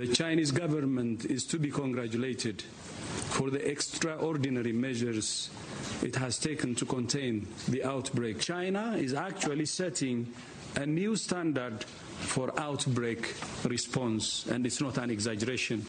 The 0.00 0.08
Chinese 0.08 0.50
government 0.50 1.26
is 1.26 1.44
to 1.48 1.58
be 1.58 1.70
congratulated 1.70 2.62
for 2.62 3.50
the 3.50 3.60
extraordinary 3.68 4.72
measures 4.72 5.50
it 6.02 6.16
has 6.16 6.38
taken 6.38 6.74
to 6.76 6.86
contain 6.86 7.46
the 7.68 7.84
outbreak. 7.84 8.40
China 8.40 8.96
is 8.96 9.12
actually 9.12 9.66
setting 9.66 10.32
a 10.76 10.86
new 10.86 11.16
standard 11.16 11.84
for 11.84 12.58
outbreak 12.58 13.34
response, 13.64 14.46
and 14.46 14.64
it's 14.64 14.80
not 14.80 14.96
an 14.96 15.10
exaggeration. 15.10 15.86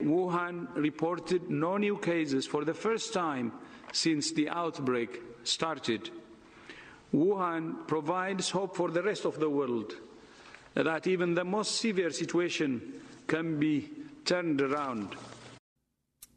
Wuhan 0.00 0.68
reported 0.76 1.50
no 1.50 1.78
new 1.78 1.98
cases 1.98 2.46
for 2.46 2.64
the 2.64 2.74
first 2.74 3.12
time 3.12 3.50
since 3.92 4.30
the 4.30 4.50
outbreak 4.50 5.20
started. 5.42 6.10
Wuhan 7.12 7.88
provides 7.88 8.50
hope 8.50 8.76
for 8.76 8.92
the 8.92 9.02
rest 9.02 9.24
of 9.24 9.40
the 9.40 9.50
world 9.50 9.94
that 10.74 11.08
even 11.08 11.34
the 11.34 11.44
most 11.44 11.80
severe 11.80 12.10
situation 12.10 13.00
can 13.26 13.58
be 13.58 13.90
turned 14.24 14.60
around. 14.60 15.16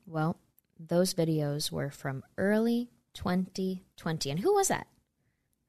Well, 0.06 0.38
those 0.80 1.14
videos 1.14 1.72
were 1.72 1.90
from 1.90 2.24
early 2.38 2.90
2020. 3.14 4.30
And 4.30 4.40
who 4.40 4.54
was 4.54 4.68
that? 4.68 4.88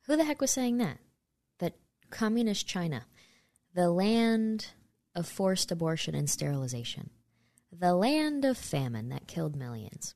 Who 0.07 0.17
the 0.17 0.25
heck 0.25 0.41
was 0.41 0.51
saying 0.51 0.79
that? 0.79 0.99
That 1.59 1.75
communist 2.11 2.67
China, 2.67 3.07
the 3.75 3.91
land 3.91 4.69
of 5.15 5.27
forced 5.27 5.73
abortion 5.73 6.15
and 6.15 6.29
sterilization, 6.29 7.11
the 7.73 7.95
land 7.95 8.45
of 8.45 8.59
famine 8.59 9.09
that 9.09 9.27
killed 9.27 9.57
millions, 9.57 10.15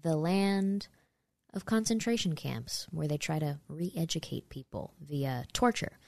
the 0.00 0.16
land 0.16 0.88
of 1.54 1.64
concentration 1.64 2.34
camps 2.34 2.86
where 2.90 3.08
they 3.08 3.16
try 3.16 3.38
to 3.38 3.58
re 3.68 3.92
educate 3.96 4.50
people 4.50 4.92
via 5.00 5.46
torture, 5.52 5.98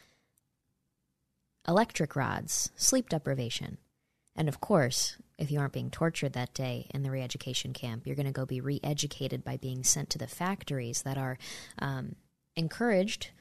electric 1.67 2.15
rods, 2.15 2.71
sleep 2.77 3.09
deprivation. 3.09 3.79
And 4.39 4.49
of 4.49 4.61
course, 4.61 5.17
if 5.37 5.51
you 5.51 5.59
aren't 5.59 5.73
being 5.73 5.91
tortured 5.91 6.35
that 6.35 6.55
day 6.55 6.87
in 6.95 7.03
the 7.03 7.11
re 7.11 7.21
education 7.21 7.73
camp, 7.73 8.07
you're 8.07 8.15
going 8.15 8.27
to 8.27 8.33
go 8.33 8.47
be 8.47 8.61
re 8.61 8.79
educated 8.85 9.43
by 9.45 9.57
being 9.57 9.83
sent 9.83 10.11
to 10.11 10.19
the 10.19 10.29
factories 10.29 11.03
that 11.03 11.19
are 11.19 11.39
um, 11.81 12.15
encouraged. 12.55 13.33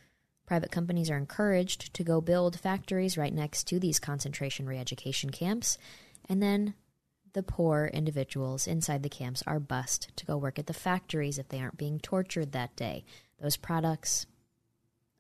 Private 0.47 0.71
companies 0.71 1.11
are 1.11 1.17
encouraged 1.17 1.93
to 1.93 2.03
go 2.03 2.19
build 2.19 2.59
factories 2.59 3.15
right 3.15 3.33
next 3.33 3.65
to 3.65 3.79
these 3.79 3.99
concentration 3.99 4.65
re 4.65 4.79
education 4.79 5.29
camps. 5.29 5.77
And 6.27 6.41
then 6.41 6.73
the 7.33 7.43
poor 7.43 7.91
individuals 7.93 8.65
inside 8.65 9.03
the 9.03 9.09
camps 9.09 9.43
are 9.45 9.59
bused 9.59 10.17
to 10.17 10.25
go 10.25 10.35
work 10.35 10.57
at 10.57 10.65
the 10.65 10.73
factories 10.73 11.37
if 11.37 11.49
they 11.49 11.59
aren't 11.59 11.77
being 11.77 11.99
tortured 11.99 12.53
that 12.53 12.75
day. 12.75 13.05
Those 13.39 13.55
products 13.55 14.25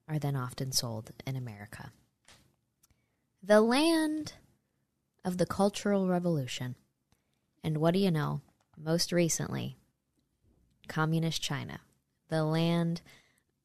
are 0.07 0.17
then 0.17 0.35
often 0.35 0.71
sold 0.71 1.11
in 1.27 1.35
America. 1.35 1.91
The 3.43 3.61
land 3.61 4.33
of 5.27 5.37
the 5.37 5.45
Cultural 5.45 6.07
Revolution. 6.07 6.75
And 7.61 7.79
what 7.79 7.93
do 7.93 7.99
you 7.99 8.09
know? 8.09 8.39
Most 8.77 9.11
recently, 9.11 9.75
Communist 10.87 11.41
China, 11.41 11.81
the 12.29 12.45
land 12.45 13.01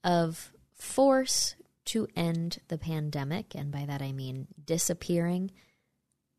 of 0.02 0.50
force 0.74 1.54
to 1.84 2.08
end 2.16 2.58
the 2.66 2.78
pandemic. 2.78 3.54
And 3.54 3.70
by 3.70 3.86
that 3.86 4.02
I 4.02 4.10
mean 4.10 4.48
disappearing, 4.64 5.52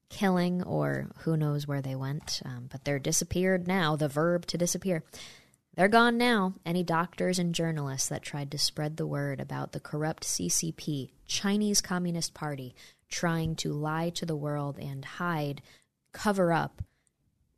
killing, 0.09 0.61
or 0.61 1.09
who 1.19 1.37
knows 1.37 1.69
where 1.69 1.81
they 1.81 1.95
went. 1.95 2.41
Um, 2.43 2.67
but 2.69 2.83
they're 2.83 2.99
disappeared 2.99 3.65
now, 3.65 3.95
the 3.95 4.09
verb 4.09 4.45
to 4.47 4.57
disappear. 4.57 5.05
They're 5.75 5.87
gone 5.87 6.17
now. 6.17 6.55
Any 6.65 6.83
doctors 6.83 7.39
and 7.39 7.55
journalists 7.55 8.09
that 8.09 8.23
tried 8.23 8.51
to 8.51 8.57
spread 8.57 8.97
the 8.97 9.07
word 9.07 9.39
about 9.39 9.71
the 9.71 9.79
corrupt 9.79 10.23
CCP, 10.23 11.11
Chinese 11.27 11.79
Communist 11.79 12.33
Party, 12.33 12.75
trying 13.13 13.55
to 13.55 13.71
lie 13.71 14.09
to 14.09 14.25
the 14.25 14.35
world 14.35 14.79
and 14.79 15.05
hide, 15.05 15.61
cover 16.13 16.51
up 16.51 16.81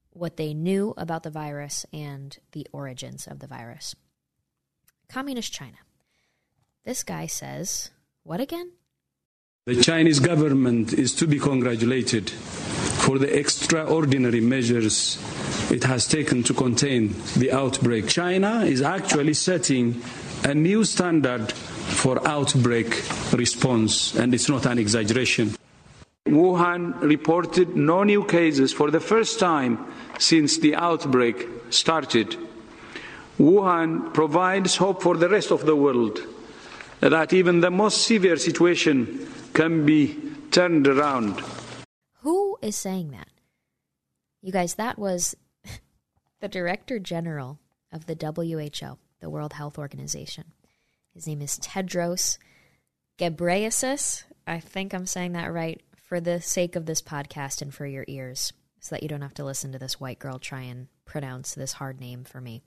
what 0.09 0.35
they 0.35 0.53
knew 0.53 0.93
about 0.97 1.23
the 1.23 1.29
virus 1.29 1.85
and 1.93 2.37
the 2.51 2.67
origins 2.73 3.25
of 3.25 3.39
the 3.39 3.47
virus. 3.47 3.95
Communist 5.07 5.53
China. 5.53 5.77
This 6.83 7.03
guy 7.03 7.25
says, 7.27 7.91
what 8.23 8.41
again? 8.41 8.73
The 9.65 9.81
Chinese 9.81 10.19
government 10.19 10.93
is 10.93 11.15
to 11.15 11.25
be 11.25 11.39
congratulated 11.39 12.29
for 12.29 13.17
the 13.17 13.33
extraordinary 13.39 14.41
measures 14.41 15.17
it 15.71 15.85
has 15.85 16.05
taken 16.05 16.43
to 16.43 16.53
contain 16.53 17.15
the 17.37 17.51
outbreak. 17.51 18.07
China 18.07 18.65
is 18.65 18.81
actually 18.81 19.33
setting 19.33 20.01
a 20.43 20.53
new 20.53 20.83
standard 20.83 21.53
for 22.05 22.21
outbreak 22.27 23.01
response, 23.33 24.13
and 24.13 24.31
it's 24.35 24.47
not 24.47 24.67
an 24.67 24.77
exaggeration. 24.77 25.55
Wuhan 26.27 27.01
reported 27.01 27.75
no 27.75 28.03
new 28.03 28.23
cases 28.23 28.71
for 28.71 28.91
the 28.91 28.99
first 28.99 29.39
time 29.39 29.91
since 30.19 30.59
the 30.59 30.75
outbreak 30.75 31.47
started. 31.71 32.37
Wuhan 33.39 34.13
provides 34.13 34.75
hope 34.75 35.01
for 35.01 35.17
the 35.17 35.27
rest 35.27 35.49
of 35.49 35.65
the 35.65 35.75
world 35.75 36.19
that 36.99 37.33
even 37.33 37.61
the 37.61 37.71
most 37.71 38.03
severe 38.03 38.37
situation 38.37 39.27
can 39.55 39.83
be 39.83 40.15
turned 40.51 40.87
around. 40.87 41.41
Who 42.21 42.59
is 42.61 42.75
saying 42.75 43.09
that? 43.17 43.29
You 44.43 44.51
guys, 44.51 44.75
that 44.75 44.99
was 44.99 45.33
the 46.39 46.47
Director 46.47 46.99
General 46.99 47.57
of 47.91 48.05
the 48.05 48.13
WHO, 48.13 48.99
the 49.21 49.29
World 49.31 49.53
Health 49.53 49.79
Organization. 49.79 50.54
His 51.15 51.27
name 51.27 51.41
is 51.41 51.57
Tedros 51.59 52.37
Ghebreyesus. 53.17 54.25
I 54.45 54.59
think 54.59 54.93
I'm 54.93 55.05
saying 55.05 55.31
that 55.31 55.53
right 55.53 55.81
for 55.95 56.19
the 56.19 56.41
sake 56.41 56.75
of 56.75 56.85
this 56.85 57.01
podcast 57.01 57.61
and 57.61 57.73
for 57.73 57.85
your 57.85 58.03
ears, 58.09 58.51
so 58.81 58.93
that 58.93 59.01
you 59.01 59.07
don't 59.07 59.21
have 59.21 59.33
to 59.35 59.45
listen 59.45 59.71
to 59.71 59.79
this 59.79 59.97
white 59.97 60.19
girl 60.19 60.39
try 60.39 60.63
and 60.63 60.87
pronounce 61.05 61.55
this 61.55 61.71
hard 61.71 62.01
name 62.01 62.25
for 62.25 62.41
me. 62.41 62.63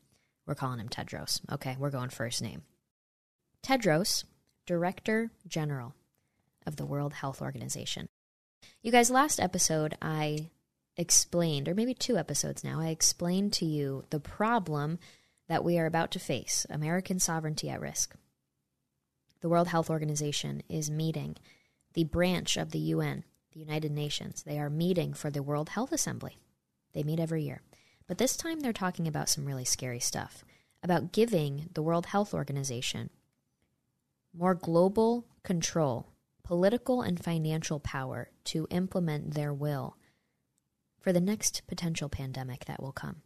We're 0.47 0.55
calling 0.55 0.81
him 0.81 0.89
Tedros. 0.89 1.43
Okay, 1.53 1.77
we're 1.79 1.91
going 1.91 2.09
first 2.09 2.41
name. 2.41 2.63
Tedros, 3.63 4.25
Director 4.65 5.31
General 5.47 5.95
of 6.67 6.77
the 6.77 6.87
World 6.87 7.13
Health 7.13 7.43
Organization. 7.43 8.07
You 8.81 8.91
guys, 8.91 9.11
last 9.11 9.41
episode 9.41 9.95
I 10.01 10.49
explained, 10.97 11.69
or 11.69 11.75
maybe 11.75 11.93
two 11.93 12.17
episodes 12.17 12.65
now, 12.65 12.81
I 12.81 12.89
explained 12.89 13.53
to 13.55 13.67
you 13.67 14.05
the 14.09 14.21
problem 14.21 14.99
that 15.49 15.65
we 15.65 15.79
are 15.79 15.87
about 15.87 16.13
to 16.13 16.19
face 16.19 16.67
American 16.71 17.19
sovereignty 17.19 17.69
at 17.69 17.83
risk. 17.83 18.17
The 19.41 19.49
World 19.49 19.69
Health 19.69 19.89
Organization 19.89 20.63
is 20.69 20.91
meeting, 20.91 21.37
the 21.95 22.05
branch 22.05 22.57
of 22.57 22.73
the 22.73 22.79
UN, 22.79 23.25
the 23.53 23.61
United 23.61 23.93
Nations. 23.93 24.43
They 24.43 24.59
are 24.59 24.71
meeting 24.71 25.15
for 25.15 25.31
the 25.31 25.43
World 25.43 25.71
Health 25.71 25.93
Assembly. 25.93 26.39
They 26.93 27.05
meet 27.05 27.21
every 27.21 27.43
year. 27.43 27.63
But 28.09 28.19
this 28.19 28.37
time 28.37 28.61
they're 28.61 28.73
talking 28.73 29.07
about 29.07 29.29
some 29.29 29.45
really 29.45 29.65
scary 29.65 30.01
stuff 30.01 30.45
about 30.83 31.13
giving 31.13 31.69
the 31.75 31.83
World 31.83 32.07
Health 32.07 32.35
Organization 32.35 33.11
more 34.33 34.55
global 34.55 35.27
control, 35.43 36.09
political 36.43 37.03
and 37.03 37.23
financial 37.23 37.79
power 37.81 38.31
to 38.45 38.67
implement 38.71 39.35
their 39.35 39.53
will 39.53 39.97
for 41.01 41.13
the 41.13 41.21
next 41.21 41.63
potential 41.67 42.09
pandemic 42.09 42.65
that 42.65 42.83
will 42.83 42.93
come. 42.93 43.23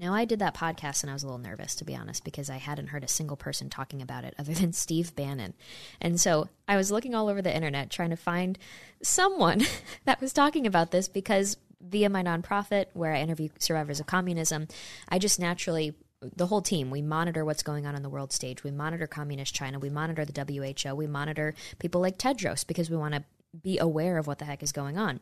Now, 0.00 0.14
I 0.14 0.24
did 0.24 0.38
that 0.38 0.54
podcast 0.54 1.02
and 1.02 1.10
I 1.10 1.12
was 1.12 1.22
a 1.22 1.26
little 1.26 1.38
nervous, 1.38 1.74
to 1.74 1.84
be 1.84 1.94
honest, 1.94 2.24
because 2.24 2.48
I 2.48 2.56
hadn't 2.56 2.86
heard 2.86 3.04
a 3.04 3.08
single 3.08 3.36
person 3.36 3.68
talking 3.68 4.00
about 4.00 4.24
it 4.24 4.34
other 4.38 4.54
than 4.54 4.72
Steve 4.72 5.14
Bannon. 5.14 5.52
And 6.00 6.18
so 6.18 6.48
I 6.66 6.76
was 6.76 6.90
looking 6.90 7.14
all 7.14 7.28
over 7.28 7.42
the 7.42 7.54
internet 7.54 7.90
trying 7.90 8.08
to 8.08 8.16
find 8.16 8.58
someone 9.02 9.62
that 10.06 10.22
was 10.22 10.32
talking 10.32 10.66
about 10.66 10.90
this 10.90 11.06
because 11.06 11.58
via 11.82 12.08
my 12.08 12.22
nonprofit, 12.22 12.86
where 12.94 13.12
I 13.12 13.20
interview 13.20 13.50
survivors 13.58 14.00
of 14.00 14.06
communism, 14.06 14.68
I 15.10 15.18
just 15.18 15.38
naturally 15.38 15.94
the 16.22 16.46
whole 16.46 16.60
team 16.60 16.90
we 16.90 17.00
monitor 17.00 17.46
what's 17.46 17.62
going 17.62 17.86
on 17.86 17.94
on 17.94 18.02
the 18.02 18.10
world 18.10 18.32
stage. 18.32 18.64
We 18.64 18.70
monitor 18.70 19.06
communist 19.06 19.54
china. 19.54 19.78
We 19.78 19.90
monitor 19.90 20.24
the 20.24 20.78
who 20.84 20.94
we 20.94 21.06
monitor 21.06 21.54
people 21.78 22.00
like 22.00 22.18
tedros 22.18 22.66
because 22.66 22.90
we 22.90 22.96
want 22.96 23.14
to 23.14 23.24
be 23.62 23.78
aware 23.78 24.16
of 24.16 24.26
what 24.26 24.38
the 24.38 24.44
heck 24.46 24.62
is 24.62 24.72
going 24.72 24.96
on. 24.98 25.20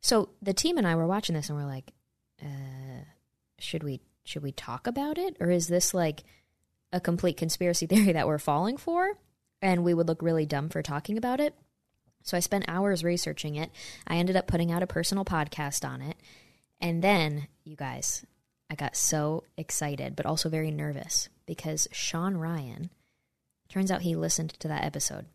So 0.00 0.30
the 0.40 0.52
team 0.52 0.78
and 0.78 0.86
i 0.86 0.94
were 0.96 1.06
watching 1.06 1.34
this 1.34 1.48
and 1.48 1.56
we're 1.56 1.64
like 1.64 1.92
uh, 2.42 3.04
should 3.60 3.84
we 3.84 4.00
should 4.24 4.42
we 4.42 4.52
talk 4.52 4.86
about 4.86 5.18
it 5.18 5.36
or 5.40 5.50
is 5.50 5.68
this 5.68 5.92
like 5.94 6.22
a 6.92 7.00
complete 7.00 7.36
conspiracy 7.36 7.86
theory 7.88 8.12
that 8.12 8.26
we're 8.26 8.38
falling 8.38 8.76
for 8.76 9.12
and 9.60 9.84
we 9.84 9.94
would 9.94 10.08
look 10.08 10.22
really 10.22 10.46
dumb 10.46 10.68
for 10.68 10.82
talking 10.82 11.16
about 11.16 11.40
it 11.40 11.54
So 12.24 12.36
I 12.36 12.40
spent 12.40 12.64
hours 12.68 13.04
researching 13.04 13.56
it. 13.56 13.70
I 14.06 14.16
ended 14.16 14.36
up 14.36 14.46
putting 14.46 14.70
out 14.70 14.82
a 14.82 14.86
personal 14.86 15.24
podcast 15.24 15.88
on 15.88 16.00
it. 16.02 16.16
And 16.80 17.02
then, 17.02 17.48
you 17.64 17.76
guys, 17.76 18.24
I 18.70 18.74
got 18.74 18.96
so 18.96 19.44
excited, 19.56 20.16
but 20.16 20.26
also 20.26 20.48
very 20.48 20.70
nervous 20.70 21.28
because 21.46 21.88
Sean 21.92 22.36
Ryan, 22.36 22.90
turns 23.68 23.90
out 23.90 24.02
he 24.02 24.14
listened 24.14 24.50
to 24.60 24.68
that 24.68 24.84
episode 24.84 25.26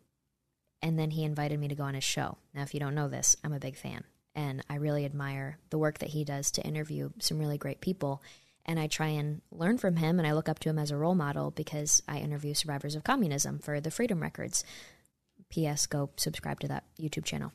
and 0.82 0.98
then 0.98 1.10
he 1.10 1.24
invited 1.24 1.58
me 1.58 1.68
to 1.68 1.74
go 1.74 1.84
on 1.84 1.94
his 1.94 2.04
show. 2.04 2.38
Now, 2.54 2.62
if 2.62 2.72
you 2.74 2.80
don't 2.80 2.94
know 2.94 3.08
this, 3.08 3.36
I'm 3.44 3.52
a 3.52 3.58
big 3.60 3.76
fan 3.76 4.04
and 4.34 4.62
I 4.70 4.76
really 4.76 5.04
admire 5.04 5.58
the 5.70 5.78
work 5.78 5.98
that 5.98 6.10
he 6.10 6.24
does 6.24 6.50
to 6.52 6.62
interview 6.62 7.10
some 7.18 7.38
really 7.38 7.58
great 7.58 7.80
people. 7.80 8.22
And 8.68 8.78
I 8.78 8.86
try 8.86 9.08
and 9.08 9.40
learn 9.50 9.78
from 9.78 9.96
him 9.96 10.18
and 10.18 10.28
I 10.28 10.32
look 10.32 10.48
up 10.48 10.60
to 10.60 10.68
him 10.68 10.78
as 10.78 10.90
a 10.90 10.96
role 10.96 11.14
model 11.16 11.50
because 11.50 12.02
I 12.06 12.18
interview 12.18 12.54
survivors 12.54 12.94
of 12.94 13.02
communism 13.02 13.58
for 13.58 13.80
the 13.80 13.90
Freedom 13.90 14.20
Records. 14.20 14.62
P.S. 15.48 15.86
Go 15.86 16.10
subscribe 16.16 16.60
to 16.60 16.68
that 16.68 16.84
YouTube 17.00 17.24
channel. 17.24 17.52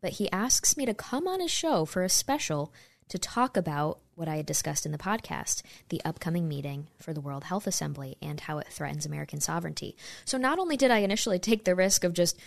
But 0.00 0.12
he 0.12 0.30
asks 0.32 0.76
me 0.76 0.86
to 0.86 0.94
come 0.94 1.28
on 1.28 1.40
his 1.40 1.50
show 1.50 1.84
for 1.84 2.02
a 2.02 2.08
special 2.08 2.72
to 3.08 3.18
talk 3.18 3.56
about 3.56 4.00
what 4.14 4.28
I 4.28 4.36
had 4.36 4.46
discussed 4.46 4.86
in 4.86 4.92
the 4.92 4.98
podcast 4.98 5.62
the 5.88 6.00
upcoming 6.04 6.48
meeting 6.48 6.88
for 6.98 7.12
the 7.12 7.20
World 7.20 7.44
Health 7.44 7.66
Assembly 7.66 8.16
and 8.22 8.40
how 8.40 8.58
it 8.58 8.68
threatens 8.68 9.04
American 9.04 9.40
sovereignty. 9.40 9.96
So, 10.24 10.38
not 10.38 10.58
only 10.58 10.76
did 10.76 10.90
I 10.90 10.98
initially 10.98 11.38
take 11.38 11.64
the 11.64 11.74
risk 11.74 12.04
of 12.04 12.14
just 12.14 12.38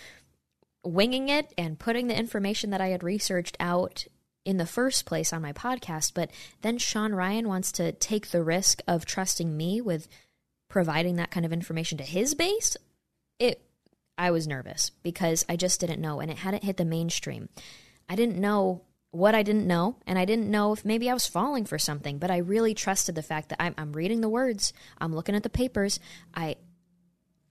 winging 0.84 1.30
it 1.30 1.54
and 1.58 1.78
putting 1.78 2.08
the 2.08 2.18
information 2.18 2.70
that 2.72 2.82
I 2.82 2.88
had 2.88 3.04
researched 3.04 3.58
out 3.60 4.06
in 4.48 4.56
the 4.56 4.66
first 4.66 5.06
place 5.06 5.34
on 5.34 5.42
my 5.42 5.52
podcast, 5.52 6.14
but 6.16 6.32
then 6.62 6.78
Sean 6.78 7.14
Ryan 7.14 7.50
wants 7.50 7.70
to 7.74 7.92
take 7.92 8.32
the 8.32 8.42
risk 8.42 8.82
of 8.88 9.06
trusting 9.06 9.58
me 9.58 9.82
with 9.82 10.08
providing 10.70 11.18
that 11.18 11.32
kind 11.32 11.46
of 11.46 11.52
information 11.52 11.98
to 11.98 12.06
his 12.06 12.34
base. 12.34 12.78
It 13.40 13.62
I 14.18 14.32
was 14.32 14.48
nervous 14.48 14.92
because 15.04 15.46
I 15.50 15.58
just 15.58 15.82
didn't 15.82 16.02
know 16.02 16.22
and 16.22 16.32
it 16.32 16.38
hadn't 16.38 16.64
hit 16.64 16.78
the 16.78 16.86
mainstream. 16.86 17.50
I 18.08 18.16
didn't 18.16 18.38
know 18.38 18.84
what 19.12 19.36
I 19.36 19.44
didn't 19.44 19.68
know, 19.68 19.98
and 20.08 20.18
I 20.18 20.24
didn't 20.24 20.50
know 20.50 20.72
if 20.72 20.86
maybe 20.86 21.10
I 21.10 21.14
was 21.14 21.28
falling 21.28 21.66
for 21.66 21.78
something, 21.78 22.18
but 22.18 22.32
I 22.32 22.38
really 22.38 22.74
trusted 22.74 23.16
the 23.16 23.24
fact 23.24 23.50
that 23.50 23.62
I'm, 23.62 23.76
I'm 23.78 23.94
reading 23.94 24.22
the 24.22 24.30
words, 24.30 24.72
I'm 24.98 25.14
looking 25.14 25.36
at 25.36 25.44
the 25.44 25.50
papers. 25.50 26.00
I, 26.34 26.56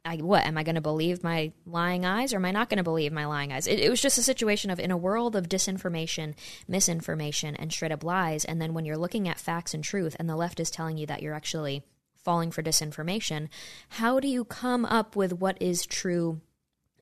I 0.06 0.17
what 0.17 0.47
am 0.47 0.56
I 0.56 0.62
going 0.62 0.76
to 0.76 0.81
believe 0.81 1.25
my 1.25 1.53
lying 1.67 2.06
eyes, 2.06 2.32
or 2.32 2.37
am 2.37 2.44
I 2.44 2.53
not 2.53 2.70
going 2.70 2.79
to 2.79 2.85
believe 2.85 3.12
my 3.12 3.26
lying 3.26 3.53
eyes? 3.53 3.67
It, 3.67 3.81
it 3.81 3.91
was 3.91 4.00
just 4.00 4.19
a 4.19 4.23
situation 4.23 4.70
of 4.70 4.79
in 4.79 4.91
a 4.91 4.97
world 4.97 5.35
of 5.37 5.49
disinformation, 5.49 6.35
misinformation, 6.69 7.56
and 7.56 7.73
straight 7.73 7.93
up 7.93 8.05
lies, 8.05 8.44
and 8.44 8.62
then 8.62 8.73
when 8.73 8.85
you're 8.85 8.97
looking 8.97 9.29
at 9.29 9.41
facts 9.41 9.75
and 9.75 9.82
truth, 9.82 10.17
and 10.19 10.29
the 10.29 10.37
left 10.37 10.61
is 10.61 10.70
telling 10.70 10.97
you 10.97 11.06
that 11.06 11.23
you're 11.23 11.35
actually 11.35 11.82
falling 12.26 12.50
for 12.50 12.62
disinformation, 12.62 13.49
how 13.91 14.19
do 14.20 14.29
you 14.29 14.44
come 14.44 14.85
up 14.85 15.14
with 15.14 15.32
what 15.32 15.61
is 15.61 15.87
true 15.87 16.41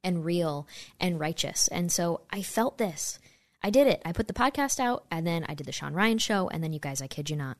and 0.03 0.25
real 0.25 0.69
and 1.01 1.19
righteous? 1.19 1.69
And 1.69 1.91
so 1.91 2.21
I 2.31 2.43
felt 2.43 2.79
this. 2.79 3.19
I 3.63 3.71
did 3.71 3.87
it. 3.87 4.03
I 4.05 4.13
put 4.13 4.29
the 4.29 4.35
podcast 4.35 4.79
out 4.79 5.07
and 5.11 5.27
then 5.27 5.47
I 5.49 5.55
did 5.55 5.67
the 5.67 5.73
Sean 5.73 5.95
Ryan 5.95 6.19
show. 6.19 6.49
And 6.49 6.63
then, 6.63 6.75
you 6.75 6.79
guys, 6.79 7.01
I 7.01 7.07
kid 7.07 7.31
you 7.31 7.37
not. 7.37 7.57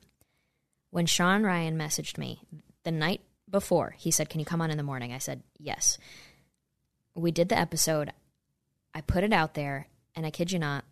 When 0.91 1.07
Sean 1.07 1.41
Ryan 1.41 1.75
messaged 1.75 2.19
me 2.19 2.41
the 2.83 2.91
night 2.91 3.21
before, 3.49 3.95
he 3.97 4.11
said, 4.11 4.29
Can 4.29 4.39
you 4.39 4.45
come 4.45 4.61
on 4.61 4.71
in 4.71 4.77
the 4.77 4.83
morning? 4.83 5.13
I 5.13 5.17
said, 5.17 5.43
Yes. 5.57 5.97
We 7.13 7.31
did 7.31 7.49
the 7.49 7.57
episode. 7.57 8.11
I 8.93 9.01
put 9.01 9.23
it 9.23 9.33
out 9.33 9.53
there. 9.53 9.87
And 10.15 10.25
I 10.25 10.31
kid 10.31 10.51
you 10.51 10.59
not, 10.59 10.85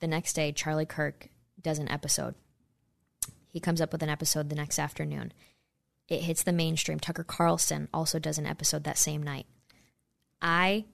the 0.00 0.06
next 0.06 0.34
day, 0.34 0.52
Charlie 0.52 0.86
Kirk 0.86 1.28
does 1.60 1.78
an 1.78 1.90
episode. 1.90 2.34
He 3.48 3.60
comes 3.60 3.80
up 3.80 3.92
with 3.92 4.02
an 4.02 4.08
episode 4.08 4.48
the 4.48 4.56
next 4.56 4.78
afternoon. 4.78 5.32
It 6.08 6.22
hits 6.22 6.42
the 6.42 6.52
mainstream. 6.52 7.00
Tucker 7.00 7.24
Carlson 7.24 7.88
also 7.94 8.18
does 8.18 8.38
an 8.38 8.46
episode 8.46 8.84
that 8.84 8.98
same 8.98 9.22
night. 9.22 9.46
I 10.42 10.84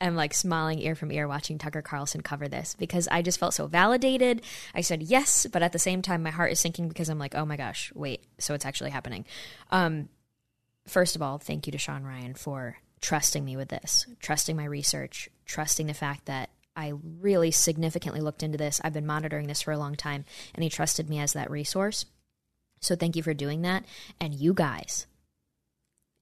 am 0.00 0.14
like 0.14 0.34
smiling 0.34 0.78
ear 0.80 0.94
from 0.94 1.10
ear 1.10 1.26
watching 1.26 1.58
Tucker 1.58 1.82
Carlson 1.82 2.20
cover 2.20 2.48
this 2.48 2.76
because 2.78 3.08
I 3.08 3.22
just 3.22 3.40
felt 3.40 3.54
so 3.54 3.66
validated. 3.66 4.42
I 4.74 4.82
said 4.82 5.02
yes, 5.02 5.46
but 5.50 5.62
at 5.62 5.72
the 5.72 5.78
same 5.78 6.02
time, 6.02 6.22
my 6.22 6.30
heart 6.30 6.52
is 6.52 6.60
sinking 6.60 6.88
because 6.88 7.08
I'm 7.08 7.18
like, 7.18 7.34
oh 7.34 7.44
my 7.44 7.56
gosh, 7.56 7.92
wait, 7.94 8.24
so 8.38 8.54
it's 8.54 8.66
actually 8.66 8.90
happening. 8.90 9.24
Um, 9.70 10.08
first 10.86 11.16
of 11.16 11.22
all, 11.22 11.38
thank 11.38 11.66
you 11.66 11.72
to 11.72 11.78
Sean 11.78 12.04
Ryan 12.04 12.34
for 12.34 12.78
trusting 13.00 13.44
me 13.44 13.56
with 13.56 13.68
this, 13.68 14.06
trusting 14.20 14.56
my 14.56 14.64
research, 14.64 15.28
trusting 15.44 15.86
the 15.86 15.94
fact 15.94 16.26
that 16.26 16.50
I 16.74 16.94
really 17.20 17.50
significantly 17.50 18.20
looked 18.20 18.42
into 18.42 18.58
this. 18.58 18.80
I've 18.82 18.94
been 18.94 19.06
monitoring 19.06 19.46
this 19.46 19.62
for 19.62 19.72
a 19.72 19.78
long 19.78 19.94
time, 19.94 20.24
and 20.54 20.62
he 20.62 20.70
trusted 20.70 21.10
me 21.10 21.18
as 21.18 21.32
that 21.34 21.50
resource. 21.50 22.06
So 22.80 22.96
thank 22.96 23.16
you 23.16 23.22
for 23.22 23.34
doing 23.34 23.62
that. 23.62 23.84
And 24.20 24.34
you 24.34 24.54
guys, 24.54 25.06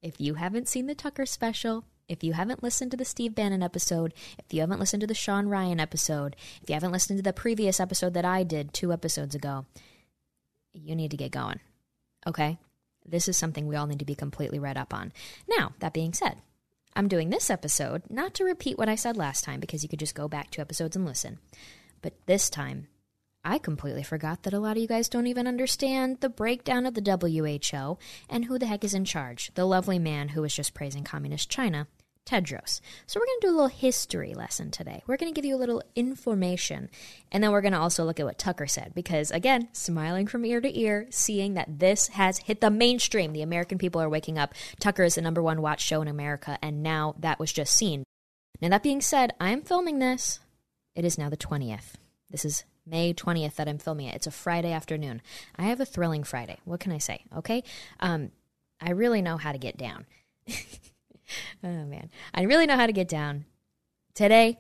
if 0.03 0.21
you 0.21 0.35
haven't 0.35 0.69
seen 0.69 0.87
the 0.87 0.95
Tucker 0.95 1.27
special, 1.27 1.85
if 2.09 2.25
you 2.25 2.33
haven't 2.33 2.63
listened 2.63 2.91
to 2.91 2.97
the 2.97 3.05
Steve 3.05 3.35
Bannon 3.35 3.63
episode, 3.63 4.13
if 4.39 4.53
you 4.53 4.61
haven't 4.61 4.81
listened 4.81 5.01
to 5.03 5.07
the 5.07 5.15
Sean 5.15 5.47
Ryan 5.47 5.79
episode, 5.79 6.35
if 6.61 6.69
you 6.69 6.75
haven't 6.75 6.93
listened 6.93 7.19
to 7.19 7.23
the 7.23 7.33
previous 7.33 7.79
episode 7.79 8.15
that 8.15 8.25
I 8.25 8.43
did 8.43 8.75
two 8.75 8.93
episodes 8.93 9.35
ago, 9.35 9.67
you 10.73 10.97
need 10.97 11.13
to 11.13 11.17
get 11.17 11.31
going. 11.31 11.61
Okay? 12.27 12.59
This 13.11 13.29
is 13.29 13.37
something 13.37 13.67
we 13.67 13.77
all 13.77 13.87
need 13.87 13.99
to 13.99 14.05
be 14.05 14.15
completely 14.15 14.59
read 14.59 14.77
up 14.77 14.95
on. 14.95 15.13
Now, 15.49 15.73
that 15.81 15.93
being 15.93 16.13
said, 16.13 16.37
I'm 16.95 17.09
doing 17.09 17.31
this 17.31 17.51
episode 17.51 18.03
not 18.09 18.35
to 18.35 18.45
repeat 18.45 18.79
what 18.79 18.89
I 18.89 18.95
said 18.95 19.17
last 19.17 19.45
time 19.45 19.61
because 19.61 19.83
you 19.83 19.89
could 19.89 19.99
just 19.99 20.15
go 20.15 20.29
back 20.29 20.51
two 20.51 20.63
episodes 20.63 20.97
and 20.97 21.05
listen. 21.05 21.39
But 22.03 22.15
this 22.27 22.51
time, 22.51 22.89
I 23.45 23.59
completely 23.59 24.03
forgot 24.03 24.43
that 24.43 24.53
a 24.53 24.59
lot 24.59 24.77
of 24.77 24.83
you 24.83 24.89
guys 24.89 25.09
don't 25.09 25.27
even 25.27 25.47
understand 25.47 26.19
the 26.21 26.29
breakdown 26.29 26.85
of 26.85 26.95
the 26.95 27.01
WHO 27.01 27.99
and 28.29 28.45
who 28.45 28.59
the 28.59 28.67
heck 28.67 28.85
is 28.85 28.95
in 28.95 29.05
charge. 29.05 29.51
The 29.55 29.65
lovely 29.65 29.99
man 29.99 30.31
who 30.31 30.43
was 30.43 30.55
just 30.55 30.75
praising 30.75 31.05
communist 31.05 31.49
China 31.49 31.87
Tedros. 32.31 32.81
So 33.07 33.19
we're 33.19 33.27
going 33.27 33.41
to 33.41 33.47
do 33.47 33.51
a 33.51 33.57
little 33.57 33.67
history 33.69 34.35
lesson 34.35 34.71
today. 34.71 35.03
We're 35.07 35.17
going 35.17 35.33
to 35.33 35.39
give 35.39 35.45
you 35.45 35.57
a 35.57 35.59
little 35.59 35.83
information, 35.97 36.89
and 37.33 37.43
then 37.43 37.51
we're 37.51 37.61
going 37.61 37.73
to 37.73 37.79
also 37.81 38.05
look 38.05 38.21
at 38.21 38.27
what 38.27 38.39
Tucker 38.39 38.69
said 38.69 38.93
because 38.95 39.33
again, 39.33 39.69
smiling 39.73 40.29
from 40.29 40.45
ear 40.45 40.61
to 40.61 40.79
ear, 40.79 41.07
seeing 41.11 41.55
that 41.55 41.81
this 41.81 42.09
has 42.09 42.39
hit 42.39 42.61
the 42.61 42.71
mainstream. 42.71 43.33
The 43.33 43.43
American 43.43 43.79
people 43.79 44.01
are 44.01 44.09
waking 44.09 44.39
up. 44.39 44.55
Tucker 44.79 45.03
is 45.03 45.17
the 45.17 45.23
number 45.23 45.43
one 45.43 45.61
watch 45.61 45.81
show 45.81 46.03
in 46.03 46.09
America, 46.09 46.57
and 46.63 46.83
now 46.83 47.17
that 47.19 47.41
was 47.41 47.53
just 47.53 47.75
seen. 47.75 48.05
Now 48.61 48.69
that 48.69 48.83
being 48.83 49.01
said, 49.01 49.33
I 49.41 49.51
am 49.51 49.63
filming 49.63 49.99
this. 49.99 50.39
It 50.95 51.05
is 51.05 51.19
now 51.19 51.31
the 51.31 51.37
20th. 51.37 51.95
This 52.31 52.45
is 52.45 52.65
May 52.87 53.13
20th 53.13 53.57
that 53.57 53.69
I'm 53.69 53.79
filming 53.79 54.07
it. 54.07 54.15
It's 54.15 54.27
a 54.27 54.33
Friday 54.33 54.73
afternoon. 54.73 55.21
I 55.57 55.65
have 55.65 55.81
a 55.81 55.85
thrilling 55.85 56.25
Friday. 56.25 56.59
What 56.65 56.81
can 56.81 56.93
I 56.93 56.99
say? 56.99 57.25
Okay? 57.37 57.65
Um 57.99 58.31
I 58.81 58.91
really 58.91 59.21
know 59.21 59.37
how 59.37 59.53
to 59.53 59.59
get 59.59 59.77
down. 59.77 60.07
oh 61.65 61.85
man, 61.85 62.11
I 62.35 62.43
really 62.43 62.67
know 62.67 62.77
how 62.77 62.87
to 62.87 62.93
get 62.93 63.09
down. 63.09 63.45
Today, 64.15 64.59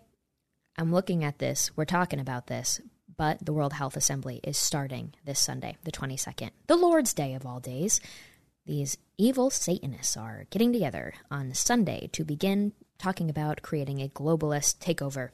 I'm 0.78 0.93
looking 0.93 1.25
at 1.25 1.38
this. 1.38 1.70
We're 1.76 1.84
talking 1.84 2.20
about 2.20 2.46
this, 2.46 2.81
but 3.17 3.44
the 3.44 3.52
World 3.52 3.75
Health 3.75 3.96
Assembly 3.96 4.41
is 4.44 4.56
starting 4.56 5.15
this 5.24 5.41
Sunday, 5.41 5.77
the 5.84 5.93
22nd, 5.93 6.50
the 6.67 6.77
Lord's 6.77 7.12
Day 7.12 7.34
of 7.34 7.44
all 7.44 7.60
days. 7.60 8.00
These 8.67 8.98
evil 9.19 9.50
Satanists 9.50 10.17
are 10.17 10.46
getting 10.50 10.72
together 10.72 11.15
on 11.31 11.55
Sunday 11.55 12.08
to 12.12 12.24
begin 12.24 12.72
talking 12.98 13.29
about 13.31 13.62
creating 13.62 14.00
a 14.00 14.08
globalist 14.08 14.79
takeover 14.79 15.31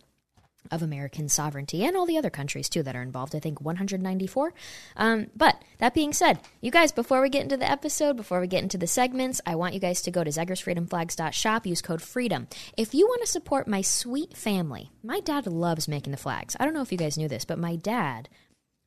of 0.71 0.83
American 0.83 1.29
sovereignty 1.29 1.85
and 1.85 1.97
all 1.97 2.07
the 2.07 2.19
other 2.19 2.31
countries 2.31 2.69
too 2.69 2.83
that 2.83 2.97
are 2.97 3.03
involved. 3.03 3.35
I 3.35 3.41
think 3.41 3.61
194. 3.61 4.55
Um, 4.97 5.27
but 5.37 5.63
that 5.79 5.95
being 5.95 6.13
said, 6.13 6.41
you 6.61 6.71
guys, 6.71 6.93
before 6.93 7.21
we 7.21 7.29
get 7.29 7.43
into 7.43 7.57
the 7.57 7.71
episode, 7.71 8.17
before 8.17 8.41
we 8.41 8.47
get 8.47 8.63
into 8.63 8.79
the 8.79 8.87
segments, 8.87 9.41
I 9.47 9.55
want 9.55 9.75
you 9.75 9.81
guys 9.81 10.03
to 10.03 10.11
go 10.11 10.25
to 10.25 10.31
ZegersFreedomFlags.shop, 10.31 11.67
use 11.67 11.83
code 11.83 12.01
FREEDOM. 12.01 12.49
If 12.77 12.95
you 12.95 13.07
want 13.07 13.23
to 13.23 13.27
support 13.27 13.69
my 13.69 13.81
sweet 13.81 14.37
family, 14.37 14.91
my 15.03 15.21
dad 15.21 15.47
loves 15.47 15.89
making 15.89 16.11
the 16.13 16.17
flags. 16.17 16.57
I 16.59 16.65
don't 16.65 16.75
know 16.75 16.83
if 16.83 16.93
you 16.93 16.99
guys 16.99 17.19
knew 17.19 17.29
this, 17.29 17.45
but 17.45 17.59
my 17.59 17.77
dad 17.77 18.29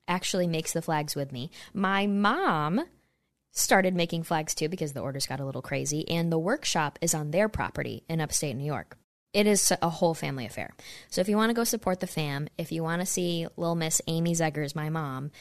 actually 0.07 0.47
makes 0.47 0.73
the 0.73 0.81
flags 0.81 1.15
with 1.15 1.31
me. 1.31 1.51
My 1.73 2.07
mom 2.07 2.85
started 3.51 3.95
making 3.95 4.23
flags 4.23 4.53
too 4.53 4.69
because 4.69 4.93
the 4.93 5.01
orders 5.01 5.25
got 5.25 5.39
a 5.39 5.45
little 5.45 5.61
crazy, 5.61 6.07
and 6.09 6.31
the 6.31 6.39
workshop 6.39 6.99
is 7.01 7.13
on 7.13 7.31
their 7.31 7.49
property 7.49 8.03
in 8.09 8.21
upstate 8.21 8.55
New 8.55 8.65
York 8.65 8.98
it 9.33 9.47
is 9.47 9.71
a 9.81 9.89
whole 9.89 10.13
family 10.13 10.45
affair. 10.45 10.73
So 11.09 11.21
if 11.21 11.29
you 11.29 11.37
want 11.37 11.49
to 11.49 11.55
go 11.55 11.63
support 11.63 11.99
the 11.99 12.07
fam, 12.07 12.47
if 12.57 12.71
you 12.71 12.83
want 12.83 13.01
to 13.01 13.05
see 13.05 13.47
little 13.57 13.75
Miss 13.75 14.01
Amy 14.07 14.33
Zegers, 14.33 14.75
my 14.75 14.89
mom, 14.89 15.31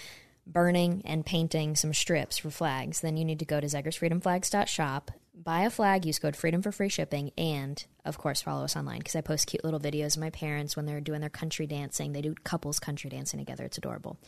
burning 0.46 1.02
and 1.04 1.24
painting 1.24 1.76
some 1.76 1.94
strips 1.94 2.38
for 2.38 2.50
flags, 2.50 3.00
then 3.00 3.16
you 3.16 3.24
need 3.24 3.38
to 3.38 3.44
go 3.44 3.60
to 3.60 3.66
zegersfreedomflags.shop, 3.66 5.10
buy 5.34 5.62
a 5.62 5.70
flag, 5.70 6.04
use 6.04 6.18
code 6.18 6.34
FREEDOM 6.34 6.62
for 6.62 6.72
free 6.72 6.88
shipping, 6.88 7.30
and 7.38 7.84
of 8.04 8.18
course 8.18 8.42
follow 8.42 8.64
us 8.64 8.76
online 8.76 8.98
because 8.98 9.16
I 9.16 9.20
post 9.20 9.46
cute 9.46 9.64
little 9.64 9.80
videos 9.80 10.16
of 10.16 10.22
my 10.22 10.30
parents 10.30 10.76
when 10.76 10.86
they're 10.86 11.00
doing 11.00 11.20
their 11.20 11.30
country 11.30 11.66
dancing. 11.66 12.12
They 12.12 12.22
do 12.22 12.34
couples 12.44 12.78
country 12.78 13.10
dancing 13.10 13.38
together. 13.38 13.64
It's 13.64 13.78
adorable. 13.78 14.18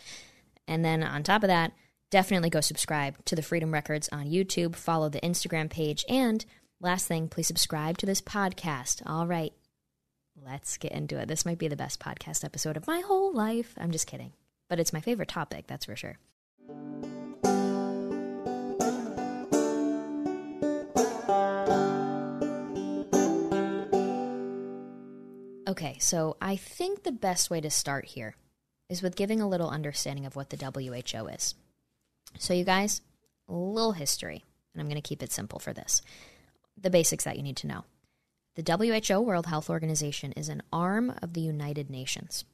And 0.69 0.85
then 0.85 1.03
on 1.03 1.23
top 1.23 1.43
of 1.43 1.49
that, 1.49 1.73
definitely 2.11 2.51
go 2.51 2.61
subscribe 2.61 3.25
to 3.25 3.35
the 3.35 3.43
Freedom 3.43 3.73
Records 3.73 4.09
on 4.13 4.27
YouTube, 4.27 4.77
follow 4.77 5.09
the 5.09 5.21
Instagram 5.21 5.71
page, 5.71 6.05
and 6.09 6.45
Last 6.83 7.07
thing, 7.07 7.29
please 7.29 7.47
subscribe 7.47 7.99
to 7.99 8.07
this 8.07 8.23
podcast. 8.23 9.03
All 9.05 9.27
right, 9.27 9.53
let's 10.43 10.79
get 10.79 10.93
into 10.93 11.19
it. 11.19 11.29
This 11.29 11.45
might 11.45 11.59
be 11.59 11.69
the 11.69 11.77
best 11.77 12.01
podcast 12.01 12.43
episode 12.43 12.79
of 12.79 12.87
my 12.87 13.01
whole 13.01 13.35
life. 13.35 13.75
I'm 13.77 13.91
just 13.91 14.07
kidding, 14.07 14.33
but 14.67 14.81
it's 14.81 14.93
my 14.93 15.03
favorite 15.03 15.29
topic, 15.29 15.67
that's 15.67 15.85
for 15.85 15.95
sure. 15.95 16.17
Okay, 25.69 25.99
so 26.01 26.39
I 26.41 26.57
think 26.57 27.03
the 27.03 27.13
best 27.13 27.51
way 27.51 27.61
to 27.61 27.69
start 27.69 28.07
here 28.07 28.37
is 28.89 29.03
with 29.03 29.17
giving 29.17 29.43
a 29.43 29.49
little 29.49 29.69
understanding 29.69 30.25
of 30.25 30.35
what 30.35 30.49
the 30.49 30.57
WHO 30.57 31.27
is. 31.27 31.55
So, 32.39 32.55
you 32.55 32.65
guys, 32.65 33.03
a 33.51 33.53
little 33.53 33.93
history, 33.93 34.47
and 34.73 34.81
I'm 34.81 34.89
going 34.89 35.01
to 35.01 35.07
keep 35.07 35.23
it 35.23 35.31
simple 35.31 35.59
for 35.59 35.75
this. 35.75 36.01
The 36.81 36.91
basics 36.91 37.25
that 37.25 37.37
you 37.37 37.43
need 37.43 37.57
to 37.59 37.67
know. 37.67 37.85
The 38.57 39.03
WHO, 39.09 39.21
World 39.21 39.47
Health 39.47 39.71
Organization, 39.71 40.33
is 40.33 40.49
an 40.49 40.63
arm 40.73 41.15
of 41.23 41.35
the 41.35 41.41
United 41.41 41.91
Nations. 41.91 42.45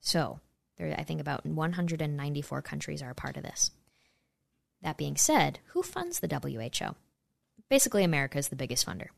So, 0.00 0.40
there, 0.76 0.94
I 0.96 1.02
think 1.02 1.20
about 1.20 1.44
194 1.44 2.62
countries 2.62 3.02
are 3.02 3.10
a 3.10 3.14
part 3.14 3.36
of 3.36 3.42
this. 3.42 3.70
That 4.82 4.96
being 4.96 5.16
said, 5.16 5.58
who 5.68 5.82
funds 5.82 6.20
the 6.20 6.28
WHO? 6.28 6.94
Basically, 7.68 8.04
America 8.04 8.38
is 8.38 8.48
the 8.48 8.56
biggest 8.56 8.86
funder. 8.86 9.08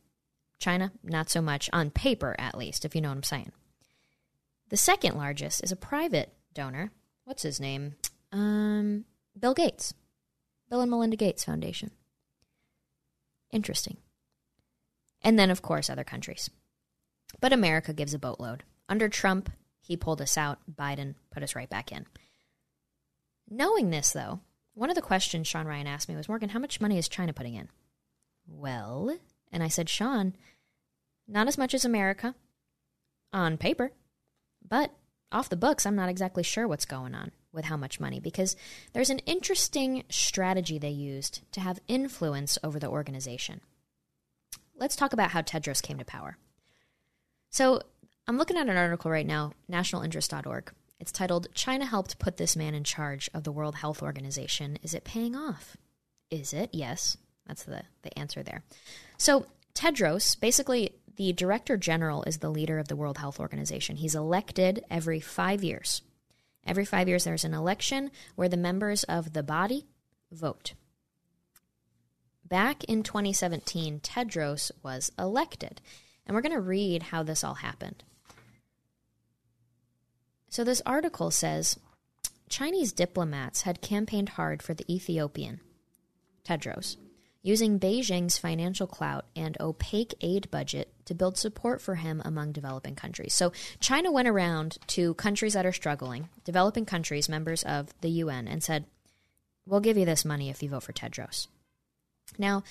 China, 0.58 0.92
not 1.02 1.30
so 1.30 1.40
much, 1.40 1.68
on 1.72 1.90
paper 1.90 2.34
at 2.38 2.56
least, 2.56 2.84
if 2.84 2.94
you 2.94 3.00
know 3.00 3.08
what 3.08 3.16
I'm 3.16 3.22
saying. 3.22 3.52
The 4.68 4.76
second 4.76 5.16
largest 5.16 5.62
is 5.62 5.72
a 5.72 5.76
private 5.76 6.32
donor. 6.54 6.90
What's 7.24 7.42
his 7.42 7.60
name? 7.60 7.96
Um, 8.32 9.04
Bill 9.38 9.54
Gates. 9.54 9.94
Bill 10.70 10.80
and 10.80 10.90
Melinda 10.90 11.16
Gates 11.16 11.44
Foundation. 11.44 11.90
Interesting. 13.52 13.98
And 15.22 15.38
then, 15.38 15.50
of 15.50 15.62
course, 15.62 15.88
other 15.88 16.04
countries. 16.04 16.50
But 17.40 17.52
America 17.52 17.92
gives 17.92 18.14
a 18.14 18.18
boatload. 18.18 18.64
Under 18.88 19.08
Trump, 19.08 19.50
he 19.80 19.96
pulled 19.96 20.20
us 20.20 20.36
out. 20.36 20.58
Biden 20.70 21.14
put 21.30 21.42
us 21.42 21.54
right 21.54 21.70
back 21.70 21.92
in. 21.92 22.06
Knowing 23.48 23.90
this, 23.90 24.12
though, 24.12 24.40
one 24.74 24.88
of 24.88 24.96
the 24.96 25.02
questions 25.02 25.46
Sean 25.46 25.66
Ryan 25.66 25.86
asked 25.86 26.08
me 26.08 26.16
was 26.16 26.28
Morgan, 26.28 26.48
how 26.48 26.58
much 26.58 26.80
money 26.80 26.98
is 26.98 27.08
China 27.08 27.32
putting 27.32 27.54
in? 27.54 27.68
Well, 28.46 29.16
and 29.52 29.62
I 29.62 29.68
said, 29.68 29.88
Sean, 29.88 30.34
not 31.28 31.46
as 31.46 31.58
much 31.58 31.74
as 31.74 31.84
America 31.84 32.34
on 33.32 33.58
paper, 33.58 33.92
but 34.66 34.92
off 35.30 35.48
the 35.48 35.56
books, 35.56 35.86
I'm 35.86 35.96
not 35.96 36.08
exactly 36.08 36.42
sure 36.42 36.66
what's 36.66 36.84
going 36.84 37.14
on 37.14 37.32
with 37.52 37.66
how 37.66 37.76
much 37.76 38.00
money 38.00 38.20
because 38.20 38.56
there's 38.92 39.10
an 39.10 39.18
interesting 39.20 40.04
strategy 40.08 40.78
they 40.78 40.88
used 40.88 41.40
to 41.52 41.60
have 41.60 41.78
influence 41.88 42.58
over 42.62 42.78
the 42.78 42.88
organization 42.88 43.60
let's 44.82 44.96
talk 44.96 45.12
about 45.12 45.30
how 45.30 45.40
Tedros 45.40 45.80
came 45.80 45.98
to 45.98 46.04
power. 46.04 46.36
So 47.50 47.80
I'm 48.26 48.36
looking 48.36 48.56
at 48.56 48.68
an 48.68 48.76
article 48.76 49.10
right 49.10 49.26
now, 49.26 49.52
nationalinterest.org. 49.70 50.72
It's 50.98 51.12
titled 51.12 51.48
China 51.54 51.86
Helped 51.86 52.18
Put 52.18 52.36
This 52.36 52.56
Man 52.56 52.74
in 52.74 52.82
Charge 52.82 53.30
of 53.32 53.44
the 53.44 53.52
World 53.52 53.76
Health 53.76 54.02
Organization. 54.02 54.78
Is 54.82 54.92
it 54.92 55.04
paying 55.04 55.36
off? 55.36 55.76
Is 56.30 56.52
it? 56.52 56.70
Yes. 56.72 57.16
That's 57.46 57.62
the, 57.64 57.82
the 58.02 58.16
answer 58.18 58.42
there. 58.42 58.64
So 59.18 59.46
Tedros, 59.74 60.38
basically, 60.38 60.94
the 61.16 61.32
director 61.32 61.76
general 61.76 62.24
is 62.24 62.38
the 62.38 62.50
leader 62.50 62.78
of 62.78 62.88
the 62.88 62.96
World 62.96 63.18
Health 63.18 63.38
Organization. 63.38 63.96
He's 63.96 64.14
elected 64.14 64.84
every 64.90 65.20
five 65.20 65.62
years. 65.62 66.02
Every 66.66 66.84
five 66.84 67.08
years, 67.08 67.24
there's 67.24 67.44
an 67.44 67.54
election 67.54 68.10
where 68.36 68.48
the 68.48 68.56
members 68.56 69.04
of 69.04 69.32
the 69.32 69.42
body 69.42 69.86
vote 70.30 70.74
back 72.52 72.84
in 72.84 73.02
2017, 73.02 74.00
Tedros 74.00 74.70
was 74.82 75.10
elected. 75.18 75.80
And 76.26 76.34
we're 76.34 76.42
going 76.42 76.52
to 76.52 76.60
read 76.60 77.04
how 77.04 77.22
this 77.22 77.42
all 77.42 77.54
happened. 77.54 78.04
So, 80.50 80.62
this 80.62 80.82
article 80.84 81.30
says 81.30 81.78
Chinese 82.50 82.92
diplomats 82.92 83.62
had 83.62 83.80
campaigned 83.80 84.28
hard 84.30 84.62
for 84.62 84.74
the 84.74 84.84
Ethiopian, 84.94 85.60
Tedros, 86.44 86.98
using 87.40 87.80
Beijing's 87.80 88.36
financial 88.36 88.86
clout 88.86 89.24
and 89.34 89.56
opaque 89.58 90.12
aid 90.20 90.50
budget 90.50 90.91
to 91.04 91.14
build 91.14 91.36
support 91.36 91.80
for 91.80 91.96
him 91.96 92.22
among 92.24 92.52
developing 92.52 92.94
countries. 92.94 93.34
So, 93.34 93.52
China 93.80 94.10
went 94.10 94.28
around 94.28 94.78
to 94.88 95.14
countries 95.14 95.54
that 95.54 95.66
are 95.66 95.72
struggling, 95.72 96.28
developing 96.44 96.84
countries, 96.84 97.28
members 97.28 97.62
of 97.62 97.88
the 98.00 98.10
UN, 98.10 98.48
and 98.48 98.62
said, 98.62 98.86
We'll 99.66 99.80
give 99.80 99.96
you 99.96 100.04
this 100.04 100.24
money 100.24 100.50
if 100.50 100.62
you 100.62 100.68
vote 100.68 100.82
for 100.82 100.92
Tedros. 100.92 101.46
Now, 102.38 102.64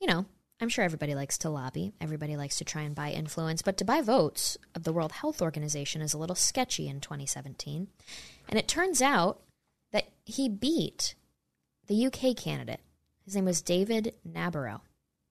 you 0.00 0.06
know, 0.06 0.26
I'm 0.60 0.68
sure 0.68 0.84
everybody 0.84 1.14
likes 1.14 1.38
to 1.38 1.50
lobby, 1.50 1.92
everybody 2.00 2.36
likes 2.36 2.58
to 2.58 2.64
try 2.64 2.82
and 2.82 2.94
buy 2.94 3.10
influence, 3.10 3.62
but 3.62 3.76
to 3.78 3.84
buy 3.84 4.00
votes 4.00 4.56
of 4.74 4.84
the 4.84 4.92
World 4.92 5.12
Health 5.12 5.42
Organization 5.42 6.00
is 6.00 6.14
a 6.14 6.18
little 6.18 6.36
sketchy 6.36 6.88
in 6.88 7.00
2017. 7.00 7.88
And 8.48 8.58
it 8.58 8.68
turns 8.68 9.02
out 9.02 9.40
that 9.92 10.08
he 10.24 10.48
beat 10.48 11.14
the 11.86 12.06
UK 12.06 12.36
candidate. 12.36 12.80
His 13.24 13.34
name 13.34 13.44
was 13.44 13.60
David 13.60 14.14
Nabarro. 14.26 14.80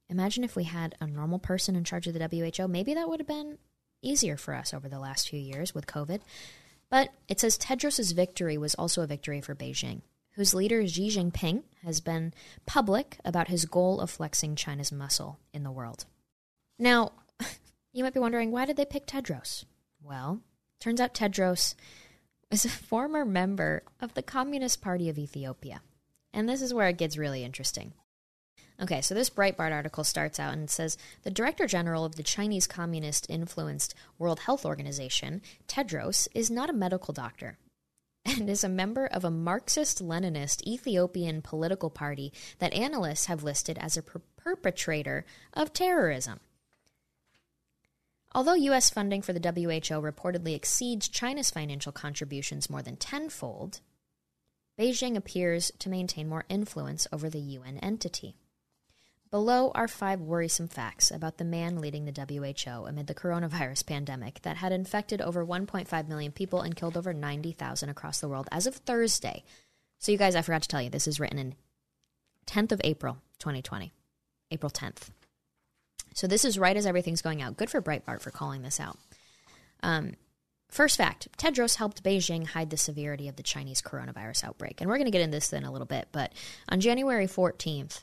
Imagine 0.10 0.44
if 0.44 0.56
we 0.56 0.66
had 0.66 0.96
a 1.00 1.08
normal 1.08 1.40
person 1.40 1.76
in 1.76 1.84
charge 1.84 2.08
of 2.08 2.14
the 2.14 2.54
WHO. 2.58 2.68
Maybe 2.68 2.94
that 2.94 3.10
would 3.10 3.20
have 3.20 3.28
been 3.28 3.58
easier 4.02 4.38
for 4.38 4.54
us 4.54 4.74
over 4.74 4.88
the 4.88 5.00
last 5.00 5.30
few 5.30 5.40
years 5.40 5.74
with 5.74 5.88
COVID. 5.88 6.22
But 6.90 7.10
it 7.28 7.40
says 7.40 7.58
Tedros' 7.58 8.14
victory 8.14 8.58
was 8.58 8.76
also 8.76 9.02
a 9.02 9.08
victory 9.08 9.42
for 9.42 9.56
Beijing 9.56 10.02
whose 10.36 10.54
leader 10.54 10.86
Xi 10.86 11.10
Jinping 11.10 11.64
has 11.84 12.02
been 12.02 12.34
public 12.66 13.18
about 13.24 13.48
his 13.48 13.66
goal 13.66 14.02
of 14.02 14.10
flexing 14.10 14.56
China's 14.56 14.92
muscle 14.92 15.40
in 15.54 15.64
the 15.64 15.72
world. 15.72 16.06
Now, 16.78 17.14
you 17.94 18.04
might 18.04 18.14
be 18.14 18.20
wondering 18.20 18.52
why 18.52 18.66
did 18.66 18.78
they 18.78 18.86
pick 18.86 19.08
Tedros? 19.08 19.64
Well, 20.04 20.42
turns 20.80 21.00
out 21.00 21.14
Tedros 21.14 21.76
is 22.52 22.66
a 22.66 22.70
former 22.70 23.26
member 23.26 23.84
of 24.02 24.14
the 24.14 24.22
Communist 24.22 24.82
Party 24.82 25.10
of 25.10 25.18
Ethiopia. 25.18 25.82
And 26.34 26.50
this 26.50 26.62
is 26.62 26.74
where 26.74 26.90
it 26.90 26.98
gets 26.98 27.18
really 27.18 27.44
interesting. 27.44 27.94
Okay, 28.82 29.02
so 29.02 29.16
this 29.16 29.30
Breitbart 29.30 29.72
article 29.72 30.04
starts 30.04 30.40
out 30.40 30.54
and 30.54 30.70
says 30.70 30.98
the 31.24 31.32
Director 31.32 31.66
General 31.66 32.04
of 32.04 32.16
the 32.16 32.24
Chinese 32.24 32.68
Communist 32.68 33.26
influenced 33.30 33.96
World 34.20 34.42
Health 34.42 34.66
Organization, 34.66 35.42
Tedros, 35.68 36.28
is 36.36 36.52
not 36.52 36.70
a 36.70 36.74
medical 36.74 37.14
doctor 37.14 37.58
and 38.26 38.50
is 38.50 38.64
a 38.64 38.70
member 38.70 39.06
of 39.06 39.24
a 39.24 39.32
Marxist 39.32 40.04
Leninist 40.04 40.66
Ethiopian 40.68 41.42
political 41.42 41.90
party 41.90 42.34
that 42.60 42.74
analysts 42.74 43.28
have 43.28 43.44
listed 43.44 43.78
as 43.78 43.96
a 43.96 44.02
per- 44.02 44.22
perpetrator 44.36 45.26
of 45.54 45.72
terrorism. 45.72 46.40
Although 48.34 48.56
U.S. 48.56 48.90
funding 48.90 49.22
for 49.22 49.32
the 49.32 49.40
WHO 49.40 50.02
reportedly 50.02 50.56
exceeds 50.56 51.08
China's 51.08 51.50
financial 51.50 51.94
contributions 51.94 52.70
more 52.70 52.82
than 52.82 52.98
tenfold, 52.98 53.80
Beijing 54.78 55.16
appears 55.16 55.72
to 55.80 55.88
maintain 55.88 56.28
more 56.28 56.44
influence 56.50 57.08
over 57.14 57.30
the 57.30 57.40
UN 57.40 57.78
entity. 57.78 58.36
Below 59.36 59.74
are 59.76 59.90
five 59.90 60.22
worrisome 60.22 60.70
facts 60.70 61.12
about 61.12 61.40
the 61.40 61.44
man 61.44 61.82
leading 61.82 62.06
the 62.06 62.14
WHO 62.14 62.86
amid 62.86 63.08
the 63.08 63.14
coronavirus 63.14 63.86
pandemic 63.86 64.42
that 64.44 64.56
had 64.56 64.72
infected 64.72 65.20
over 65.20 65.46
1.5 65.46 66.08
million 66.08 66.32
people 66.32 66.62
and 66.62 66.74
killed 66.74 66.96
over 66.96 67.14
90,000 67.14 67.90
across 67.90 68.22
the 68.22 68.30
world 68.30 68.48
as 68.50 68.66
of 68.66 68.76
Thursday. 68.76 69.44
So, 70.00 70.14
you 70.14 70.18
guys, 70.18 70.38
I 70.38 70.42
forgot 70.42 70.62
to 70.62 70.70
tell 70.70 70.82
you, 70.82 70.90
this 70.90 71.06
is 71.06 71.20
written 71.20 71.38
in 71.38 71.56
10th 72.48 72.72
of 72.72 72.80
April, 72.86 73.18
2020. 73.40 73.92
April 74.52 74.70
10th. 74.70 75.10
So, 76.14 76.28
this 76.28 76.46
is 76.46 76.58
right 76.58 76.78
as 76.78 76.86
everything's 76.86 77.22
going 77.22 77.42
out. 77.42 77.58
Good 77.58 77.70
for 77.70 77.82
Breitbart 77.82 78.22
for 78.22 78.32
calling 78.32 78.62
this 78.62 78.80
out. 78.80 78.98
Um, 79.84 80.14
First 80.70 80.96
fact 80.96 81.28
Tedros 81.38 81.76
helped 81.76 82.04
Beijing 82.06 82.48
hide 82.48 82.70
the 82.70 82.78
severity 82.78 83.28
of 83.28 83.36
the 83.36 83.44
Chinese 83.44 83.82
coronavirus 83.82 84.46
outbreak. 84.46 84.80
And 84.80 84.90
we're 84.90 84.98
going 84.98 85.08
to 85.08 85.12
get 85.12 85.22
into 85.22 85.36
this 85.36 85.52
in 85.52 85.66
a 85.66 85.72
little 85.74 85.86
bit, 85.86 86.08
but 86.14 86.32
on 86.70 86.80
January 86.80 87.28
14th, 87.28 88.02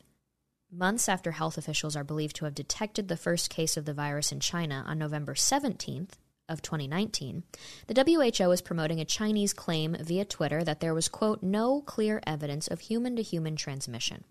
Months 0.74 1.06
after 1.06 1.32
health 1.32 1.58
officials 1.58 1.96
are 1.96 2.04
believed 2.04 2.34
to 2.36 2.46
have 2.46 2.54
detected 2.54 3.08
the 3.08 3.16
first 3.18 3.50
case 3.50 3.76
of 3.76 3.84
the 3.84 3.92
virus 3.92 4.32
in 4.32 4.40
China 4.40 4.82
on 4.86 4.98
November 4.98 5.34
17th 5.34 6.12
of 6.48 6.62
2019, 6.62 7.42
the 7.88 8.30
WHO 8.38 8.50
is 8.50 8.62
promoting 8.62 8.98
a 8.98 9.04
Chinese 9.04 9.52
claim 9.52 9.94
via 10.00 10.24
Twitter 10.24 10.64
that 10.64 10.80
there 10.80 10.94
was, 10.94 11.08
quote, 11.08 11.42
no 11.42 11.82
clear 11.82 12.22
evidence 12.26 12.68
of 12.68 12.80
human 12.80 13.16
to 13.16 13.22
human 13.22 13.54
transmission, 13.54 14.24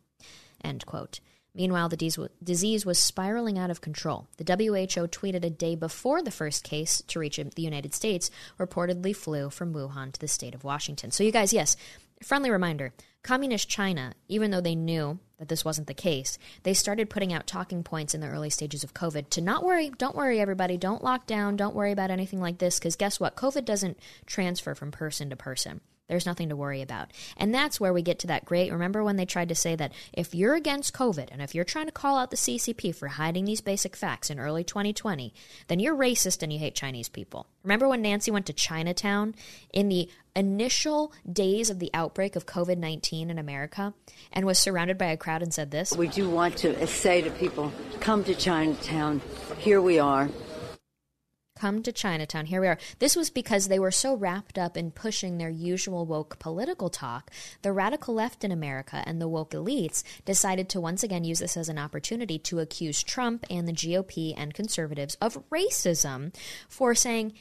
end 0.64 0.84
quote. 0.88 1.20
Meanwhile, 1.54 1.90
the 1.90 2.30
disease 2.44 2.86
was 2.88 2.98
spiraling 2.98 3.60
out 3.60 3.70
of 3.70 3.82
control. 3.82 4.28
The 4.38 4.46
WHO 4.46 5.08
tweeted 5.10 5.46
a 5.46 5.50
day 5.52 5.76
before 5.76 6.24
the 6.24 6.32
first 6.32 6.64
case 6.64 7.04
to 7.08 7.20
reach 7.20 7.38
the 7.38 7.62
United 7.62 7.94
States 7.94 8.32
reportedly 8.58 9.16
flew 9.16 9.52
from 9.52 9.74
Wuhan 9.74 10.12
to 10.14 10.20
the 10.20 10.28
state 10.28 10.56
of 10.56 10.64
Washington. 10.64 11.12
So, 11.12 11.24
you 11.24 11.32
guys, 11.32 11.54
yes, 11.54 11.76
friendly 12.24 12.50
reminder 12.50 12.94
Communist 13.24 13.70
China, 13.70 14.14
even 14.28 14.50
though 14.50 14.62
they 14.62 14.74
knew 14.74 15.20
that 15.38 15.48
this 15.48 15.64
wasn't 15.64 15.88
the 15.88 15.94
case, 15.94 16.40
they 16.64 16.74
started 16.74 17.10
putting 17.10 17.32
out 17.32 17.46
talking 17.46 17.84
points 17.84 18.16
in 18.16 18.22
the 18.22 18.28
early 18.28 18.50
stages 18.50 18.84
of 18.84 18.96
COVID 18.96 19.30
to 19.30 19.42
not 19.42 19.64
worry, 19.64 19.92
don't 19.98 20.16
worry, 20.16 20.40
everybody, 20.40 20.78
don't 20.78 21.04
lock 21.04 21.28
down, 21.28 21.56
don't 21.56 21.76
worry 21.76 21.92
about 21.92 22.10
anything 22.10 22.42
like 22.42 22.58
this, 22.58 22.80
because 22.80 22.96
guess 22.96 23.20
what? 23.20 23.36
COVID 23.36 23.64
doesn't 23.64 24.00
transfer 24.26 24.74
from 24.74 24.92
person 24.92 25.30
to 25.30 25.36
person. 25.36 25.82
There's 26.12 26.26
nothing 26.26 26.50
to 26.50 26.58
worry 26.58 26.82
about. 26.82 27.10
And 27.38 27.56
that's 27.56 27.80
where 27.80 27.94
we 27.94 28.02
get 28.02 28.20
to 28.20 28.28
that 28.28 28.44
great. 28.44 28.70
Remember 28.70 29.02
when 29.02 29.16
they 29.16 29.26
tried 29.26 29.48
to 29.48 29.56
say 29.56 29.78
that 29.78 29.94
if 30.12 30.36
you're 30.36 30.56
against 30.56 30.94
COVID 30.94 31.30
and 31.32 31.42
if 31.42 31.56
you're 31.56 31.64
trying 31.64 31.86
to 31.86 31.94
call 31.94 32.18
out 32.18 32.32
the 32.32 32.36
CCP 32.36 32.94
for 32.94 33.08
hiding 33.08 33.46
these 33.46 33.62
basic 33.62 33.96
facts 33.96 34.30
in 34.30 34.38
early 34.38 34.66
2020, 34.66 35.34
then 35.70 35.80
you're 35.80 35.96
racist 35.96 36.44
and 36.44 36.52
you 36.52 36.60
hate 36.60 36.76
Chinese 36.76 37.08
people. 37.08 37.48
Remember 37.64 37.88
when 37.88 38.02
Nancy 38.02 38.30
went 38.30 38.46
to 38.48 38.54
Chinatown 38.54 39.36
in 39.72 39.88
the 39.88 40.10
initial 40.36 41.14
days 41.32 41.70
of 41.70 41.80
the 41.80 41.90
outbreak 41.94 42.36
of 42.36 42.46
COVID 42.46 42.78
19 42.78 43.30
in 43.30 43.40
America 43.40 43.94
and 44.34 44.46
was 44.46 44.60
surrounded 44.60 44.98
by 44.98 45.06
a 45.06 45.18
crowd 45.18 45.42
and 45.42 45.54
said 45.54 45.72
this? 45.72 45.96
We 45.96 46.10
do 46.10 46.30
want 46.30 46.58
to 46.58 46.88
say 46.88 47.22
to 47.22 47.32
people 47.32 47.72
come 48.02 48.26
to 48.26 48.36
Chinatown. 48.36 49.22
Here 49.60 49.82
we 49.82 49.98
are. 49.98 50.30
Come 51.62 51.84
to 51.84 51.92
Chinatown. 51.92 52.48
Here 52.48 52.60
we 52.60 52.68
are. 52.68 52.80
This 52.98 53.16
was 53.16 53.30
because 53.30 53.68
they 53.68 53.78
were 53.78 53.92
so 53.92 54.16
wrapped 54.16 54.58
up 54.58 54.76
in 54.76 54.90
pushing 54.90 55.38
their 55.38 55.52
usual 55.52 56.08
woke 56.08 56.40
political 56.40 56.90
talk. 56.90 57.30
The 57.62 57.72
radical 57.72 58.16
left 58.16 58.44
in 58.44 58.52
America 58.52 59.04
and 59.06 59.22
the 59.22 59.28
woke 59.28 59.52
elites 59.52 60.02
decided 60.26 60.70
to 60.70 60.82
once 60.82 61.04
again 61.04 61.24
use 61.24 61.38
this 61.38 61.56
as 61.56 61.70
an 61.70 61.78
opportunity 61.78 62.40
to 62.40 62.58
accuse 62.58 63.04
Trump 63.04 63.46
and 63.48 63.68
the 63.68 63.74
GOP 63.74 64.34
and 64.36 64.56
conservatives 64.56 65.16
of 65.22 65.38
racism 65.52 66.36
for 66.68 66.96
saying, 66.96 67.34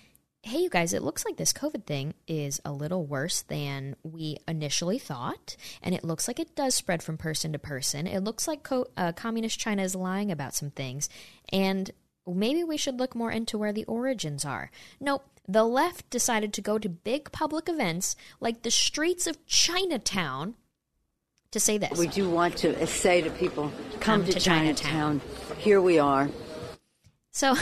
hey, 0.43 0.59
you 0.59 0.69
guys, 0.69 0.93
it 0.93 1.03
looks 1.03 1.25
like 1.25 1.39
this 1.39 1.55
COVID 1.55 1.87
thing 1.87 2.13
is 2.29 2.61
a 2.63 2.73
little 2.73 3.07
worse 3.07 3.41
than 3.41 3.97
we 4.03 4.37
initially 4.47 4.99
thought. 4.99 5.57
And 5.83 5.95
it 5.95 6.05
looks 6.05 6.29
like 6.29 6.39
it 6.39 6.55
does 6.55 6.75
spread 6.75 7.03
from 7.03 7.17
person 7.17 7.53
to 7.55 7.59
person. 7.59 8.07
It 8.07 8.21
looks 8.21 8.47
like 8.47 8.65
co- 8.65 8.89
uh, 8.99 9.13
Communist 9.13 9.59
China 9.59 9.83
is 9.83 9.95
lying 9.95 10.31
about 10.31 10.55
some 10.55 10.71
things. 10.71 11.09
And 11.51 11.91
maybe 12.35 12.65
we 12.65 12.77
should 12.77 12.99
look 12.99 13.15
more 13.15 13.31
into 13.31 13.59
where 13.59 13.73
the 13.73 13.85
origins 13.85 14.45
are. 14.45 14.71
Nope. 15.01 15.25
The 15.49 15.65
left 15.65 16.09
decided 16.11 16.53
to 16.55 16.61
go 16.61 16.79
to 16.79 16.89
big 16.89 17.33
public 17.33 17.69
events 17.69 18.15
like 18.39 18.63
the 18.63 18.71
streets 18.71 19.27
of 19.27 19.45
Chinatown 19.47 20.55
to 21.51 21.59
say 21.59 21.79
this. 21.79 21.99
We 21.99 22.07
do 22.07 22.31
want 22.31 22.57
to 22.59 22.87
say 22.87 23.21
to 23.23 23.31
people, 23.31 23.73
come, 23.95 24.01
Come 24.01 24.25
to, 24.27 24.33
to 24.33 24.41
Chinatown. 24.41 25.21
Here 25.59 25.81
we 25.81 25.99
are. 25.99 26.31
So 27.33 27.57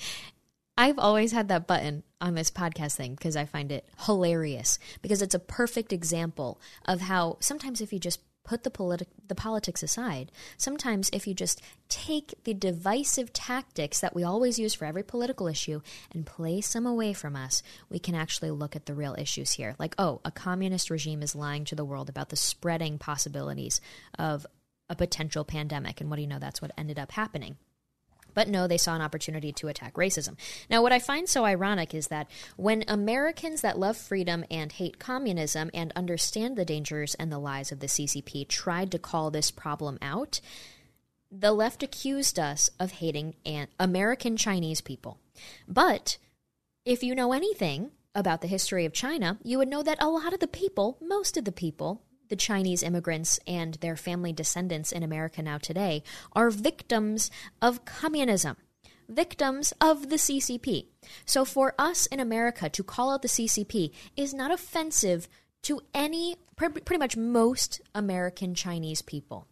I've 0.78 0.98
always 0.98 1.32
had 1.32 1.48
that 1.48 1.66
button 1.66 2.04
on 2.20 2.34
this 2.34 2.50
podcast 2.50 2.94
thing 2.94 3.14
because 3.14 3.36
I 3.36 3.44
find 3.44 3.72
it 3.72 3.88
hilarious 4.06 4.78
because 5.02 5.22
it's 5.22 5.34
a 5.34 5.40
perfect 5.40 5.92
example 5.92 6.60
of 6.84 7.00
how 7.02 7.36
sometimes 7.40 7.80
if 7.80 7.92
you 7.92 7.98
just 7.98 8.20
put 8.48 8.64
the 8.64 8.70
politic 8.70 9.08
the 9.28 9.34
politics 9.34 9.82
aside, 9.82 10.32
sometimes 10.56 11.10
if 11.12 11.26
you 11.26 11.34
just 11.34 11.60
take 11.90 12.32
the 12.44 12.54
divisive 12.54 13.30
tactics 13.34 14.00
that 14.00 14.14
we 14.14 14.24
always 14.24 14.58
use 14.58 14.72
for 14.72 14.86
every 14.86 15.02
political 15.02 15.46
issue 15.46 15.82
and 16.12 16.24
place 16.24 16.72
them 16.72 16.86
away 16.86 17.12
from 17.12 17.36
us, 17.36 17.62
we 17.90 17.98
can 17.98 18.14
actually 18.14 18.50
look 18.50 18.74
at 18.74 18.86
the 18.86 18.94
real 18.94 19.14
issues 19.18 19.52
here. 19.52 19.74
Like, 19.78 19.94
oh, 19.98 20.22
a 20.24 20.30
communist 20.30 20.88
regime 20.88 21.22
is 21.22 21.34
lying 21.34 21.66
to 21.66 21.74
the 21.74 21.84
world 21.84 22.08
about 22.08 22.30
the 22.30 22.36
spreading 22.36 22.96
possibilities 22.96 23.82
of 24.18 24.46
a 24.88 24.96
potential 24.96 25.44
pandemic 25.44 26.00
and 26.00 26.08
what 26.08 26.16
do 26.16 26.22
you 26.22 26.28
know 26.28 26.38
that's 26.38 26.62
what 26.62 26.72
ended 26.78 26.98
up 26.98 27.12
happening. 27.12 27.58
But 28.38 28.48
no, 28.48 28.68
they 28.68 28.78
saw 28.78 28.94
an 28.94 29.02
opportunity 29.02 29.50
to 29.54 29.66
attack 29.66 29.94
racism. 29.94 30.36
Now, 30.70 30.80
what 30.80 30.92
I 30.92 31.00
find 31.00 31.28
so 31.28 31.44
ironic 31.44 31.92
is 31.92 32.06
that 32.06 32.30
when 32.56 32.84
Americans 32.86 33.62
that 33.62 33.80
love 33.80 33.96
freedom 33.96 34.44
and 34.48 34.70
hate 34.70 35.00
communism 35.00 35.72
and 35.74 35.92
understand 35.96 36.54
the 36.54 36.64
dangers 36.64 37.16
and 37.16 37.32
the 37.32 37.40
lies 37.40 37.72
of 37.72 37.80
the 37.80 37.88
CCP 37.88 38.46
tried 38.46 38.92
to 38.92 38.98
call 39.00 39.32
this 39.32 39.50
problem 39.50 39.98
out, 40.00 40.40
the 41.32 41.50
left 41.50 41.82
accused 41.82 42.38
us 42.38 42.70
of 42.78 42.92
hating 42.92 43.34
an 43.44 43.66
American 43.80 44.36
Chinese 44.36 44.82
people. 44.82 45.18
But 45.66 46.16
if 46.84 47.02
you 47.02 47.16
know 47.16 47.32
anything 47.32 47.90
about 48.14 48.40
the 48.40 48.46
history 48.46 48.84
of 48.84 48.92
China, 48.92 49.38
you 49.42 49.58
would 49.58 49.66
know 49.66 49.82
that 49.82 50.00
a 50.00 50.08
lot 50.08 50.32
of 50.32 50.38
the 50.38 50.46
people, 50.46 50.96
most 51.00 51.36
of 51.36 51.44
the 51.44 51.50
people, 51.50 52.02
the 52.28 52.36
Chinese 52.36 52.82
immigrants 52.82 53.38
and 53.46 53.74
their 53.74 53.96
family 53.96 54.32
descendants 54.32 54.92
in 54.92 55.02
America 55.02 55.42
now 55.42 55.58
today 55.58 56.02
are 56.32 56.50
victims 56.50 57.30
of 57.60 57.84
communism, 57.84 58.56
victims 59.08 59.72
of 59.80 60.10
the 60.10 60.16
CCP. 60.16 60.86
So 61.24 61.44
for 61.44 61.74
us 61.78 62.06
in 62.06 62.20
America 62.20 62.68
to 62.68 62.82
call 62.82 63.10
out 63.10 63.22
the 63.22 63.28
CCP 63.28 63.92
is 64.16 64.34
not 64.34 64.50
offensive 64.50 65.28
to 65.62 65.80
any, 65.94 66.36
pretty 66.56 66.98
much 66.98 67.16
most 67.16 67.80
American 67.94 68.54
Chinese 68.54 69.02
people. 69.02 69.46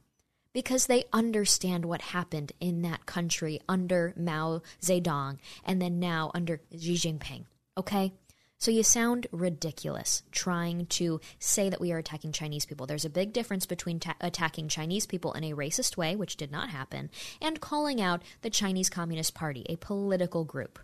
Because 0.53 0.87
they 0.87 1.05
understand 1.13 1.85
what 1.85 2.01
happened 2.01 2.53
in 2.61 2.81
that 2.83 3.05
country 3.05 3.61
under 3.69 4.15
Mao 4.17 4.63
Zedong 4.81 5.37
and 5.65 5.83
then 5.83 5.99
now 5.99 6.31
under 6.35 6.63
Xi 6.73 6.95
Jinping. 6.95 7.45
Okay? 7.77 8.15
So 8.59 8.71
you 8.71 8.83
sound 8.83 9.27
ridiculous 9.33 10.23
trying 10.33 10.87
to 10.87 11.21
say 11.39 11.69
that 11.69 11.81
we 11.81 11.93
are 11.93 11.99
attacking 11.99 12.33
Chinese 12.33 12.65
people. 12.65 12.87
There's 12.87 13.05
a 13.05 13.11
big 13.11 13.33
difference 13.35 13.67
between 13.67 14.01
ta- 14.01 14.17
attacking 14.21 14.69
Chinese 14.69 15.05
people 15.05 15.33
in 15.35 15.45
a 15.45 15.53
racist 15.53 15.97
way, 15.99 16.17
which 16.17 16.37
did 16.37 16.51
not 16.51 16.71
happen, 16.71 17.11
and 17.41 17.61
calling 17.61 18.01
out 18.01 18.23
the 18.41 18.51
Chinese 18.51 18.89
Communist 18.89 19.35
Party, 19.35 19.67
a 19.69 19.77
political 19.77 20.45
group 20.45 20.79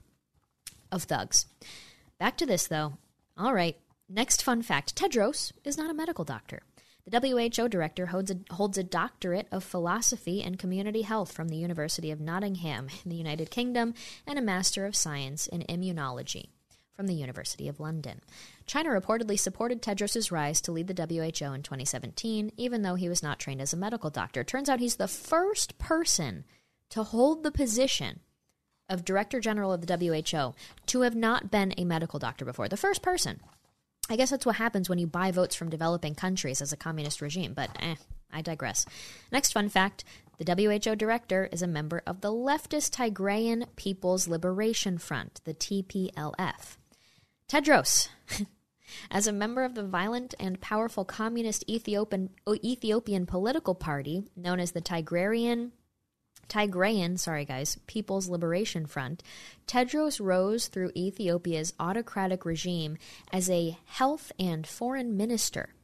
of 0.90 1.04
thugs. 1.04 1.46
Back 2.18 2.36
to 2.38 2.46
this, 2.46 2.66
though. 2.66 2.98
All 3.38 3.54
right, 3.54 3.78
next 4.06 4.42
fun 4.42 4.60
fact 4.60 4.94
Tedros 4.94 5.52
is 5.64 5.78
not 5.78 5.90
a 5.90 5.94
medical 5.94 6.24
doctor. 6.24 6.62
The 7.06 7.20
WHO 7.20 7.68
director 7.68 8.06
holds 8.06 8.30
a, 8.30 8.36
holds 8.50 8.76
a 8.76 8.84
doctorate 8.84 9.48
of 9.50 9.64
philosophy 9.64 10.42
and 10.42 10.58
community 10.58 11.02
health 11.02 11.32
from 11.32 11.48
the 11.48 11.56
University 11.56 12.10
of 12.10 12.20
Nottingham 12.20 12.88
in 13.02 13.10
the 13.10 13.16
United 13.16 13.50
Kingdom 13.50 13.94
and 14.26 14.38
a 14.38 14.42
Master 14.42 14.84
of 14.84 14.94
Science 14.94 15.46
in 15.46 15.62
Immunology 15.62 16.50
from 16.94 17.06
the 17.06 17.14
University 17.14 17.68
of 17.68 17.80
London. 17.80 18.20
China 18.66 18.90
reportedly 18.90 19.38
supported 19.38 19.80
Tedros' 19.82 20.30
rise 20.30 20.60
to 20.60 20.72
lead 20.72 20.88
the 20.88 20.94
WHO 20.94 21.52
in 21.52 21.62
2017, 21.62 22.52
even 22.56 22.82
though 22.82 22.94
he 22.94 23.08
was 23.08 23.22
not 23.22 23.38
trained 23.38 23.60
as 23.60 23.72
a 23.72 23.76
medical 23.76 24.10
doctor. 24.10 24.44
Turns 24.44 24.68
out 24.68 24.80
he's 24.80 24.96
the 24.96 25.08
first 25.08 25.78
person 25.78 26.44
to 26.90 27.02
hold 27.02 27.42
the 27.42 27.50
position 27.50 28.20
of 28.88 29.04
Director 29.04 29.40
General 29.40 29.72
of 29.72 29.86
the 29.86 29.96
WHO 29.96 30.54
to 30.86 31.00
have 31.00 31.14
not 31.14 31.50
been 31.50 31.72
a 31.76 31.84
medical 31.84 32.18
doctor 32.18 32.44
before. 32.44 32.68
The 32.68 32.76
first 32.76 33.02
person. 33.02 33.40
I 34.10 34.16
guess 34.16 34.30
that's 34.30 34.44
what 34.44 34.56
happens 34.56 34.88
when 34.88 34.98
you 34.98 35.06
buy 35.06 35.30
votes 35.30 35.54
from 35.54 35.70
developing 35.70 36.14
countries 36.14 36.60
as 36.60 36.72
a 36.72 36.76
communist 36.76 37.22
regime, 37.22 37.54
but 37.54 37.70
eh, 37.80 37.94
I 38.32 38.42
digress. 38.42 38.84
Next 39.30 39.52
fun 39.52 39.68
fact 39.68 40.04
the 40.38 40.54
WHO 40.54 40.96
director 40.96 41.48
is 41.52 41.62
a 41.62 41.68
member 41.68 42.02
of 42.06 42.20
the 42.20 42.32
leftist 42.32 42.90
Tigrayan 42.90 43.66
People's 43.76 44.26
Liberation 44.26 44.98
Front, 44.98 45.40
the 45.44 45.54
TPLF. 45.54 46.76
Tedros, 47.52 48.08
as 49.10 49.26
a 49.26 49.32
member 49.32 49.62
of 49.62 49.74
the 49.74 49.82
violent 49.82 50.34
and 50.40 50.58
powerful 50.58 51.04
communist 51.04 51.68
Ethiopian, 51.68 52.30
oh, 52.46 52.56
Ethiopian 52.64 53.26
political 53.26 53.74
party 53.74 54.24
known 54.34 54.58
as 54.58 54.72
the 54.72 54.80
Tigrarian 54.80 55.72
Tigrayan, 56.48 57.18
sorry 57.18 57.44
guys, 57.44 57.78
People's 57.86 58.26
Liberation 58.26 58.86
Front, 58.86 59.22
Tedros 59.66 60.18
rose 60.18 60.68
through 60.68 60.92
Ethiopia's 60.96 61.74
autocratic 61.78 62.46
regime 62.46 62.96
as 63.30 63.50
a 63.50 63.76
health 63.84 64.32
and 64.38 64.66
foreign 64.66 65.14
minister. 65.14 65.74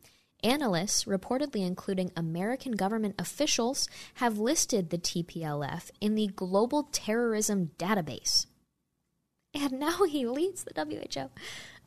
Analysts, 0.43 1.05
reportedly 1.05 1.67
including 1.67 2.13
American 2.17 2.73
government 2.73 3.15
officials, 3.19 3.91
have 4.15 4.39
listed 4.39 4.89
the 4.89 4.97
TPLF 4.97 5.91
in 6.01 6.15
the 6.15 6.29
Global 6.29 6.89
Terrorism 6.93 7.73
Database 7.79 8.47
and 9.55 9.73
now 9.81 10.05
he 10.05 10.27
leads 10.27 10.65
the 10.65 10.75
WHO. 10.75 11.31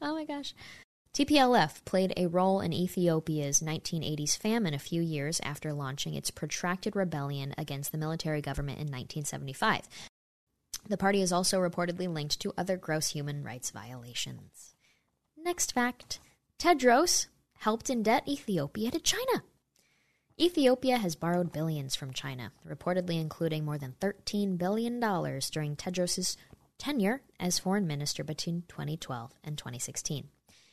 Oh 0.01 0.13
my 0.13 0.25
gosh. 0.25 0.53
TPLF 1.13 1.83
played 1.83 2.13
a 2.15 2.27
role 2.27 2.61
in 2.61 2.71
Ethiopia's 2.71 3.59
1980s 3.59 4.37
famine 4.37 4.73
a 4.73 4.79
few 4.79 5.01
years 5.01 5.41
after 5.43 5.73
launching 5.73 6.13
its 6.13 6.31
protracted 6.31 6.95
rebellion 6.95 7.53
against 7.57 7.91
the 7.91 7.97
military 7.97 8.41
government 8.41 8.77
in 8.77 8.87
1975. 8.87 9.89
The 10.87 10.97
party 10.97 11.21
is 11.21 11.33
also 11.33 11.59
reportedly 11.59 12.11
linked 12.11 12.39
to 12.39 12.53
other 12.57 12.77
gross 12.77 13.09
human 13.09 13.43
rights 13.43 13.71
violations. 13.71 14.73
Next 15.37 15.73
fact 15.73 16.19
Tedros 16.57 17.27
helped 17.59 17.87
indebt 17.87 18.27
Ethiopia 18.27 18.91
to 18.91 18.99
China. 18.99 19.43
Ethiopia 20.39 20.97
has 20.97 21.15
borrowed 21.15 21.51
billions 21.51 21.95
from 21.95 22.13
China, 22.13 22.51
reportedly 22.67 23.19
including 23.19 23.65
more 23.65 23.77
than 23.77 23.95
$13 23.99 24.57
billion 24.57 24.99
during 24.99 25.75
Tedros' 25.75 26.37
tenure 26.81 27.21
as 27.39 27.59
foreign 27.59 27.85
minister 27.85 28.23
between 28.23 28.63
2012 28.67 29.33
and 29.43 29.55
2016. 29.55 30.29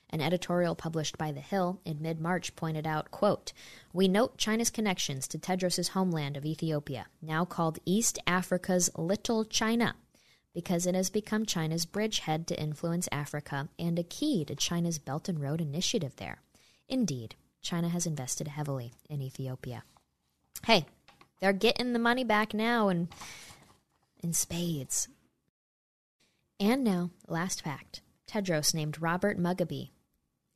An 0.09 0.23
editorial 0.23 0.75
published 0.75 1.19
by 1.19 1.33
The 1.33 1.43
Hill 1.43 1.83
in 1.85 2.01
mid-March 2.01 2.57
pointed 2.57 2.87
out, 2.87 3.11
quote, 3.11 3.53
"We 3.93 4.09
note 4.09 4.39
China's 4.39 4.71
connections 4.71 5.29
to 5.29 5.39
Tedros' 5.39 5.89
homeland 5.89 6.39
of 6.39 6.47
Ethiopia, 6.47 7.09
now 7.21 7.45
called 7.45 7.79
East 7.85 8.19
Africa's 8.27 8.89
Little 8.97 9.45
China, 9.45 9.97
because 10.55 10.87
it 10.87 10.95
has 10.95 11.11
become 11.11 11.45
China's 11.45 11.85
bridgehead 11.85 12.47
to 12.47 12.59
influence 12.59 13.07
Africa 13.13 13.69
and 13.79 13.99
a 13.99 14.03
key 14.03 14.47
to 14.47 14.57
China's 14.57 14.99
Belt 14.99 15.29
and 15.29 15.39
Road 15.39 15.61
initiative 15.61 16.17
there. 16.17 16.41
Indeed, 16.89 17.35
China 17.61 17.91
has 17.91 18.07
invested 18.07 18.49
heavily 18.49 18.95
in 19.11 19.21
Ethiopia." 19.21 19.85
Hey, 20.65 20.87
they're 21.41 21.53
getting 21.53 21.93
the 21.93 21.99
money 21.99 22.25
back 22.25 22.55
now 22.55 22.89
and 22.89 23.09
in 24.23 24.33
spades. 24.33 25.09
And 26.61 26.83
now, 26.83 27.11
last 27.29 27.63
fact 27.63 28.03
Tedros 28.27 28.75
named 28.75 29.01
Robert 29.01 29.39
Mugabe 29.39 29.91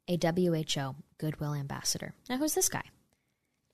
a 0.09 0.19
WHO 0.19 0.97
Goodwill 1.19 1.55
Ambassador. 1.55 2.13
Now, 2.29 2.39
who's 2.39 2.55
this 2.55 2.69
guy? 2.69 2.83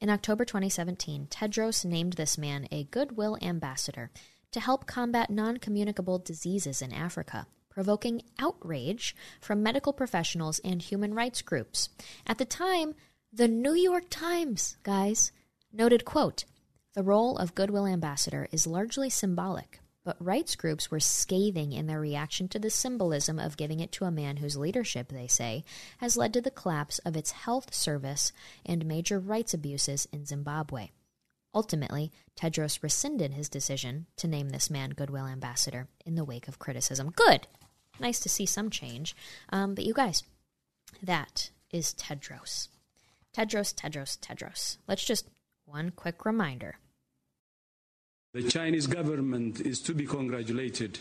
In 0.00 0.10
October 0.10 0.44
2017, 0.44 1.28
Tedros 1.30 1.84
named 1.86 2.12
this 2.12 2.36
man 2.36 2.68
a 2.70 2.84
Goodwill 2.84 3.38
Ambassador 3.40 4.10
to 4.52 4.60
help 4.60 4.86
combat 4.86 5.30
non 5.30 5.56
communicable 5.56 6.18
diseases 6.18 6.82
in 6.82 6.92
Africa, 6.92 7.46
provoking 7.70 8.22
outrage 8.38 9.16
from 9.40 9.62
medical 9.62 9.94
professionals 9.94 10.60
and 10.60 10.82
human 10.82 11.14
rights 11.14 11.40
groups. 11.40 11.88
At 12.26 12.36
the 12.36 12.44
time, 12.44 12.94
the 13.32 13.48
New 13.48 13.74
York 13.74 14.04
Times, 14.10 14.76
guys, 14.82 15.32
noted, 15.72 16.04
quote, 16.04 16.44
the 16.94 17.02
role 17.02 17.38
of 17.38 17.54
Goodwill 17.54 17.86
Ambassador 17.86 18.48
is 18.52 18.66
largely 18.66 19.08
symbolic 19.08 19.80
but 20.08 20.16
rights 20.24 20.56
groups 20.56 20.90
were 20.90 20.98
scathing 20.98 21.74
in 21.74 21.86
their 21.86 22.00
reaction 22.00 22.48
to 22.48 22.58
the 22.58 22.70
symbolism 22.70 23.38
of 23.38 23.58
giving 23.58 23.78
it 23.78 23.92
to 23.92 24.06
a 24.06 24.10
man 24.10 24.38
whose 24.38 24.56
leadership, 24.56 25.10
they 25.10 25.26
say, 25.26 25.66
has 25.98 26.16
led 26.16 26.32
to 26.32 26.40
the 26.40 26.50
collapse 26.50 26.98
of 27.00 27.14
its 27.14 27.32
health 27.32 27.74
service 27.74 28.32
and 28.64 28.86
major 28.86 29.18
rights 29.18 29.52
abuses 29.52 30.08
in 30.10 30.24
Zimbabwe. 30.24 30.88
Ultimately, 31.54 32.10
Tedros 32.40 32.82
rescinded 32.82 33.34
his 33.34 33.50
decision 33.50 34.06
to 34.16 34.26
name 34.26 34.48
this 34.48 34.70
man 34.70 34.92
Goodwill 34.92 35.26
Ambassador 35.26 35.88
in 36.06 36.14
the 36.14 36.24
wake 36.24 36.48
of 36.48 36.58
criticism. 36.58 37.10
Good! 37.14 37.46
Nice 38.00 38.20
to 38.20 38.30
see 38.30 38.46
some 38.46 38.70
change. 38.70 39.14
Um, 39.50 39.74
but 39.74 39.84
you 39.84 39.92
guys, 39.92 40.22
that 41.02 41.50
is 41.70 41.92
Tedros. 41.92 42.68
Tedros, 43.36 43.74
Tedros, 43.74 44.18
Tedros. 44.18 44.78
Let's 44.88 45.04
just 45.04 45.28
one 45.66 45.90
quick 45.90 46.24
reminder. 46.24 46.76
The 48.38 48.48
Chinese 48.48 48.86
government 48.86 49.62
is 49.62 49.80
to 49.80 49.92
be 49.92 50.06
congratulated 50.06 50.96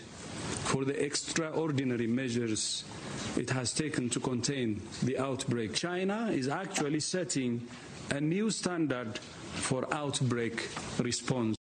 for 0.65 0.83
the 0.83 0.99
extraordinary 1.05 2.07
measures 2.07 2.83
it 3.37 3.51
has 3.51 3.73
taken 3.73 4.09
to 4.09 4.19
contain 4.19 4.81
the 5.03 5.19
outbreak. 5.19 5.75
China 5.75 6.31
is 6.31 6.47
actually 6.47 6.99
setting 6.99 7.67
a 8.09 8.19
new 8.19 8.49
standard 8.49 9.19
for 9.53 9.85
outbreak 9.93 10.67
response. 10.97 11.55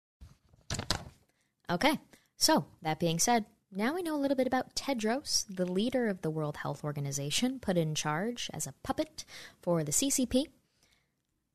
Okay, 1.70 1.98
so 2.36 2.66
that 2.82 3.00
being 3.00 3.18
said, 3.18 3.46
now 3.74 3.94
we 3.94 4.02
know 4.02 4.14
a 4.14 4.20
little 4.20 4.36
bit 4.36 4.46
about 4.46 4.74
Tedros, 4.74 5.46
the 5.48 5.64
leader 5.64 6.06
of 6.06 6.20
the 6.20 6.28
World 6.28 6.58
Health 6.58 6.84
Organization, 6.84 7.58
put 7.58 7.78
in 7.78 7.94
charge 7.94 8.50
as 8.52 8.66
a 8.66 8.74
puppet 8.82 9.24
for 9.62 9.84
the 9.84 9.92
CCP. 9.92 10.48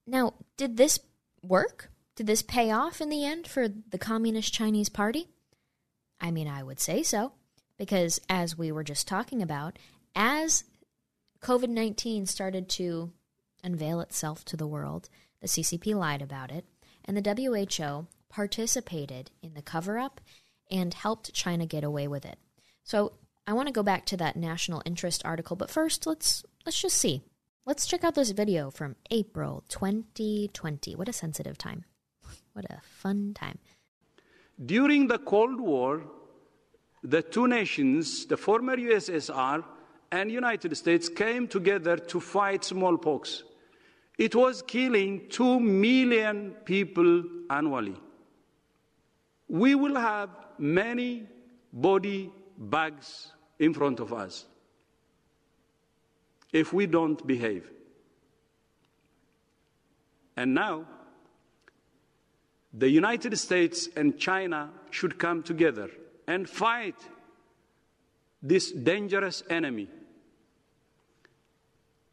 Now, 0.08 0.34
did 0.58 0.77
this 0.77 0.99
work? 1.43 1.91
Did 2.17 2.25
this 2.25 2.41
pay 2.41 2.71
off 2.71 2.99
in 2.99 3.10
the 3.10 3.23
end 3.23 3.45
for 3.47 3.67
the 3.67 3.99
Communist 3.99 4.51
Chinese 4.51 4.89
Party? 4.89 5.27
I 6.19 6.32
mean, 6.32 6.47
I 6.47 6.63
would 6.63 6.80
say 6.80 7.03
so, 7.03 7.34
because 7.77 8.19
as 8.27 8.58
we 8.58 8.71
were 8.71 8.84
just 8.84 9.08
talking 9.08 9.43
about, 9.43 9.77
as 10.15 10.63
COVID 11.41 11.69
19 11.69 12.25
started 12.25 12.69
to 12.69 13.12
unveil 13.63 14.01
itself 14.01 14.43
to 14.45 14.58
the 14.58 14.65
world, 14.65 15.10
the 15.41 15.47
CCP 15.47 15.93
lied 15.93 16.23
about 16.23 16.51
it, 16.51 16.65
and 17.06 17.15
the 17.15 17.36
WHO 17.80 18.08
participated 18.30 19.30
in 19.43 19.53
the 19.53 19.62
cover 19.62 19.99
up 19.99 20.19
and 20.71 20.95
helped 20.95 21.36
China 21.36 21.67
get 21.67 21.84
away 21.84 22.08
with 22.08 22.25
it. 22.25 22.39
So 22.84 23.13
I 23.45 23.53
want 23.53 23.67
to 23.67 23.73
go 23.73 23.84
back 23.84 24.08
to 24.08 24.17
that 24.17 24.36
national 24.36 24.82
interest 24.88 25.21
article, 25.23 25.56
but 25.56 25.69
first 25.69 26.08
let's 26.08 26.43
let's 26.65 26.82
just 26.82 26.97
see. 26.97 27.21
Let's 27.63 27.86
check 27.86 28.03
out 28.03 28.15
this 28.15 28.32
video 28.32 28.71
from 28.71 28.95
April 29.12 29.63
2020. 29.69 30.95
What 30.95 31.10
a 31.10 31.13
sensitive 31.13 31.60
time. 31.60 31.86
What 32.57 32.65
a 32.71 32.81
fun 32.81 33.35
time. 33.35 33.59
During 34.65 35.05
the 35.05 35.19
Cold 35.19 35.61
War, 35.61 36.01
the 37.03 37.21
two 37.21 37.47
nations, 37.47 38.25
the 38.25 38.35
former 38.35 38.75
USSR 38.75 39.63
and 40.11 40.31
United 40.31 40.75
States, 40.75 41.07
came 41.07 41.47
together 41.47 41.97
to 41.97 42.19
fight 42.19 42.63
smallpox. 42.63 43.43
It 44.17 44.33
was 44.33 44.63
killing 44.63 45.29
2 45.29 45.59
million 45.59 46.55
people 46.65 47.25
annually. 47.51 47.95
We 49.47 49.75
will 49.75 49.95
have 49.95 50.31
many 50.57 51.27
body 51.71 52.31
bags 52.57 53.33
in 53.59 53.71
front 53.75 53.99
of 53.99 54.11
us 54.13 54.45
if 56.51 56.73
we 56.73 56.87
don't 56.87 57.27
behave. 57.27 57.69
And 60.35 60.55
now, 60.55 60.87
the 62.77 62.89
United 62.89 63.35
States 63.37 63.89
and 63.95 64.19
China 64.19 64.69
should 64.91 65.17
come 65.17 65.41
together 65.41 65.89
and 66.27 66.47
fight 66.47 66.95
this 68.41 68.71
dangerous 68.71 69.41
enemy. 69.49 69.87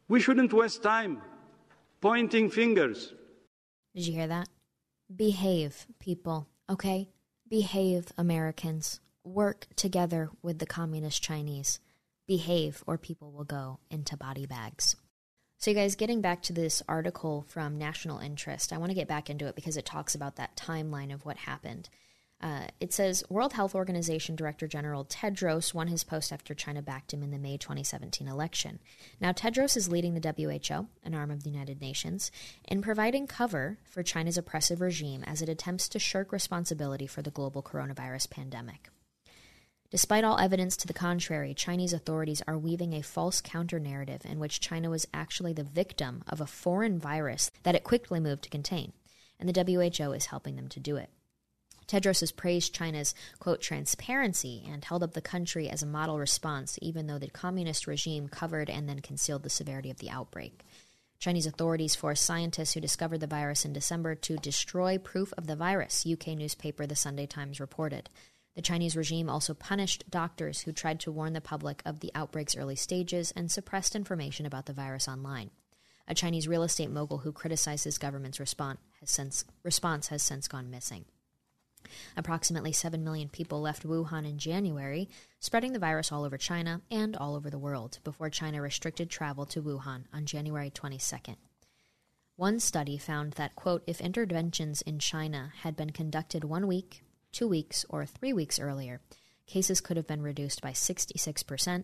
We 0.07 0.19
shouldn't 0.19 0.53
waste 0.53 0.81
time 0.81 1.21
pointing 2.01 2.49
fingers. 2.49 3.13
Did 3.93 4.07
you 4.07 4.13
hear 4.13 4.27
that? 4.27 4.49
Behave, 5.15 5.85
people, 5.99 6.47
okay? 6.69 7.09
Behave, 7.47 8.07
Americans. 8.17 8.99
Work 9.23 9.67
together 9.75 10.29
with 10.41 10.57
the 10.57 10.65
communist 10.65 11.21
Chinese. 11.21 11.79
Behave, 12.27 12.83
or 12.87 12.97
people 12.97 13.31
will 13.31 13.43
go 13.43 13.79
into 13.91 14.17
body 14.17 14.47
bags. 14.47 14.95
So, 15.65 15.71
you 15.71 15.77
guys, 15.77 15.95
getting 15.95 16.21
back 16.21 16.43
to 16.43 16.53
this 16.53 16.83
article 16.87 17.43
from 17.47 17.79
National 17.79 18.19
Interest, 18.19 18.71
I 18.71 18.77
want 18.77 18.91
to 18.91 18.95
get 18.95 19.07
back 19.07 19.31
into 19.31 19.47
it 19.47 19.55
because 19.55 19.77
it 19.77 19.83
talks 19.83 20.13
about 20.13 20.35
that 20.35 20.55
timeline 20.55 21.11
of 21.11 21.25
what 21.25 21.37
happened. 21.37 21.89
Uh, 22.39 22.67
it 22.79 22.93
says 22.93 23.23
World 23.31 23.53
Health 23.53 23.73
Organization 23.73 24.35
Director 24.35 24.67
General 24.67 25.05
Tedros 25.05 25.73
won 25.73 25.87
his 25.87 26.03
post 26.03 26.31
after 26.31 26.53
China 26.53 26.83
backed 26.83 27.15
him 27.15 27.23
in 27.23 27.31
the 27.31 27.39
May 27.39 27.57
2017 27.57 28.27
election. 28.27 28.77
Now, 29.19 29.31
Tedros 29.31 29.75
is 29.75 29.89
leading 29.89 30.13
the 30.13 30.35
WHO, 30.37 30.87
an 31.03 31.15
arm 31.15 31.31
of 31.31 31.41
the 31.41 31.49
United 31.49 31.81
Nations, 31.81 32.29
in 32.67 32.83
providing 32.83 33.25
cover 33.25 33.79
for 33.89 34.03
China's 34.03 34.37
oppressive 34.37 34.81
regime 34.81 35.23
as 35.23 35.41
it 35.41 35.49
attempts 35.49 35.89
to 35.89 35.97
shirk 35.97 36.31
responsibility 36.31 37.07
for 37.07 37.23
the 37.23 37.31
global 37.31 37.63
coronavirus 37.63 38.29
pandemic. 38.29 38.91
Despite 39.91 40.23
all 40.23 40.39
evidence 40.39 40.75
to 40.77 40.87
the 40.87 40.93
contrary, 40.93 41.53
Chinese 41.53 41.93
authorities 41.93 42.41
are 42.47 42.57
weaving 42.57 42.93
a 42.93 43.03
false 43.03 43.39
counter 43.39 43.79
narrative 43.79 44.21
in 44.25 44.39
which 44.39 44.59
China 44.59 44.89
was 44.89 45.07
actually 45.13 45.53
the 45.53 45.63
victim 45.63 46.23
of 46.27 46.41
a 46.41 46.47
foreign 46.47 46.99
virus 46.99 47.51
that 47.63 47.75
it 47.75 47.83
quickly 47.83 48.19
moved 48.19 48.43
to 48.43 48.49
contain, 48.49 48.93
and 49.39 49.47
the 49.47 49.63
WHO 49.63 50.11
is 50.11 50.27
helping 50.27 50.55
them 50.55 50.67
to 50.69 50.79
do 50.79 50.95
it. 50.97 51.09
Tedros 51.87 52.21
has 52.21 52.31
praised 52.31 52.73
China's, 52.73 53.13
quote, 53.37 53.61
transparency 53.61 54.63
and 54.67 54.83
held 54.83 55.03
up 55.03 55.13
the 55.13 55.21
country 55.21 55.69
as 55.69 55.83
a 55.83 55.87
model 55.87 56.17
response, 56.17 56.79
even 56.81 57.05
though 57.05 57.19
the 57.19 57.29
communist 57.29 57.85
regime 57.85 58.27
covered 58.27 58.71
and 58.71 58.89
then 58.89 59.01
concealed 59.01 59.43
the 59.43 59.51
severity 59.51 59.91
of 59.91 59.97
the 59.97 60.09
outbreak. 60.09 60.65
Chinese 61.19 61.45
authorities 61.45 61.95
forced 61.95 62.25
scientists 62.25 62.73
who 62.73 62.81
discovered 62.81 63.19
the 63.19 63.27
virus 63.27 63.65
in 63.65 63.71
December 63.71 64.15
to 64.15 64.35
destroy 64.37 64.97
proof 64.97 65.31
of 65.37 65.47
the 65.47 65.55
virus, 65.55 66.05
UK 66.11 66.29
newspaper 66.29 66.87
The 66.87 66.95
Sunday 66.95 67.27
Times 67.27 67.59
reported. 67.59 68.09
The 68.55 68.61
Chinese 68.61 68.95
regime 68.95 69.29
also 69.29 69.53
punished 69.53 70.09
doctors 70.09 70.61
who 70.61 70.71
tried 70.71 71.01
to 71.01 71.11
warn 71.11 71.33
the 71.33 71.41
public 71.41 71.81
of 71.85 71.99
the 71.99 72.11
outbreak's 72.15 72.55
early 72.55 72.77
stages 72.77 73.31
and 73.31 73.51
suppressed 73.51 73.95
information 73.95 74.45
about 74.45 74.65
the 74.65 74.73
virus 74.73 75.07
online. 75.07 75.51
A 76.07 76.15
Chinese 76.15 76.47
real 76.47 76.63
estate 76.63 76.89
mogul 76.89 77.19
who 77.19 77.31
criticized 77.31 77.83
his 77.83 77.97
government's 77.97 78.39
response 78.39 78.79
has 78.99 79.11
since, 79.11 79.43
response 79.63 80.07
has 80.07 80.23
since 80.23 80.47
gone 80.47 80.69
missing. 80.69 81.05
Approximately 82.15 82.71
7 82.71 83.03
million 83.03 83.29
people 83.29 83.61
left 83.61 83.85
Wuhan 83.85 84.27
in 84.27 84.37
January, 84.37 85.09
spreading 85.39 85.73
the 85.73 85.79
virus 85.79 86.11
all 86.11 86.23
over 86.23 86.37
China 86.37 86.81
and 86.89 87.15
all 87.15 87.35
over 87.35 87.49
the 87.49 87.59
world 87.59 87.99
before 88.03 88.29
China 88.29 88.61
restricted 88.61 89.09
travel 89.09 89.45
to 89.47 89.61
Wuhan 89.61 90.05
on 90.13 90.25
January 90.25 90.71
22nd. 90.71 91.35
One 92.37 92.59
study 92.59 92.97
found 92.97 93.33
that, 93.33 93.55
quote, 93.55 93.83
if 93.87 94.01
interventions 94.01 94.81
in 94.81 94.99
China 94.99 95.53
had 95.61 95.75
been 95.75 95.91
conducted 95.91 96.43
one 96.43 96.67
week 96.67 97.04
two 97.35 97.47
weeks, 97.49 97.85
or 97.89 98.05
three 98.05 98.31
weeks 98.31 98.59
earlier, 98.59 99.01
cases 99.45 99.81
could 99.81 99.97
have 99.97 100.07
been 100.07 100.21
reduced 100.21 100.61
by 100.61 100.71
66%, 100.71 101.83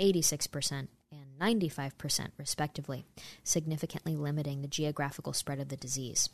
86%, 0.00 0.86
and 1.10 1.38
95%, 1.40 2.28
respectively, 2.38 3.04
significantly 3.42 4.14
limiting 4.14 4.62
the 4.62 4.68
geographical 4.68 5.32
spread 5.32 5.58
of 5.58 5.68
the 5.68 5.76
disease. 5.76 6.28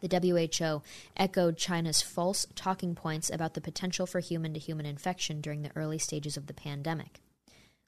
The 0.00 0.08
WHO 0.08 0.82
echoed 1.18 1.58
China's 1.58 2.00
false 2.00 2.46
talking 2.54 2.94
points 2.94 3.30
about 3.30 3.52
the 3.52 3.60
potential 3.60 4.06
for 4.06 4.20
human 4.20 4.54
to 4.54 4.58
human 4.58 4.86
infection 4.86 5.42
during 5.42 5.60
the 5.60 5.70
early 5.76 5.98
stages 5.98 6.38
of 6.38 6.46
the 6.46 6.54
pandemic. 6.54 7.20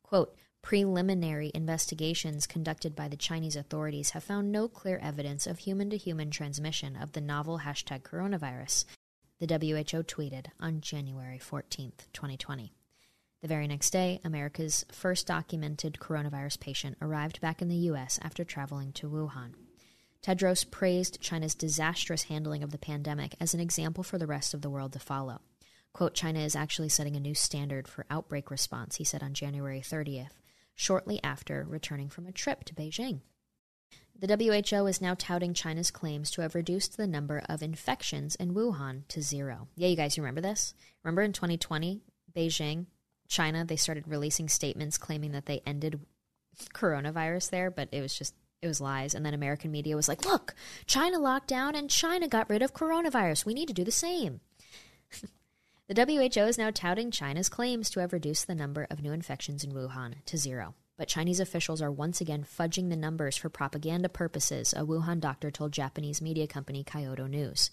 Quote, 0.03 0.37
Preliminary 0.63 1.51
investigations 1.55 2.47
conducted 2.47 2.95
by 2.95 3.09
the 3.09 3.17
Chinese 3.17 3.57
authorities 3.57 4.11
have 4.11 4.25
found 4.25 4.53
no 4.53 4.69
clear 4.69 4.99
evidence 4.99 5.47
of 5.47 5.61
human 5.61 5.89
to 5.91 5.97
human 5.97 6.31
transmission 6.31 6.95
of 6.95 7.13
the 7.13 7.21
novel 7.21 7.61
hashtag 7.61 8.03
coronavirus, 8.03 8.85
the 9.41 9.47
WHO 9.47 10.03
tweeted 10.03 10.47
on 10.61 10.81
January 10.81 11.39
14, 11.39 11.93
2020. 12.13 12.73
The 13.43 13.49
very 13.49 13.67
next 13.67 13.91
day, 13.91 14.21
America's 14.25 14.87
first 14.91 15.27
documented 15.27 15.99
coronavirus 16.01 16.61
patient 16.61 16.97
arrived 17.03 17.41
back 17.41 17.61
in 17.61 17.69
the 17.69 17.77
U.S. 17.77 18.19
after 18.23 18.45
traveling 18.45 18.93
to 18.93 19.09
Wuhan. 19.09 19.53
Tedros 20.23 20.71
praised 20.71 21.21
China's 21.21 21.55
disastrous 21.55 22.23
handling 22.25 22.63
of 22.63 22.71
the 22.71 22.79
pandemic 22.79 23.35
as 23.41 23.53
an 23.53 23.61
example 23.61 24.03
for 24.03 24.17
the 24.17 24.27
rest 24.27 24.55
of 24.55 24.63
the 24.63 24.71
world 24.71 24.95
to 24.95 24.99
follow. 24.99 25.43
Quote, 25.93 26.15
China 26.15 26.41
is 26.41 26.57
actually 26.57 26.89
setting 26.89 27.15
a 27.15 27.21
new 27.21 27.35
standard 27.35 27.87
for 27.87 28.07
outbreak 28.09 28.51
response, 28.51 28.97
he 28.97 29.05
said 29.05 29.23
on 29.23 29.35
January 29.35 29.81
30th, 29.81 30.31
shortly 30.75 31.23
after 31.23 31.67
returning 31.69 32.09
from 32.09 32.27
a 32.27 32.33
trip 32.33 32.65
to 32.65 32.75
Beijing. 32.75 33.21
The 34.17 34.37
WHO 34.37 34.87
is 34.87 35.01
now 35.01 35.15
touting 35.19 35.55
China's 35.55 35.91
claims 35.91 36.31
to 36.31 36.43
have 36.43 36.55
reduced 36.55 36.97
the 36.97 37.07
number 37.07 37.43
of 37.49 37.63
infections 37.63 38.37
in 38.37 38.55
Wuhan 38.55 39.07
to 39.09 39.21
zero. 39.21 39.69
Yeah, 39.77 39.89
you 39.89 39.97
guys 39.97 40.17
remember 40.17 40.41
this? 40.41 40.75
Remember 41.03 41.23
in 41.23 41.33
2020, 41.33 42.01
Beijing, 42.35 42.87
China, 43.29 43.65
they 43.65 43.77
started 43.77 44.07
releasing 44.07 44.49
statements 44.49 44.99
claiming 44.99 45.33
that 45.33 45.47
they 45.47 45.63
ended 45.67 46.01
coronavirus 46.75 47.51
there, 47.51 47.71
but 47.71 47.89
it 47.93 48.01
was 48.01 48.17
just 48.17 48.35
it 48.63 48.69
was 48.69 48.81
lies. 48.81 49.15
And 49.15 49.27
then 49.27 49.35
American 49.35 49.71
media 49.71 49.97
was 49.97 50.09
like, 50.09 50.25
"Look, 50.25 50.55
China 50.87 51.19
locked 51.19 51.49
down 51.49 51.75
and 51.75 51.91
China 51.91 52.29
got 52.29 52.49
rid 52.49 52.63
of 52.63 52.73
coronavirus. 52.73 53.45
We 53.45 53.53
need 53.53 53.69
to 53.69 53.75
do 53.75 53.85
the 53.85 53.91
same." 53.91 54.41
The 55.87 56.07
WHO 56.07 56.41
is 56.47 56.57
now 56.57 56.71
touting 56.71 57.11
China's 57.11 57.51
claims 57.51 57.91
to 57.91 58.01
have 58.01 58.15
reduced 58.15 58.47
the 58.47 58.55
number 58.55 58.87
of 58.91 59.03
new 59.03 59.13
infections 59.13 59.65
in 59.65 59.73
Wuhan 59.73 60.25
to 60.25 60.39
zero. 60.39 60.75
But 60.97 61.09
Chinese 61.09 61.41
officials 61.41 61.83
are 61.83 61.91
once 61.91 62.21
again 62.21 62.45
fudging 62.45 62.89
the 62.89 62.97
numbers 62.97 63.37
for 63.37 63.49
propaganda 63.49 64.09
purposes, 64.09 64.73
a 64.73 64.85
Wuhan 64.85 65.21
doctor 65.21 65.51
told 65.51 65.73
Japanese 65.73 66.23
media 66.23 66.47
company 66.47 66.85
Kyodo 66.85 67.29
News. 67.29 67.71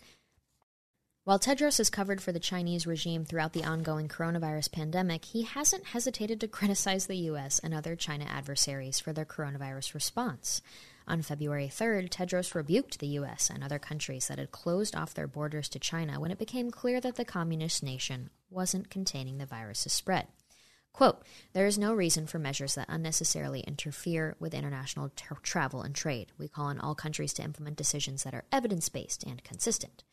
While 1.24 1.38
Tedros 1.38 1.78
has 1.78 1.92
covered 1.92 2.20
for 2.20 2.32
the 2.32 2.40
Chinese 2.40 2.88
regime 2.88 3.26
throughout 3.26 3.54
the 3.54 3.64
ongoing 3.64 4.08
coronavirus 4.08 4.72
pandemic, 4.72 5.26
he 5.26 5.44
hasn't 5.44 5.86
hesitated 5.86 6.42
to 6.42 6.48
criticize 6.50 7.06
the 7.06 7.18
U.S. 7.18 7.60
and 7.60 7.76
other 7.76 7.96
China 7.96 8.26
adversaries 8.26 9.00
for 9.00 9.14
their 9.14 9.26
coronavirus 9.26 9.94
response. 9.94 10.64
On 11.08 11.22
February 11.22 11.68
3rd, 11.68 12.10
Tedros 12.10 12.56
rebuked 12.56 12.98
the 12.98 13.08
U.S. 13.08 13.52
and 13.52 13.64
other 13.64 13.78
countries 13.78 14.30
that 14.30 14.40
had 14.40 14.52
closed 14.52 14.96
off 14.96 15.14
their 15.14 15.28
borders 15.28 15.70
to 15.70 15.80
China 15.80 16.20
when 16.20 16.32
it 16.32 16.40
became 16.40 16.72
clear 16.72 17.00
that 17.00 17.18
the 17.18 17.26
communist 17.26 17.84
nation 17.84 18.32
wasn't 18.50 18.90
containing 18.90 19.38
the 19.38 19.46
virus's 19.46 19.94
spread. 19.94 20.28
Quote, 20.94 21.24
there 21.54 21.66
is 21.66 21.78
no 21.78 21.94
reason 21.94 22.28
for 22.28 22.38
measures 22.38 22.76
that 22.76 22.90
unnecessarily 22.90 23.62
interfere 23.62 24.36
with 24.40 24.54
international 24.54 25.10
tra- 25.16 25.38
travel 25.42 25.82
and 25.82 25.96
trade. 25.96 26.32
We 26.38 26.48
call 26.48 26.66
on 26.66 26.80
all 26.80 26.96
countries 26.96 27.34
to 27.34 27.44
implement 27.44 27.78
decisions 27.78 28.24
that 28.24 28.34
are 28.34 28.44
evidence 28.52 28.90
based 28.90 29.24
and 29.24 29.44
consistent. 29.44 30.04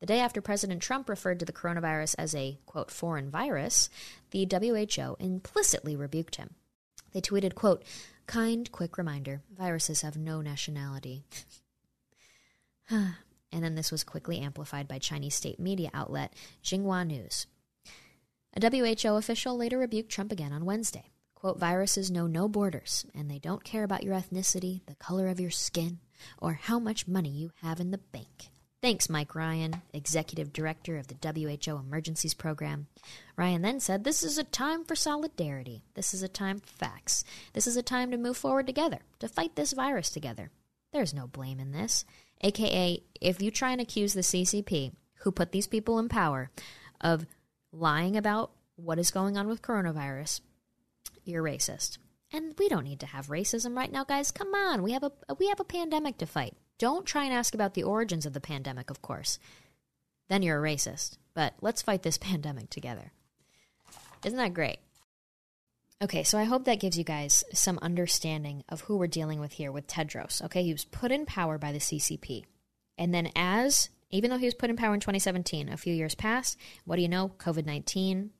The 0.00 0.06
day 0.06 0.20
after 0.20 0.40
President 0.40 0.80
Trump 0.80 1.08
referred 1.08 1.40
to 1.40 1.46
the 1.46 1.52
coronavirus 1.52 2.14
as 2.18 2.34
a, 2.34 2.58
quote, 2.66 2.90
foreign 2.90 3.30
virus, 3.30 3.90
the 4.30 4.46
WHO 4.46 5.16
implicitly 5.18 5.96
rebuked 5.96 6.36
him. 6.36 6.54
They 7.12 7.20
tweeted, 7.20 7.54
quote, 7.54 7.82
kind, 8.26 8.70
quick 8.70 8.96
reminder 8.98 9.42
viruses 9.56 10.02
have 10.02 10.16
no 10.16 10.40
nationality. 10.40 11.24
and 12.90 13.14
then 13.50 13.74
this 13.74 13.90
was 13.90 14.04
quickly 14.04 14.38
amplified 14.38 14.86
by 14.86 14.98
Chinese 14.98 15.34
state 15.34 15.58
media 15.58 15.90
outlet 15.92 16.34
Xinhua 16.62 17.06
News. 17.06 17.46
A 18.54 18.70
WHO 18.70 19.16
official 19.16 19.56
later 19.56 19.78
rebuked 19.78 20.10
Trump 20.10 20.32
again 20.32 20.52
on 20.52 20.64
Wednesday. 20.64 21.10
Quote, 21.34 21.58
viruses 21.58 22.10
know 22.10 22.26
no 22.26 22.48
borders, 22.48 23.06
and 23.14 23.30
they 23.30 23.38
don't 23.38 23.62
care 23.62 23.84
about 23.84 24.02
your 24.02 24.14
ethnicity, 24.14 24.84
the 24.86 24.96
color 24.96 25.28
of 25.28 25.38
your 25.38 25.52
skin, 25.52 26.00
or 26.40 26.54
how 26.54 26.78
much 26.80 27.06
money 27.06 27.28
you 27.28 27.52
have 27.62 27.78
in 27.78 27.92
the 27.92 27.98
bank. 27.98 28.50
Thanks, 28.80 29.08
Mike 29.08 29.34
Ryan, 29.34 29.82
Executive 29.92 30.52
Director 30.52 30.98
of 30.98 31.08
the 31.08 31.16
WHO 31.16 31.76
Emergencies 31.76 32.34
Program. 32.34 32.86
Ryan 33.36 33.62
then 33.62 33.80
said, 33.80 34.04
This 34.04 34.22
is 34.22 34.38
a 34.38 34.44
time 34.44 34.84
for 34.84 34.94
solidarity. 34.94 35.82
This 35.94 36.14
is 36.14 36.22
a 36.22 36.28
time 36.28 36.60
for 36.60 36.68
facts. 36.68 37.24
This 37.54 37.66
is 37.66 37.76
a 37.76 37.82
time 37.82 38.12
to 38.12 38.16
move 38.16 38.36
forward 38.36 38.66
together, 38.66 39.00
to 39.18 39.28
fight 39.28 39.56
this 39.56 39.72
virus 39.72 40.10
together. 40.10 40.50
There's 40.92 41.12
no 41.12 41.26
blame 41.26 41.58
in 41.58 41.72
this. 41.72 42.04
AKA, 42.40 43.02
if 43.20 43.42
you 43.42 43.50
try 43.50 43.72
and 43.72 43.80
accuse 43.80 44.14
the 44.14 44.20
CCP, 44.20 44.92
who 45.20 45.32
put 45.32 45.50
these 45.50 45.66
people 45.66 45.98
in 45.98 46.08
power, 46.08 46.50
of 47.00 47.26
lying 47.72 48.16
about 48.16 48.52
what 48.76 48.98
is 48.98 49.10
going 49.10 49.36
on 49.36 49.48
with 49.48 49.62
coronavirus, 49.62 50.40
you're 51.24 51.42
racist. 51.42 51.98
And 52.32 52.54
we 52.58 52.68
don't 52.68 52.84
need 52.84 53.00
to 53.00 53.06
have 53.06 53.28
racism 53.28 53.76
right 53.76 53.90
now, 53.90 54.04
guys. 54.04 54.30
Come 54.30 54.54
on. 54.54 54.82
We 54.82 54.92
have 54.92 55.02
a 55.02 55.12
we 55.38 55.48
have 55.48 55.60
a 55.60 55.64
pandemic 55.64 56.18
to 56.18 56.26
fight. 56.26 56.54
Don't 56.78 57.06
try 57.06 57.24
and 57.24 57.32
ask 57.32 57.54
about 57.54 57.74
the 57.74 57.82
origins 57.82 58.26
of 58.26 58.34
the 58.34 58.40
pandemic, 58.40 58.90
of 58.90 59.02
course. 59.02 59.38
Then 60.28 60.42
you're 60.42 60.64
a 60.64 60.68
racist. 60.74 61.16
But 61.34 61.54
let's 61.60 61.82
fight 61.82 62.02
this 62.02 62.18
pandemic 62.18 62.70
together. 62.70 63.12
Isn't 64.24 64.38
that 64.38 64.54
great? 64.54 64.78
Okay, 66.00 66.22
so 66.22 66.38
I 66.38 66.44
hope 66.44 66.64
that 66.64 66.80
gives 66.80 66.96
you 66.96 67.02
guys 67.02 67.42
some 67.52 67.78
understanding 67.82 68.62
of 68.68 68.82
who 68.82 68.96
we're 68.96 69.08
dealing 69.08 69.40
with 69.40 69.52
here 69.52 69.72
with 69.72 69.88
Tedros. 69.88 70.42
Okay, 70.44 70.62
he 70.62 70.72
was 70.72 70.84
put 70.84 71.10
in 71.10 71.26
power 71.26 71.58
by 71.58 71.72
the 71.72 71.80
CCP. 71.80 72.44
And 72.96 73.12
then, 73.12 73.32
as 73.34 73.88
even 74.10 74.30
though 74.30 74.38
he 74.38 74.46
was 74.46 74.54
put 74.54 74.70
in 74.70 74.76
power 74.76 74.94
in 74.94 75.00
2017, 75.00 75.68
a 75.68 75.76
few 75.76 75.94
years 75.94 76.14
pass, 76.14 76.56
what 76.84 76.96
do 76.96 77.02
you 77.02 77.08
know? 77.08 77.32
COVID 77.38 77.66
19 77.66 78.30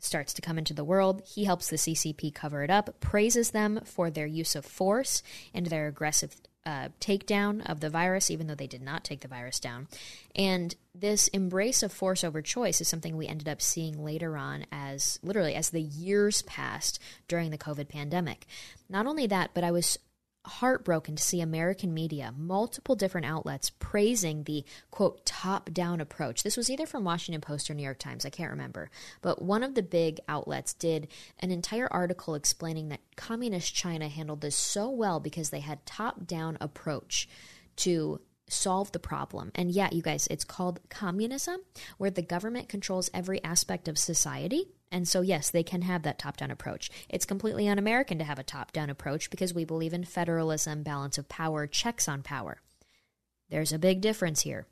starts 0.00 0.32
to 0.34 0.42
come 0.42 0.58
into 0.58 0.74
the 0.74 0.84
world. 0.84 1.22
He 1.26 1.44
helps 1.44 1.68
the 1.68 1.76
CCP 1.76 2.34
cover 2.34 2.62
it 2.62 2.70
up, 2.70 3.00
praises 3.00 3.50
them 3.50 3.80
for 3.84 4.10
their 4.10 4.26
use 4.26 4.54
of 4.54 4.64
force 4.64 5.22
and 5.52 5.66
their 5.66 5.88
aggressive 5.88 6.36
uh, 6.64 6.88
takedown 7.00 7.68
of 7.68 7.80
the 7.80 7.88
virus, 7.88 8.30
even 8.30 8.46
though 8.46 8.54
they 8.54 8.66
did 8.66 8.82
not 8.82 9.02
take 9.02 9.20
the 9.20 9.28
virus 9.28 9.58
down. 9.58 9.88
And 10.36 10.74
this 10.94 11.28
embrace 11.28 11.82
of 11.82 11.92
force 11.92 12.22
over 12.22 12.42
choice 12.42 12.80
is 12.80 12.88
something 12.88 13.16
we 13.16 13.26
ended 13.26 13.48
up 13.48 13.62
seeing 13.62 14.04
later 14.04 14.36
on 14.36 14.66
as 14.70 15.18
literally 15.22 15.54
as 15.54 15.70
the 15.70 15.80
years 15.80 16.42
passed 16.42 17.00
during 17.26 17.50
the 17.50 17.58
COVID 17.58 17.88
pandemic. 17.88 18.44
Not 18.88 19.06
only 19.06 19.26
that, 19.28 19.50
but 19.54 19.64
I 19.64 19.70
was 19.70 19.98
heartbroken 20.48 21.16
to 21.16 21.22
see 21.22 21.40
American 21.40 21.94
media, 21.94 22.34
multiple 22.36 22.96
different 22.96 23.26
outlets, 23.26 23.70
praising 23.70 24.44
the 24.44 24.64
quote 24.90 25.24
top 25.24 25.72
down 25.72 26.00
approach. 26.00 26.42
This 26.42 26.56
was 26.56 26.70
either 26.70 26.86
from 26.86 27.04
Washington 27.04 27.40
Post 27.40 27.70
or 27.70 27.74
New 27.74 27.82
York 27.82 27.98
Times, 27.98 28.26
I 28.26 28.30
can't 28.30 28.50
remember. 28.50 28.90
But 29.22 29.42
one 29.42 29.62
of 29.62 29.74
the 29.74 29.82
big 29.82 30.20
outlets 30.28 30.74
did 30.74 31.08
an 31.40 31.50
entire 31.50 31.88
article 31.92 32.34
explaining 32.34 32.88
that 32.88 33.00
communist 33.16 33.74
China 33.74 34.08
handled 34.08 34.40
this 34.40 34.56
so 34.56 34.90
well 34.90 35.20
because 35.20 35.50
they 35.50 35.60
had 35.60 35.86
top 35.86 36.26
down 36.26 36.56
approach 36.60 37.28
to 37.76 38.20
solve 38.48 38.90
the 38.92 38.98
problem. 38.98 39.52
And 39.54 39.70
yeah, 39.70 39.88
you 39.92 40.02
guys, 40.02 40.26
it's 40.30 40.44
called 40.44 40.80
communism, 40.88 41.60
where 41.98 42.10
the 42.10 42.22
government 42.22 42.68
controls 42.68 43.10
every 43.12 43.42
aspect 43.44 43.88
of 43.88 43.98
society 43.98 44.68
and 44.90 45.06
so, 45.06 45.20
yes, 45.20 45.50
they 45.50 45.62
can 45.62 45.82
have 45.82 46.02
that 46.02 46.18
top 46.18 46.36
down 46.36 46.50
approach. 46.50 46.90
It's 47.08 47.26
completely 47.26 47.68
un 47.68 47.78
American 47.78 48.18
to 48.18 48.24
have 48.24 48.38
a 48.38 48.44
top 48.44 48.72
down 48.72 48.90
approach 48.90 49.30
because 49.30 49.52
we 49.52 49.64
believe 49.64 49.92
in 49.92 50.04
federalism, 50.04 50.82
balance 50.82 51.18
of 51.18 51.28
power, 51.28 51.66
checks 51.66 52.08
on 52.08 52.22
power. 52.22 52.60
There's 53.50 53.72
a 53.72 53.78
big 53.78 54.00
difference 54.00 54.42
here. 54.42 54.66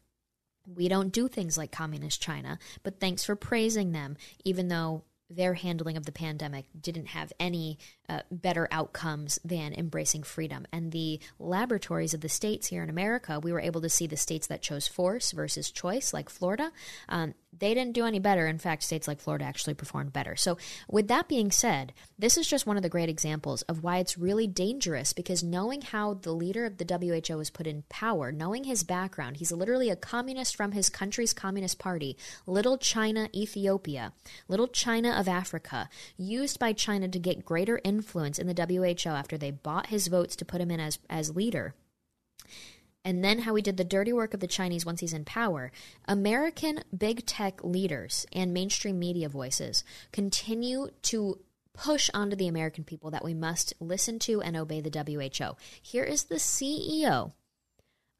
We 0.66 0.88
don't 0.88 1.12
do 1.12 1.28
things 1.28 1.56
like 1.56 1.70
communist 1.70 2.20
China, 2.20 2.58
but 2.82 2.98
thanks 2.98 3.24
for 3.24 3.36
praising 3.36 3.92
them, 3.92 4.16
even 4.44 4.68
though 4.68 5.04
their 5.28 5.54
handling 5.54 5.96
of 5.96 6.06
the 6.06 6.12
pandemic 6.12 6.66
didn't 6.80 7.06
have 7.06 7.32
any 7.40 7.78
uh, 8.08 8.20
better 8.30 8.68
outcomes 8.70 9.38
than 9.44 9.72
embracing 9.72 10.22
freedom. 10.22 10.66
And 10.72 10.92
the 10.92 11.20
laboratories 11.38 12.14
of 12.14 12.20
the 12.20 12.28
states 12.28 12.68
here 12.68 12.82
in 12.82 12.90
America, 12.90 13.40
we 13.40 13.52
were 13.52 13.60
able 13.60 13.80
to 13.80 13.88
see 13.88 14.06
the 14.06 14.16
states 14.16 14.46
that 14.46 14.62
chose 14.62 14.86
force 14.86 15.32
versus 15.32 15.70
choice, 15.70 16.12
like 16.12 16.28
Florida. 16.28 16.70
Um, 17.08 17.34
they 17.58 17.74
didn't 17.74 17.94
do 17.94 18.04
any 18.04 18.18
better. 18.18 18.46
In 18.46 18.58
fact, 18.58 18.82
states 18.82 19.08
like 19.08 19.20
Florida 19.20 19.44
actually 19.44 19.74
performed 19.74 20.12
better. 20.12 20.36
So, 20.36 20.58
with 20.88 21.08
that 21.08 21.28
being 21.28 21.50
said, 21.50 21.92
this 22.18 22.36
is 22.36 22.46
just 22.46 22.66
one 22.66 22.76
of 22.76 22.82
the 22.82 22.88
great 22.88 23.08
examples 23.08 23.62
of 23.62 23.82
why 23.82 23.98
it's 23.98 24.18
really 24.18 24.46
dangerous 24.46 25.12
because 25.12 25.42
knowing 25.42 25.82
how 25.82 26.14
the 26.14 26.32
leader 26.32 26.64
of 26.64 26.78
the 26.78 26.84
WHO 26.86 27.36
was 27.36 27.50
put 27.50 27.66
in 27.66 27.84
power, 27.88 28.32
knowing 28.32 28.64
his 28.64 28.84
background, 28.84 29.36
he's 29.36 29.52
literally 29.52 29.90
a 29.90 29.96
communist 29.96 30.56
from 30.56 30.72
his 30.72 30.88
country's 30.88 31.32
Communist 31.32 31.78
Party, 31.78 32.16
Little 32.46 32.78
China, 32.78 33.28
Ethiopia, 33.34 34.12
Little 34.48 34.68
China 34.68 35.10
of 35.10 35.28
Africa, 35.28 35.88
used 36.16 36.58
by 36.58 36.72
China 36.72 37.08
to 37.08 37.18
get 37.18 37.44
greater 37.44 37.80
influence 37.84 38.38
in 38.38 38.46
the 38.46 38.54
WHO 38.54 39.10
after 39.10 39.38
they 39.38 39.50
bought 39.50 39.86
his 39.86 40.08
votes 40.08 40.36
to 40.36 40.44
put 40.44 40.60
him 40.60 40.70
in 40.70 40.80
as, 40.80 40.98
as 41.08 41.36
leader 41.36 41.74
and 43.06 43.22
then 43.22 43.38
how 43.38 43.54
he 43.54 43.62
did 43.62 43.76
the 43.76 43.84
dirty 43.84 44.12
work 44.12 44.34
of 44.34 44.40
the 44.40 44.48
Chinese 44.48 44.84
once 44.84 44.98
he's 44.98 45.12
in 45.12 45.24
power, 45.24 45.70
American 46.08 46.80
big 46.94 47.24
tech 47.24 47.62
leaders 47.62 48.26
and 48.32 48.52
mainstream 48.52 48.98
media 48.98 49.28
voices 49.28 49.84
continue 50.10 50.88
to 51.02 51.38
push 51.72 52.10
onto 52.12 52.34
the 52.34 52.48
American 52.48 52.82
people 52.82 53.12
that 53.12 53.24
we 53.24 53.32
must 53.32 53.72
listen 53.78 54.18
to 54.18 54.42
and 54.42 54.56
obey 54.56 54.80
the 54.80 54.90
WHO. 54.90 55.56
Here 55.80 56.02
is 56.02 56.24
the 56.24 56.34
CEO 56.34 57.32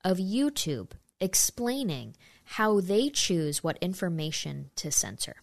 of 0.05 0.19
YouTube 0.19 0.93
explaining 1.21 2.15
how 2.45 2.81
they 2.81 3.11
choose 3.11 3.65
what 3.65 3.79
information 3.81 4.71
to 4.77 4.93
censor 4.93 5.37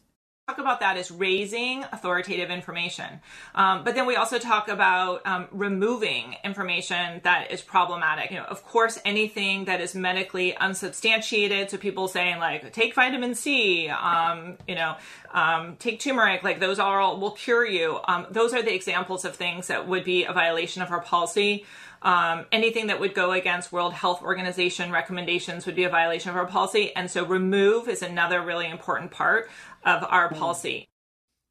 talk 0.49 0.57
about 0.57 0.81
that 0.81 0.97
is 0.97 1.09
raising 1.09 1.85
authoritative 1.93 2.49
information. 2.49 3.21
Um, 3.55 3.85
but 3.85 3.95
then 3.95 4.05
we 4.05 4.17
also 4.17 4.39
talk 4.39 4.67
about 4.67 5.25
um, 5.25 5.47
removing 5.53 6.35
information 6.43 7.21
that 7.23 7.49
is 7.49 7.61
problematic. 7.61 8.29
You 8.29 8.37
know, 8.37 8.43
of 8.43 8.61
course, 8.65 8.99
anything 9.05 9.63
that 9.65 9.79
is 9.79 9.95
medically 9.95 10.53
unsubstantiated. 10.57 11.69
So 11.69 11.77
people 11.77 12.09
saying 12.09 12.39
like, 12.39 12.73
take 12.73 12.93
vitamin 12.93 13.35
C, 13.35 13.87
um, 13.87 14.57
you 14.67 14.75
know, 14.75 14.97
um, 15.33 15.77
take 15.77 16.01
turmeric, 16.01 16.43
like 16.43 16.59
those 16.59 16.77
are 16.77 16.99
all 16.99 17.21
will 17.21 17.31
cure 17.31 17.65
you. 17.65 17.99
Um, 18.05 18.27
those 18.29 18.53
are 18.53 18.61
the 18.61 18.73
examples 18.73 19.23
of 19.23 19.37
things 19.37 19.67
that 19.67 19.87
would 19.87 20.03
be 20.03 20.25
a 20.25 20.33
violation 20.33 20.81
of 20.81 20.91
our 20.91 21.01
policy. 21.01 21.65
Um, 22.01 22.47
anything 22.51 22.87
that 22.87 22.99
would 22.99 23.13
go 23.13 23.31
against 23.31 23.71
World 23.71 23.93
Health 23.93 24.21
Organization 24.21 24.91
recommendations 24.91 25.65
would 25.65 25.75
be 25.75 25.85
a 25.85 25.89
violation 25.89 26.31
of 26.31 26.35
our 26.35 26.45
policy. 26.45 26.93
And 26.93 27.09
so 27.09 27.25
remove 27.25 27.87
is 27.87 28.01
another 28.01 28.41
really 28.41 28.67
important 28.67 29.11
part 29.11 29.49
of 29.85 30.03
our 30.09 30.29
hmm. 30.29 30.35
policy. 30.35 30.87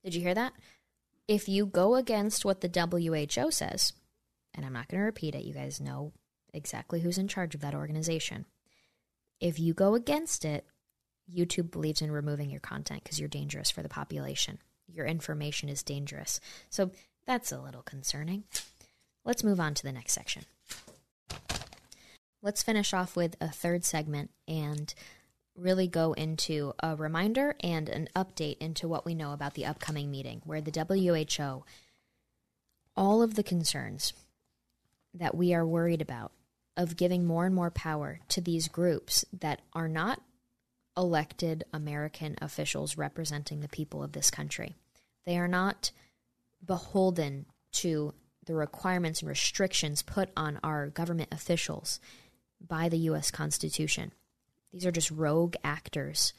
Did 0.04 0.14
you 0.14 0.20
hear 0.20 0.34
that? 0.34 0.52
If 1.28 1.48
you 1.48 1.66
go 1.66 1.94
against 1.94 2.44
what 2.44 2.60
the 2.60 2.68
WHO 2.68 3.50
says, 3.50 3.92
and 4.54 4.66
I'm 4.66 4.72
not 4.72 4.88
going 4.88 5.00
to 5.00 5.04
repeat 5.06 5.34
it, 5.34 5.44
you 5.44 5.54
guys 5.54 5.80
know 5.80 6.12
exactly 6.52 7.00
who's 7.00 7.18
in 7.18 7.28
charge 7.28 7.54
of 7.54 7.60
that 7.60 7.74
organization. 7.74 8.44
If 9.40 9.58
you 9.58 9.74
go 9.74 9.94
against 9.94 10.44
it, 10.44 10.66
YouTube 11.32 11.70
believes 11.70 12.02
in 12.02 12.10
removing 12.10 12.50
your 12.50 12.60
content 12.60 13.02
because 13.04 13.18
you're 13.18 13.28
dangerous 13.28 13.70
for 13.70 13.82
the 13.82 13.88
population. 13.88 14.58
Your 14.86 15.06
information 15.06 15.68
is 15.68 15.82
dangerous. 15.82 16.40
So 16.68 16.90
that's 17.26 17.52
a 17.52 17.60
little 17.60 17.82
concerning. 17.82 18.44
Let's 19.24 19.44
move 19.44 19.60
on 19.60 19.74
to 19.74 19.82
the 19.82 19.92
next 19.92 20.12
section. 20.12 20.42
Let's 22.42 22.62
finish 22.62 22.92
off 22.92 23.14
with 23.14 23.36
a 23.40 23.48
third 23.48 23.84
segment 23.84 24.30
and 24.48 24.92
really 25.56 25.86
go 25.86 26.12
into 26.14 26.72
a 26.82 26.96
reminder 26.96 27.54
and 27.60 27.88
an 27.88 28.08
update 28.16 28.58
into 28.58 28.88
what 28.88 29.04
we 29.04 29.14
know 29.14 29.32
about 29.32 29.54
the 29.54 29.66
upcoming 29.66 30.10
meeting, 30.10 30.40
where 30.44 30.60
the 30.60 30.70
WHO, 30.70 31.64
all 32.96 33.22
of 33.22 33.34
the 33.34 33.42
concerns 33.42 34.12
that 35.14 35.34
we 35.34 35.52
are 35.52 35.66
worried 35.66 36.00
about 36.00 36.32
of 36.76 36.96
giving 36.96 37.24
more 37.24 37.44
and 37.44 37.54
more 37.54 37.70
power 37.70 38.20
to 38.28 38.40
these 38.40 38.68
groups 38.68 39.24
that 39.40 39.60
are 39.74 39.88
not 39.88 40.20
elected 40.96 41.64
American 41.72 42.36
officials 42.40 42.96
representing 42.96 43.60
the 43.60 43.68
people 43.68 44.02
of 44.02 44.12
this 44.12 44.30
country. 44.30 44.74
They 45.24 45.38
are 45.38 45.48
not 45.48 45.90
beholden 46.64 47.46
to 47.72 48.14
the 48.44 48.54
requirements 48.54 49.20
and 49.20 49.28
restrictions 49.28 50.02
put 50.02 50.30
on 50.36 50.58
our 50.62 50.88
government 50.88 51.28
officials 51.32 52.00
by 52.60 52.88
the 52.88 52.98
U.S. 52.98 53.30
Constitution. 53.30 54.12
These 54.72 54.86
are 54.86 54.92
just 54.92 55.10
rogue 55.10 55.54
actors, 55.62 56.32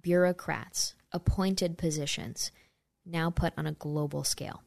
bureaucrats, 0.00 0.94
appointed 1.12 1.78
positions, 1.78 2.52
now 3.06 3.30
put 3.30 3.54
on 3.56 3.66
a 3.66 3.72
global 3.72 4.24
scale 4.24 4.62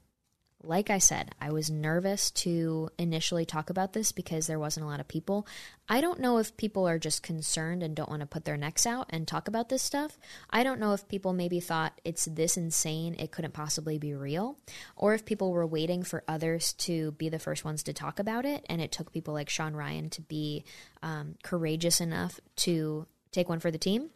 like 0.63 0.89
I 0.89 1.00
said, 1.00 1.34
I 1.41 1.52
was 1.52 1.71
nervous 1.71 2.30
to 2.32 2.89
initially 2.97 3.45
talk 3.45 3.69
about 3.69 3.93
this 3.93 4.12
because 4.12 4.47
there 4.47 4.60
wasn't 4.60 4.86
a 4.86 4.89
lot 4.89 5.00
of 5.00 5.08
people. 5.08 5.47
I 5.89 6.02
don't 6.02 6.19
know 6.19 6.38
if 6.38 6.56
people 6.56 6.88
are 6.88 7.00
just 7.00 7.24
concerned 7.24 7.82
and 7.82 7.95
don't 7.95 8.10
want 8.10 8.21
to 8.21 8.28
put 8.28 8.45
their 8.45 8.58
necks 8.58 8.86
out 8.86 9.08
and 9.10 9.28
talk 9.28 9.47
about 9.47 9.69
this 9.69 9.82
stuff. 9.82 10.17
I 10.50 10.63
don't 10.63 10.80
know 10.80 10.93
if 10.93 11.08
people 11.08 11.34
maybe 11.34 11.60
thought 11.60 12.00
it's 12.06 12.26
this 12.26 12.58
insane, 12.58 13.15
it 13.17 13.32
couldn't 13.32 13.54
possibly 13.54 13.97
be 13.97 14.13
real, 14.13 14.58
or 14.95 15.13
if 15.13 15.26
people 15.26 15.52
were 15.52 15.65
waiting 15.65 16.04
for 16.04 16.24
others 16.28 16.74
to 16.74 17.12
be 17.13 17.30
the 17.30 17.39
first 17.39 17.65
ones 17.65 17.84
to 17.84 17.93
talk 17.93 18.19
about 18.19 18.45
it, 18.45 18.65
and 18.69 18.82
it 18.82 18.91
took 18.91 19.12
people 19.12 19.34
like 19.34 19.50
Sean 19.50 19.74
Ryan 19.74 20.10
to 20.12 20.21
be 20.21 20.63
um, 21.02 21.36
courageous 21.43 22.00
enough 22.00 22.39
to 22.58 23.08
take 23.32 23.50
one 23.50 23.60
for 23.60 23.71
the 23.71 23.78
team. 23.78 24.12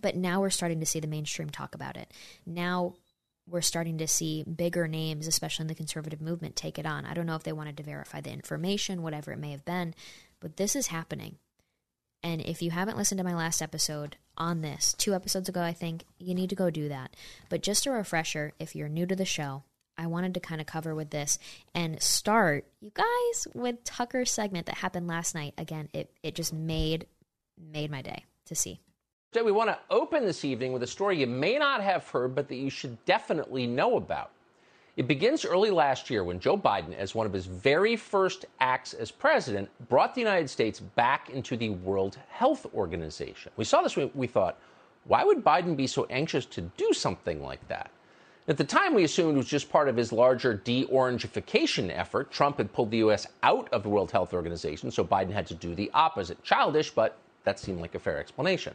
But 0.00 0.16
now 0.16 0.40
we're 0.40 0.50
starting 0.50 0.80
to 0.80 0.86
see 0.86 1.00
the 1.00 1.06
mainstream 1.06 1.48
talk 1.48 1.74
about 1.74 1.96
it. 1.96 2.12
Now 2.44 2.94
we're 3.48 3.60
starting 3.60 3.98
to 3.98 4.06
see 4.06 4.42
bigger 4.42 4.88
names, 4.88 5.26
especially 5.26 5.64
in 5.64 5.68
the 5.68 5.74
conservative 5.74 6.20
movement, 6.20 6.56
take 6.56 6.78
it 6.78 6.86
on. 6.86 7.04
I 7.04 7.14
don't 7.14 7.26
know 7.26 7.36
if 7.36 7.42
they 7.42 7.52
wanted 7.52 7.76
to 7.76 7.82
verify 7.82 8.20
the 8.20 8.32
information, 8.32 9.02
whatever 9.02 9.32
it 9.32 9.38
may 9.38 9.50
have 9.50 9.64
been, 9.64 9.94
but 10.40 10.56
this 10.56 10.74
is 10.74 10.88
happening. 10.88 11.36
And 12.22 12.40
if 12.40 12.62
you 12.62 12.70
haven't 12.70 12.96
listened 12.96 13.18
to 13.18 13.24
my 13.24 13.34
last 13.34 13.60
episode 13.60 14.16
on 14.38 14.62
this, 14.62 14.94
two 14.96 15.14
episodes 15.14 15.48
ago, 15.48 15.60
I 15.60 15.74
think, 15.74 16.04
you 16.18 16.34
need 16.34 16.48
to 16.50 16.56
go 16.56 16.70
do 16.70 16.88
that. 16.88 17.14
But 17.50 17.62
just 17.62 17.86
a 17.86 17.90
refresher, 17.90 18.52
if 18.58 18.74
you're 18.74 18.88
new 18.88 19.04
to 19.04 19.14
the 19.14 19.26
show, 19.26 19.64
I 19.98 20.06
wanted 20.06 20.34
to 20.34 20.40
kind 20.40 20.60
of 20.60 20.66
cover 20.66 20.94
with 20.94 21.10
this 21.10 21.38
and 21.74 22.00
start, 22.02 22.64
you 22.80 22.90
guys, 22.94 23.46
with 23.54 23.84
Tucker's 23.84 24.30
segment 24.30 24.66
that 24.66 24.76
happened 24.76 25.06
last 25.06 25.34
night. 25.34 25.54
Again, 25.58 25.88
it, 25.92 26.10
it 26.22 26.34
just 26.34 26.52
made 26.52 27.06
made 27.56 27.90
my 27.90 28.02
day 28.02 28.24
to 28.46 28.54
see. 28.54 28.80
We 29.42 29.50
want 29.50 29.68
to 29.70 29.78
open 29.90 30.24
this 30.24 30.44
evening 30.44 30.72
with 30.72 30.84
a 30.84 30.86
story 30.86 31.18
you 31.18 31.26
may 31.26 31.58
not 31.58 31.82
have 31.82 32.08
heard, 32.08 32.34
but 32.34 32.48
that 32.48 32.54
you 32.54 32.70
should 32.70 33.04
definitely 33.04 33.66
know 33.66 33.96
about. 33.96 34.30
It 34.96 35.08
begins 35.08 35.44
early 35.44 35.70
last 35.70 36.08
year 36.08 36.22
when 36.22 36.38
Joe 36.38 36.56
Biden, 36.56 36.94
as 36.94 37.16
one 37.16 37.26
of 37.26 37.32
his 37.32 37.46
very 37.46 37.96
first 37.96 38.44
acts 38.60 38.94
as 38.94 39.10
president, 39.10 39.68
brought 39.88 40.14
the 40.14 40.20
United 40.20 40.48
States 40.48 40.78
back 40.78 41.30
into 41.30 41.56
the 41.56 41.70
World 41.70 42.16
Health 42.28 42.66
Organization. 42.74 43.50
We 43.56 43.64
saw 43.64 43.82
this, 43.82 43.96
we 43.96 44.28
thought, 44.28 44.56
why 45.04 45.24
would 45.24 45.42
Biden 45.44 45.76
be 45.76 45.88
so 45.88 46.06
anxious 46.10 46.46
to 46.46 46.60
do 46.62 46.92
something 46.92 47.42
like 47.42 47.66
that? 47.66 47.90
At 48.46 48.56
the 48.56 48.64
time, 48.64 48.94
we 48.94 49.04
assumed 49.04 49.34
it 49.34 49.38
was 49.38 49.48
just 49.48 49.68
part 49.68 49.88
of 49.88 49.96
his 49.96 50.12
larger 50.12 50.54
de 50.54 50.86
orangification 50.86 51.90
effort. 51.90 52.30
Trump 52.30 52.58
had 52.58 52.72
pulled 52.72 52.92
the 52.92 52.98
U.S. 52.98 53.26
out 53.42 53.68
of 53.72 53.82
the 53.82 53.88
World 53.88 54.12
Health 54.12 54.32
Organization, 54.32 54.90
so 54.90 55.04
Biden 55.04 55.32
had 55.32 55.46
to 55.48 55.54
do 55.54 55.74
the 55.74 55.90
opposite. 55.92 56.42
Childish, 56.44 56.90
but 56.90 57.18
that 57.42 57.58
seemed 57.58 57.80
like 57.80 57.94
a 57.94 57.98
fair 57.98 58.18
explanation. 58.18 58.74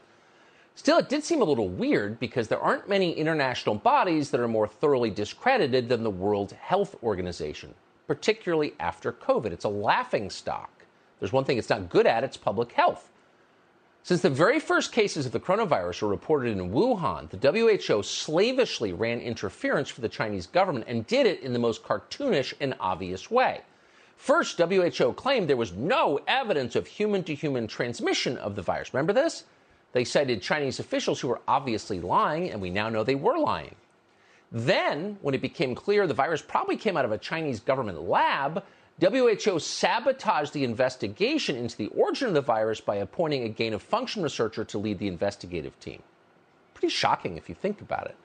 Still, 0.75 0.99
it 0.99 1.09
did 1.09 1.23
seem 1.23 1.41
a 1.41 1.45
little 1.45 1.67
weird 1.67 2.19
because 2.19 2.47
there 2.47 2.59
aren't 2.59 2.87
many 2.87 3.11
international 3.11 3.75
bodies 3.75 4.31
that 4.31 4.39
are 4.39 4.47
more 4.47 4.67
thoroughly 4.67 5.09
discredited 5.09 5.89
than 5.89 6.03
the 6.03 6.09
World 6.09 6.53
Health 6.53 6.95
Organization, 7.03 7.73
particularly 8.07 8.73
after 8.79 9.11
COVID. 9.11 9.51
It's 9.51 9.65
a 9.65 9.69
laughing 9.69 10.29
stock. 10.29 10.85
There's 11.19 11.33
one 11.33 11.43
thing 11.43 11.57
it's 11.57 11.69
not 11.69 11.89
good 11.89 12.07
at, 12.07 12.23
it's 12.23 12.37
public 12.37 12.71
health. 12.71 13.11
Since 14.03 14.21
the 14.21 14.29
very 14.29 14.59
first 14.59 14.93
cases 14.93 15.25
of 15.25 15.33
the 15.33 15.39
coronavirus 15.39 16.01
were 16.01 16.07
reported 16.07 16.57
in 16.57 16.71
Wuhan, 16.71 17.29
the 17.29 17.51
WHO 17.51 18.01
slavishly 18.01 18.93
ran 18.93 19.19
interference 19.19 19.89
for 19.89 20.01
the 20.01 20.09
Chinese 20.09 20.47
government 20.47 20.85
and 20.87 21.05
did 21.05 21.25
it 21.25 21.41
in 21.41 21.51
the 21.51 21.59
most 21.59 21.83
cartoonish 21.83 22.53
and 22.61 22.73
obvious 22.79 23.29
way. 23.29 23.61
First, 24.15 24.57
WHO 24.57 25.13
claimed 25.13 25.49
there 25.49 25.57
was 25.57 25.73
no 25.73 26.19
evidence 26.27 26.75
of 26.75 26.87
human 26.87 27.23
to 27.25 27.35
human 27.35 27.67
transmission 27.67 28.37
of 28.37 28.55
the 28.55 28.61
virus. 28.61 28.93
Remember 28.93 29.13
this? 29.13 29.43
They 29.91 30.03
cited 30.03 30.41
Chinese 30.41 30.79
officials 30.79 31.19
who 31.19 31.27
were 31.27 31.41
obviously 31.47 31.99
lying, 31.99 32.51
and 32.51 32.61
we 32.61 32.69
now 32.69 32.89
know 32.89 33.03
they 33.03 33.15
were 33.15 33.37
lying. 33.37 33.75
Then, 34.51 35.17
when 35.21 35.35
it 35.35 35.41
became 35.41 35.75
clear 35.75 36.07
the 36.07 36.13
virus 36.13 36.41
probably 36.41 36.77
came 36.77 36.97
out 36.97 37.05
of 37.05 37.11
a 37.11 37.17
Chinese 37.17 37.59
government 37.59 38.01
lab, 38.01 38.63
WHO 38.99 39.59
sabotaged 39.59 40.53
the 40.53 40.63
investigation 40.63 41.55
into 41.55 41.77
the 41.77 41.87
origin 41.87 42.27
of 42.27 42.33
the 42.33 42.41
virus 42.41 42.81
by 42.81 42.95
appointing 42.95 43.43
a 43.43 43.49
gain 43.49 43.73
of 43.73 43.81
function 43.81 44.23
researcher 44.23 44.65
to 44.65 44.77
lead 44.77 44.99
the 44.99 45.07
investigative 45.07 45.79
team. 45.79 46.03
Pretty 46.73 46.89
shocking 46.89 47.37
if 47.37 47.47
you 47.47 47.55
think 47.55 47.81
about 47.81 48.07
it. 48.07 48.15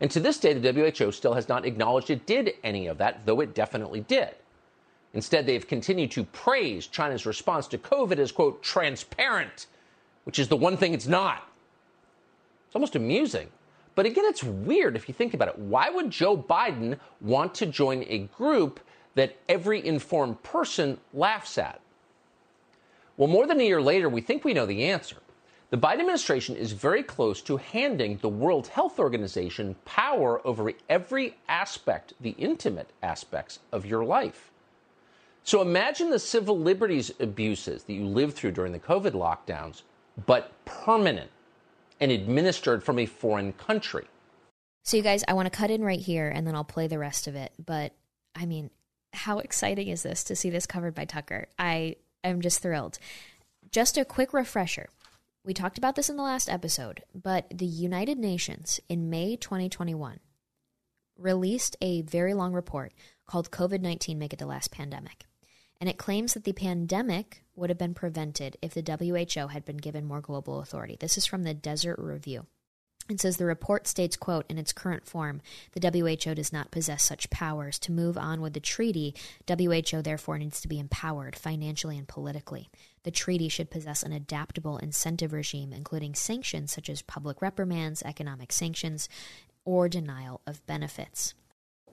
And 0.00 0.10
to 0.10 0.20
this 0.20 0.38
day, 0.38 0.54
the 0.54 0.72
WHO 0.72 1.12
still 1.12 1.34
has 1.34 1.48
not 1.48 1.66
acknowledged 1.66 2.10
it 2.10 2.26
did 2.26 2.54
any 2.64 2.86
of 2.86 2.98
that, 2.98 3.24
though 3.26 3.40
it 3.40 3.54
definitely 3.54 4.00
did. 4.00 4.34
Instead, 5.14 5.46
they've 5.46 5.66
continued 5.66 6.10
to 6.12 6.24
praise 6.24 6.86
China's 6.86 7.26
response 7.26 7.66
to 7.68 7.78
COVID 7.78 8.18
as, 8.18 8.32
quote, 8.32 8.62
transparent 8.62 9.66
which 10.24 10.38
is 10.38 10.48
the 10.48 10.56
one 10.56 10.76
thing 10.76 10.94
it's 10.94 11.06
not. 11.06 11.48
It's 12.66 12.76
almost 12.76 12.96
amusing. 12.96 13.48
But 13.94 14.06
again, 14.06 14.24
it's 14.26 14.42
weird 14.42 14.96
if 14.96 15.08
you 15.08 15.14
think 15.14 15.34
about 15.34 15.48
it. 15.48 15.58
Why 15.58 15.90
would 15.90 16.10
Joe 16.10 16.36
Biden 16.36 16.98
want 17.20 17.54
to 17.56 17.66
join 17.66 18.04
a 18.08 18.20
group 18.36 18.80
that 19.14 19.36
every 19.48 19.84
informed 19.86 20.42
person 20.42 20.98
laughs 21.12 21.58
at? 21.58 21.80
Well, 23.16 23.28
more 23.28 23.46
than 23.46 23.60
a 23.60 23.64
year 23.64 23.82
later, 23.82 24.08
we 24.08 24.22
think 24.22 24.44
we 24.44 24.54
know 24.54 24.64
the 24.64 24.84
answer. 24.84 25.16
The 25.68 25.78
Biden 25.78 26.00
administration 26.00 26.56
is 26.56 26.72
very 26.72 27.02
close 27.02 27.40
to 27.42 27.56
handing 27.56 28.18
the 28.18 28.28
World 28.28 28.68
Health 28.68 28.98
Organization 28.98 29.76
power 29.84 30.46
over 30.46 30.72
every 30.88 31.36
aspect, 31.48 32.14
the 32.20 32.34
intimate 32.38 32.90
aspects 33.02 33.58
of 33.70 33.86
your 33.86 34.04
life. 34.04 34.50
So 35.44 35.60
imagine 35.60 36.10
the 36.10 36.18
civil 36.18 36.58
liberties 36.58 37.10
abuses 37.20 37.84
that 37.84 37.92
you 37.92 38.04
lived 38.04 38.34
through 38.34 38.52
during 38.52 38.72
the 38.72 38.78
COVID 38.78 39.12
lockdowns 39.12 39.82
but 40.26 40.52
permanent 40.64 41.30
and 42.00 42.10
administered 42.10 42.82
from 42.82 42.98
a 42.98 43.06
foreign 43.06 43.52
country. 43.52 44.06
So, 44.84 44.96
you 44.96 45.02
guys, 45.02 45.22
I 45.28 45.34
want 45.34 45.46
to 45.46 45.56
cut 45.56 45.70
in 45.70 45.84
right 45.84 46.00
here 46.00 46.28
and 46.28 46.46
then 46.46 46.54
I'll 46.54 46.64
play 46.64 46.88
the 46.88 46.98
rest 46.98 47.26
of 47.26 47.34
it. 47.34 47.52
But 47.64 47.92
I 48.34 48.46
mean, 48.46 48.70
how 49.12 49.38
exciting 49.38 49.88
is 49.88 50.02
this 50.02 50.24
to 50.24 50.36
see 50.36 50.50
this 50.50 50.66
covered 50.66 50.94
by 50.94 51.04
Tucker? 51.04 51.46
I 51.58 51.96
am 52.24 52.40
just 52.40 52.60
thrilled. 52.60 52.98
Just 53.70 53.96
a 53.96 54.04
quick 54.04 54.32
refresher. 54.32 54.88
We 55.44 55.54
talked 55.54 55.78
about 55.78 55.96
this 55.96 56.08
in 56.08 56.16
the 56.16 56.22
last 56.22 56.48
episode, 56.48 57.02
but 57.14 57.46
the 57.52 57.66
United 57.66 58.18
Nations 58.18 58.80
in 58.88 59.10
May 59.10 59.36
2021 59.36 60.20
released 61.18 61.76
a 61.80 62.02
very 62.02 62.34
long 62.34 62.52
report 62.52 62.92
called 63.26 63.50
COVID 63.50 63.80
19 63.80 64.18
Make 64.18 64.32
It 64.32 64.38
the 64.38 64.46
Last 64.46 64.72
Pandemic 64.72 65.26
and 65.82 65.88
it 65.88 65.98
claims 65.98 66.34
that 66.34 66.44
the 66.44 66.52
pandemic 66.52 67.41
would 67.54 67.70
have 67.70 67.78
been 67.78 67.94
prevented 67.94 68.56
if 68.62 68.74
the 68.74 68.82
WHO 68.82 69.48
had 69.48 69.64
been 69.64 69.76
given 69.76 70.04
more 70.04 70.20
global 70.20 70.60
authority. 70.60 70.96
This 70.98 71.18
is 71.18 71.26
from 71.26 71.42
the 71.42 71.54
Desert 71.54 71.98
Review. 71.98 72.46
It 73.08 73.20
says 73.20 73.36
the 73.36 73.44
report 73.44 73.88
states, 73.88 74.16
quote, 74.16 74.46
in 74.48 74.58
its 74.58 74.72
current 74.72 75.06
form, 75.06 75.42
the 75.72 75.80
WHO 75.90 76.34
does 76.36 76.52
not 76.52 76.70
possess 76.70 77.02
such 77.02 77.30
powers. 77.30 77.78
To 77.80 77.92
move 77.92 78.16
on 78.16 78.40
with 78.40 78.52
the 78.52 78.60
treaty, 78.60 79.14
WHO 79.48 80.02
therefore 80.02 80.38
needs 80.38 80.60
to 80.60 80.68
be 80.68 80.78
empowered 80.78 81.34
financially 81.34 81.98
and 81.98 82.06
politically. 82.06 82.70
The 83.02 83.10
treaty 83.10 83.48
should 83.48 83.70
possess 83.70 84.04
an 84.04 84.12
adaptable 84.12 84.78
incentive 84.78 85.32
regime, 85.32 85.72
including 85.72 86.14
sanctions 86.14 86.72
such 86.72 86.88
as 86.88 87.02
public 87.02 87.42
reprimands, 87.42 88.02
economic 88.02 88.52
sanctions, 88.52 89.08
or 89.64 89.88
denial 89.88 90.40
of 90.46 90.64
benefits. 90.66 91.34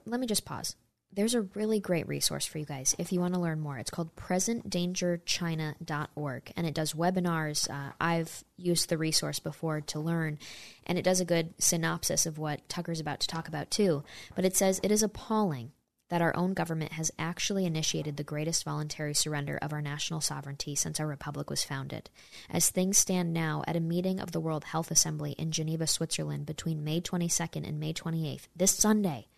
Let 0.06 0.20
me 0.20 0.26
just 0.26 0.44
pause 0.44 0.76
there's 1.12 1.34
a 1.34 1.42
really 1.54 1.80
great 1.80 2.06
resource 2.06 2.46
for 2.46 2.58
you 2.58 2.64
guys 2.64 2.94
if 2.98 3.10
you 3.12 3.18
want 3.20 3.34
to 3.34 3.40
learn 3.40 3.58
more. 3.60 3.78
It's 3.78 3.90
called 3.90 4.14
presentdangerchina.org 4.16 6.52
and 6.56 6.66
it 6.66 6.74
does 6.74 6.92
webinars. 6.92 7.68
Uh, 7.68 7.92
I've 8.00 8.44
used 8.56 8.88
the 8.88 8.98
resource 8.98 9.40
before 9.40 9.80
to 9.80 9.98
learn 9.98 10.38
and 10.86 10.98
it 10.98 11.02
does 11.02 11.20
a 11.20 11.24
good 11.24 11.54
synopsis 11.58 12.26
of 12.26 12.38
what 12.38 12.68
Tucker's 12.68 13.00
about 13.00 13.18
to 13.20 13.28
talk 13.28 13.48
about 13.48 13.70
too. 13.70 14.04
But 14.36 14.44
it 14.44 14.56
says 14.56 14.78
it 14.82 14.92
is 14.92 15.02
appalling 15.02 15.72
that 16.10 16.22
our 16.22 16.36
own 16.36 16.54
government 16.54 16.92
has 16.92 17.10
actually 17.18 17.64
initiated 17.64 18.16
the 18.16 18.24
greatest 18.24 18.64
voluntary 18.64 19.14
surrender 19.14 19.58
of 19.62 19.72
our 19.72 19.80
national 19.80 20.20
sovereignty 20.20 20.74
since 20.74 21.00
our 21.00 21.06
republic 21.06 21.48
was 21.48 21.64
founded. 21.64 22.10
As 22.50 22.68
things 22.68 22.98
stand 22.98 23.32
now, 23.32 23.62
at 23.66 23.76
a 23.76 23.80
meeting 23.80 24.20
of 24.20 24.32
the 24.32 24.40
World 24.40 24.64
Health 24.64 24.90
Assembly 24.90 25.32
in 25.38 25.52
Geneva, 25.52 25.86
Switzerland 25.86 26.46
between 26.46 26.84
May 26.84 27.00
22nd 27.00 27.66
and 27.66 27.78
May 27.78 27.92
28th, 27.92 28.48
this 28.56 28.72
Sunday, 28.72 29.28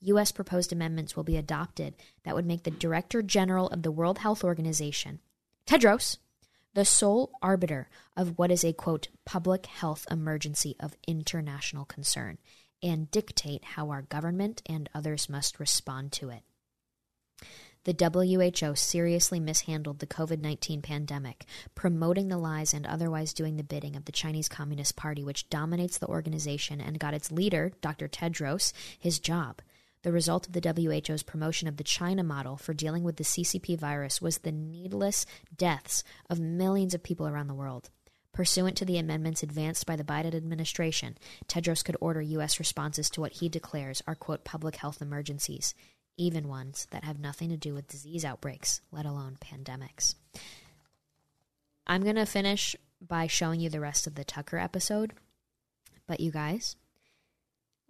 U.S. 0.00 0.32
proposed 0.32 0.72
amendments 0.72 1.16
will 1.16 1.24
be 1.24 1.36
adopted 1.36 1.94
that 2.24 2.34
would 2.34 2.46
make 2.46 2.62
the 2.62 2.70
Director 2.70 3.22
General 3.22 3.68
of 3.68 3.82
the 3.82 3.90
World 3.90 4.18
Health 4.18 4.44
Organization, 4.44 5.20
Tedros, 5.66 6.18
the 6.74 6.84
sole 6.84 7.32
arbiter 7.42 7.88
of 8.16 8.38
what 8.38 8.50
is 8.50 8.64
a 8.64 8.72
quote 8.72 9.08
public 9.24 9.66
health 9.66 10.06
emergency 10.10 10.76
of 10.78 10.96
international 11.06 11.84
concern 11.84 12.38
and 12.82 13.10
dictate 13.10 13.64
how 13.64 13.90
our 13.90 14.02
government 14.02 14.62
and 14.66 14.88
others 14.94 15.28
must 15.28 15.58
respond 15.58 16.12
to 16.12 16.30
it. 16.30 16.42
The 17.84 18.50
WHO 18.62 18.74
seriously 18.74 19.40
mishandled 19.40 19.98
the 19.98 20.06
COVID 20.06 20.40
19 20.40 20.82
pandemic, 20.82 21.46
promoting 21.74 22.28
the 22.28 22.36
lies 22.36 22.74
and 22.74 22.86
otherwise 22.86 23.32
doing 23.32 23.56
the 23.56 23.64
bidding 23.64 23.96
of 23.96 24.04
the 24.04 24.12
Chinese 24.12 24.48
Communist 24.48 24.94
Party, 24.94 25.24
which 25.24 25.48
dominates 25.48 25.98
the 25.98 26.06
organization 26.06 26.80
and 26.80 26.98
got 27.00 27.14
its 27.14 27.32
leader, 27.32 27.72
Dr. 27.80 28.06
Tedros, 28.06 28.72
his 28.98 29.18
job. 29.18 29.62
The 30.02 30.12
result 30.12 30.46
of 30.46 30.52
the 30.52 30.60
WHO's 30.60 31.22
promotion 31.22 31.66
of 31.66 31.76
the 31.76 31.84
China 31.84 32.22
model 32.22 32.56
for 32.56 32.72
dealing 32.72 33.02
with 33.02 33.16
the 33.16 33.24
CCP 33.24 33.78
virus 33.78 34.22
was 34.22 34.38
the 34.38 34.52
needless 34.52 35.26
deaths 35.56 36.04
of 36.30 36.38
millions 36.38 36.94
of 36.94 37.02
people 37.02 37.26
around 37.26 37.48
the 37.48 37.54
world. 37.54 37.90
Pursuant 38.32 38.76
to 38.76 38.84
the 38.84 38.98
amendments 38.98 39.42
advanced 39.42 39.86
by 39.86 39.96
the 39.96 40.04
Biden 40.04 40.34
administration, 40.34 41.18
Tedros 41.48 41.84
could 41.84 41.96
order 42.00 42.20
U.S. 42.20 42.60
responses 42.60 43.10
to 43.10 43.20
what 43.20 43.32
he 43.32 43.48
declares 43.48 44.00
are, 44.06 44.14
quote, 44.14 44.44
public 44.44 44.76
health 44.76 45.02
emergencies, 45.02 45.74
even 46.16 46.46
ones 46.46 46.86
that 46.92 47.02
have 47.02 47.18
nothing 47.18 47.48
to 47.48 47.56
do 47.56 47.74
with 47.74 47.88
disease 47.88 48.24
outbreaks, 48.24 48.80
let 48.92 49.06
alone 49.06 49.38
pandemics. 49.40 50.14
I'm 51.88 52.04
going 52.04 52.16
to 52.16 52.26
finish 52.26 52.76
by 53.00 53.26
showing 53.26 53.60
you 53.60 53.70
the 53.70 53.80
rest 53.80 54.06
of 54.06 54.14
the 54.14 54.24
Tucker 54.24 54.58
episode. 54.58 55.14
But 56.06 56.20
you 56.20 56.30
guys, 56.30 56.76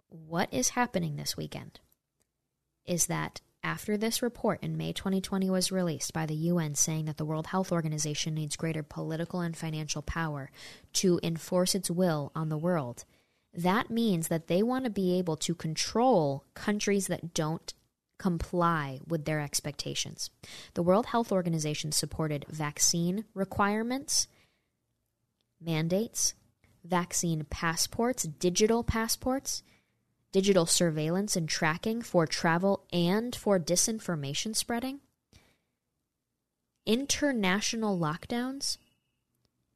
what 0.09 0.51
is 0.51 0.69
happening 0.69 1.15
this 1.15 1.37
weekend 1.37 1.79
is 2.85 3.07
that 3.07 3.41
after 3.63 3.97
this 3.97 4.21
report 4.21 4.59
in 4.61 4.77
May 4.77 4.93
2020 4.93 5.49
was 5.49 5.71
released 5.71 6.13
by 6.13 6.25
the 6.25 6.35
UN 6.35 6.75
saying 6.75 7.05
that 7.05 7.17
the 7.17 7.25
World 7.25 7.47
Health 7.47 7.71
Organization 7.71 8.33
needs 8.33 8.55
greater 8.55 8.83
political 8.83 9.41
and 9.41 9.55
financial 9.55 10.01
power 10.01 10.49
to 10.93 11.19
enforce 11.21 11.75
its 11.75 11.91
will 11.91 12.31
on 12.35 12.49
the 12.49 12.57
world, 12.57 13.03
that 13.53 13.89
means 13.89 14.27
that 14.27 14.47
they 14.47 14.63
want 14.63 14.85
to 14.85 14.91
be 14.91 15.17
able 15.17 15.35
to 15.37 15.55
control 15.55 16.45
countries 16.53 17.07
that 17.07 17.33
don't 17.33 17.73
comply 18.17 18.99
with 19.07 19.25
their 19.25 19.39
expectations. 19.39 20.29
The 20.73 20.83
World 20.83 21.07
Health 21.07 21.31
Organization 21.31 21.91
supported 21.91 22.45
vaccine 22.49 23.25
requirements, 23.33 24.27
mandates, 25.59 26.35
vaccine 26.83 27.45
passports, 27.49 28.23
digital 28.23 28.83
passports, 28.83 29.63
digital 30.31 30.65
surveillance 30.65 31.35
and 31.35 31.49
tracking 31.49 32.01
for 32.01 32.25
travel 32.27 32.85
and 32.93 33.35
for 33.35 33.59
disinformation 33.59 34.55
spreading, 34.55 34.99
international 36.85 37.97
lockdowns, 37.97 38.77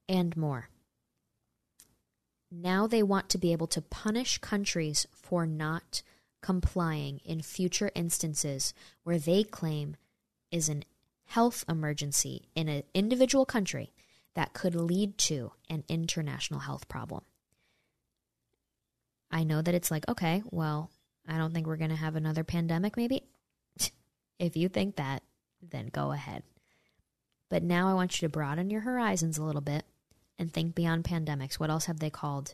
and 0.07 0.35
more. 0.37 0.69
Now 2.51 2.85
they 2.85 3.01
want 3.01 3.29
to 3.29 3.37
be 3.37 3.51
able 3.51 3.67
to 3.67 3.81
punish 3.81 4.37
countries 4.37 5.07
for 5.11 5.47
not 5.47 6.03
complying 6.41 7.19
in 7.25 7.41
future 7.41 7.89
instances 7.95 8.73
where 9.03 9.17
they 9.17 9.43
claim 9.43 9.95
is 10.51 10.69
an 10.69 10.83
health 11.25 11.65
emergency 11.67 12.43
in 12.53 12.67
an 12.69 12.83
individual 12.93 13.45
country 13.45 13.91
that 14.35 14.53
could 14.53 14.75
lead 14.75 15.17
to 15.17 15.51
an 15.69 15.83
international 15.87 16.59
health 16.59 16.87
problem. 16.87 17.23
I 19.33 19.43
know 19.43 19.63
that 19.63 19.73
it's 19.73 19.89
like, 19.89 20.07
okay, 20.07 20.43
well, 20.51 20.91
I 21.27 21.37
don't 21.37 21.53
think 21.53 21.65
we're 21.65 21.77
going 21.77 21.89
to 21.89 21.95
have 21.95 22.15
another 22.15 22.43
pandemic, 22.43 22.95
maybe. 22.95 23.23
if 24.39 24.55
you 24.55 24.69
think 24.69 24.97
that, 24.97 25.23
then 25.61 25.87
go 25.87 26.11
ahead. 26.11 26.43
But 27.49 27.63
now 27.63 27.89
I 27.89 27.95
want 27.95 28.21
you 28.21 28.27
to 28.27 28.31
broaden 28.31 28.69
your 28.69 28.81
horizons 28.81 29.39
a 29.39 29.43
little 29.43 29.61
bit 29.61 29.85
and 30.37 30.53
think 30.53 30.75
beyond 30.75 31.03
pandemics. 31.03 31.55
What 31.55 31.71
else 31.71 31.85
have 31.85 31.99
they 31.99 32.11
called? 32.11 32.53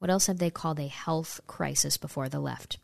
What 0.00 0.10
else 0.10 0.26
have 0.26 0.38
they 0.38 0.50
called 0.50 0.78
a 0.80 0.88
health 0.88 1.40
crisis 1.46 1.96
before 1.96 2.28
the 2.28 2.40
left? 2.40 2.78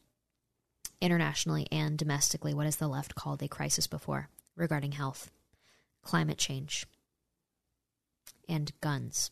Internationally 1.01 1.67
and 1.71 1.99
domestically, 1.99 2.55
what 2.55 2.65
has 2.65 2.77
the 2.77 2.89
left 2.89 3.15
called 3.15 3.43
a 3.43 3.49
crisis 3.49 3.87
before 3.87 4.31
regarding 4.57 4.93
health? 4.93 5.31
Climate 6.03 6.39
change 6.39 6.87
and 8.49 8.73
guns. 8.81 9.31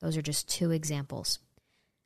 Those 0.00 0.16
are 0.16 0.22
just 0.22 0.48
two 0.48 0.70
examples. 0.70 1.40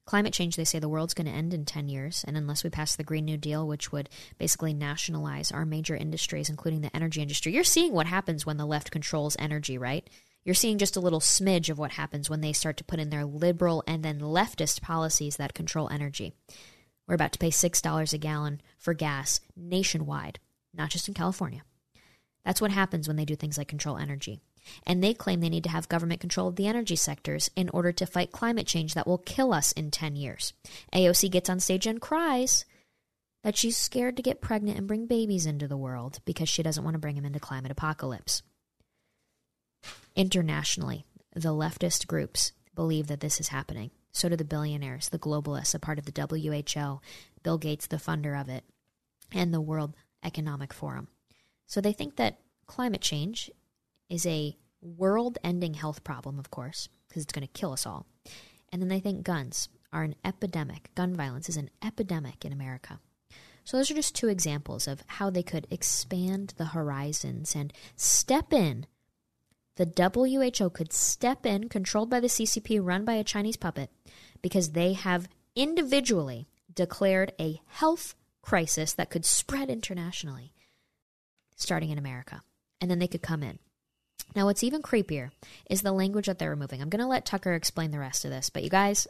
Climate 0.06 0.34
change, 0.34 0.56
they 0.56 0.64
say 0.64 0.78
the 0.78 0.88
world's 0.88 1.14
going 1.14 1.26
to 1.26 1.32
end 1.32 1.54
in 1.54 1.64
10 1.64 1.88
years, 1.88 2.24
and 2.26 2.36
unless 2.36 2.62
we 2.62 2.68
pass 2.68 2.94
the 2.94 3.04
Green 3.04 3.24
New 3.24 3.38
Deal, 3.38 3.66
which 3.66 3.90
would 3.90 4.10
basically 4.38 4.74
nationalize 4.74 5.50
our 5.50 5.64
major 5.64 5.96
industries, 5.96 6.50
including 6.50 6.82
the 6.82 6.94
energy 6.94 7.22
industry, 7.22 7.54
you're 7.54 7.64
seeing 7.64 7.92
what 7.92 8.06
happens 8.06 8.44
when 8.44 8.58
the 8.58 8.66
left 8.66 8.90
controls 8.90 9.34
energy, 9.38 9.78
right? 9.78 10.08
You're 10.44 10.54
seeing 10.54 10.76
just 10.76 10.96
a 10.96 11.00
little 11.00 11.20
smidge 11.20 11.70
of 11.70 11.78
what 11.78 11.92
happens 11.92 12.28
when 12.28 12.42
they 12.42 12.52
start 12.52 12.76
to 12.76 12.84
put 12.84 13.00
in 13.00 13.08
their 13.08 13.24
liberal 13.24 13.82
and 13.86 14.04
then 14.04 14.20
leftist 14.20 14.82
policies 14.82 15.38
that 15.38 15.54
control 15.54 15.88
energy. 15.88 16.34
We're 17.06 17.14
about 17.14 17.32
to 17.32 17.38
pay 17.38 17.50
$6 17.50 18.12
a 18.12 18.18
gallon 18.18 18.60
for 18.78 18.92
gas 18.92 19.40
nationwide, 19.56 20.38
not 20.74 20.90
just 20.90 21.08
in 21.08 21.14
California. 21.14 21.62
That's 22.44 22.60
what 22.60 22.70
happens 22.70 23.08
when 23.08 23.16
they 23.16 23.24
do 23.24 23.36
things 23.36 23.56
like 23.56 23.68
control 23.68 23.96
energy. 23.96 24.40
And 24.86 25.02
they 25.02 25.14
claim 25.14 25.40
they 25.40 25.48
need 25.48 25.64
to 25.64 25.70
have 25.70 25.88
government 25.88 26.20
control 26.20 26.48
of 26.48 26.56
the 26.56 26.66
energy 26.66 26.96
sectors 26.96 27.50
in 27.54 27.68
order 27.70 27.92
to 27.92 28.06
fight 28.06 28.32
climate 28.32 28.66
change 28.66 28.94
that 28.94 29.06
will 29.06 29.18
kill 29.18 29.52
us 29.52 29.72
in 29.72 29.90
10 29.90 30.16
years. 30.16 30.52
AOC 30.92 31.30
gets 31.30 31.50
on 31.50 31.60
stage 31.60 31.86
and 31.86 32.00
cries 32.00 32.64
that 33.42 33.56
she's 33.56 33.76
scared 33.76 34.16
to 34.16 34.22
get 34.22 34.40
pregnant 34.40 34.78
and 34.78 34.88
bring 34.88 35.06
babies 35.06 35.44
into 35.46 35.68
the 35.68 35.76
world 35.76 36.20
because 36.24 36.48
she 36.48 36.62
doesn't 36.62 36.82
want 36.82 36.94
to 36.94 37.00
bring 37.00 37.14
them 37.14 37.26
into 37.26 37.38
climate 37.38 37.70
apocalypse. 37.70 38.42
Internationally, 40.16 41.04
the 41.34 41.50
leftist 41.50 42.06
groups 42.06 42.52
believe 42.74 43.06
that 43.08 43.20
this 43.20 43.40
is 43.40 43.48
happening. 43.48 43.90
So 44.12 44.28
do 44.28 44.36
the 44.36 44.44
billionaires, 44.44 45.08
the 45.08 45.18
globalists, 45.18 45.74
a 45.74 45.78
part 45.78 45.98
of 45.98 46.06
the 46.06 46.12
WHO, 46.12 47.00
Bill 47.42 47.58
Gates, 47.58 47.86
the 47.86 47.96
funder 47.96 48.40
of 48.40 48.48
it, 48.48 48.64
and 49.32 49.52
the 49.52 49.60
World 49.60 49.94
Economic 50.24 50.72
Forum. 50.72 51.08
So 51.66 51.80
they 51.80 51.92
think 51.92 52.16
that 52.16 52.38
climate 52.66 53.00
change 53.00 53.50
is 54.08 54.26
a 54.26 54.56
world 54.80 55.38
ending 55.42 55.74
health 55.74 56.04
problem, 56.04 56.38
of 56.38 56.50
course, 56.50 56.88
because 57.08 57.22
it's 57.22 57.32
going 57.32 57.46
to 57.46 57.52
kill 57.52 57.72
us 57.72 57.86
all. 57.86 58.06
And 58.72 58.82
then 58.82 58.88
they 58.88 59.00
think 59.00 59.24
guns 59.24 59.68
are 59.92 60.02
an 60.02 60.16
epidemic. 60.24 60.90
Gun 60.94 61.14
violence 61.14 61.48
is 61.48 61.56
an 61.56 61.70
epidemic 61.82 62.44
in 62.44 62.52
America. 62.52 63.00
So, 63.64 63.76
those 63.78 63.90
are 63.90 63.94
just 63.94 64.14
two 64.14 64.28
examples 64.28 64.86
of 64.86 65.02
how 65.06 65.30
they 65.30 65.42
could 65.42 65.66
expand 65.70 66.52
the 66.58 66.66
horizons 66.66 67.54
and 67.54 67.72
step 67.96 68.52
in. 68.52 68.86
The 69.76 69.86
WHO 70.58 70.70
could 70.70 70.92
step 70.92 71.46
in, 71.46 71.68
controlled 71.68 72.10
by 72.10 72.20
the 72.20 72.28
CCP, 72.28 72.78
run 72.82 73.04
by 73.04 73.14
a 73.14 73.24
Chinese 73.24 73.56
puppet, 73.56 73.90
because 74.42 74.72
they 74.72 74.92
have 74.92 75.28
individually 75.56 76.46
declared 76.72 77.32
a 77.40 77.60
health 77.66 78.14
crisis 78.42 78.92
that 78.92 79.10
could 79.10 79.24
spread 79.24 79.70
internationally, 79.70 80.52
starting 81.56 81.90
in 81.90 81.98
America. 81.98 82.42
And 82.80 82.90
then 82.90 82.98
they 82.98 83.08
could 83.08 83.22
come 83.22 83.42
in. 83.42 83.58
Now, 84.34 84.46
what's 84.46 84.64
even 84.64 84.82
creepier 84.82 85.30
is 85.70 85.82
the 85.82 85.92
language 85.92 86.26
that 86.26 86.38
they're 86.38 86.50
removing. 86.50 86.82
I'm 86.82 86.88
going 86.88 87.00
to 87.00 87.06
let 87.06 87.24
Tucker 87.24 87.54
explain 87.54 87.90
the 87.90 87.98
rest 87.98 88.24
of 88.24 88.30
this, 88.30 88.50
but 88.50 88.64
you 88.64 88.70
guys, 88.70 89.06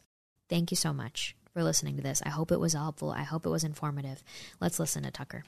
thank 0.49 0.71
you 0.71 0.77
so 0.77 0.93
much 0.93 1.35
for 1.53 1.63
listening 1.63 1.97
to 1.97 2.03
this. 2.03 2.23
I 2.27 2.31
hope 2.31 2.53
it 2.53 2.61
was 2.61 2.75
helpful. 2.75 3.11
I 3.11 3.23
hope 3.23 3.47
it 3.47 3.51
was 3.51 3.65
informative. 3.65 4.23
Let's 4.61 4.79
listen 4.79 5.05
to 5.05 5.11
Tucker. 5.11 5.45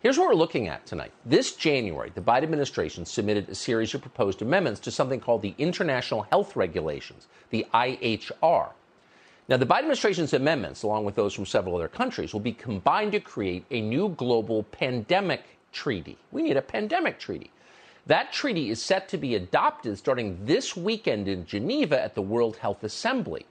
Here's 0.00 0.18
what 0.18 0.28
we're 0.28 0.34
looking 0.34 0.68
at 0.68 0.86
tonight. 0.86 1.12
This 1.24 1.54
January, 1.56 2.12
the 2.14 2.20
Biden 2.20 2.44
administration 2.44 3.04
submitted 3.04 3.48
a 3.48 3.54
series 3.54 3.94
of 3.94 4.02
proposed 4.02 4.42
amendments 4.42 4.78
to 4.80 4.90
something 4.90 5.18
called 5.18 5.42
the 5.42 5.54
International 5.58 6.22
Health 6.22 6.54
Regulations, 6.54 7.26
the 7.50 7.66
IHR. 7.74 8.70
Now, 9.48 9.56
the 9.56 9.66
Biden 9.66 9.78
administration's 9.78 10.32
amendments, 10.32 10.82
along 10.82 11.06
with 11.06 11.14
those 11.14 11.32
from 11.32 11.46
several 11.46 11.76
other 11.76 11.88
countries, 11.88 12.32
will 12.32 12.40
be 12.40 12.52
combined 12.52 13.12
to 13.12 13.20
create 13.20 13.64
a 13.70 13.80
new 13.80 14.10
global 14.10 14.64
pandemic 14.64 15.42
treaty. 15.72 16.18
We 16.30 16.42
need 16.42 16.56
a 16.56 16.62
pandemic 16.62 17.18
treaty. 17.18 17.50
That 18.06 18.32
treaty 18.32 18.70
is 18.70 18.80
set 18.80 19.08
to 19.08 19.18
be 19.18 19.34
adopted 19.34 19.98
starting 19.98 20.38
this 20.44 20.76
weekend 20.76 21.26
in 21.26 21.44
Geneva 21.44 22.00
at 22.00 22.14
the 22.14 22.22
World 22.22 22.56
Health 22.56 22.84
Assembly. 22.84 23.46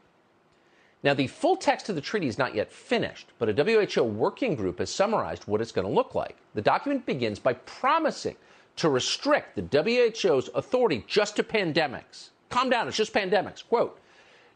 Now, 1.04 1.14
the 1.14 1.28
full 1.28 1.58
text 1.58 1.90
of 1.90 1.96
the 1.96 2.02
treaty 2.02 2.28
is 2.28 2.38
not 2.38 2.56
yet 2.56 2.72
finished, 2.72 3.28
but 3.38 3.50
a 3.50 3.64
WHO 3.94 4.04
working 4.04 4.56
group 4.56 4.80
has 4.80 4.90
summarized 4.90 5.44
what 5.44 5.62
it's 5.62 5.72
going 5.72 5.86
to 5.86 5.94
look 5.94 6.16
like. 6.16 6.38
The 6.56 6.62
document 6.62 7.06
begins 7.06 7.38
by 7.38 7.54
promising 7.54 8.38
to 8.78 8.90
restrict 8.90 9.56
the 9.56 10.12
WHO's 10.14 10.50
authority 10.56 11.04
just 11.06 11.36
to 11.36 11.44
pandemics. 11.44 12.30
Calm 12.50 12.70
down, 12.70 12.88
it's 12.88 12.98
just 12.98 13.14
pandemics. 13.14 13.64
Quote 13.68 14.00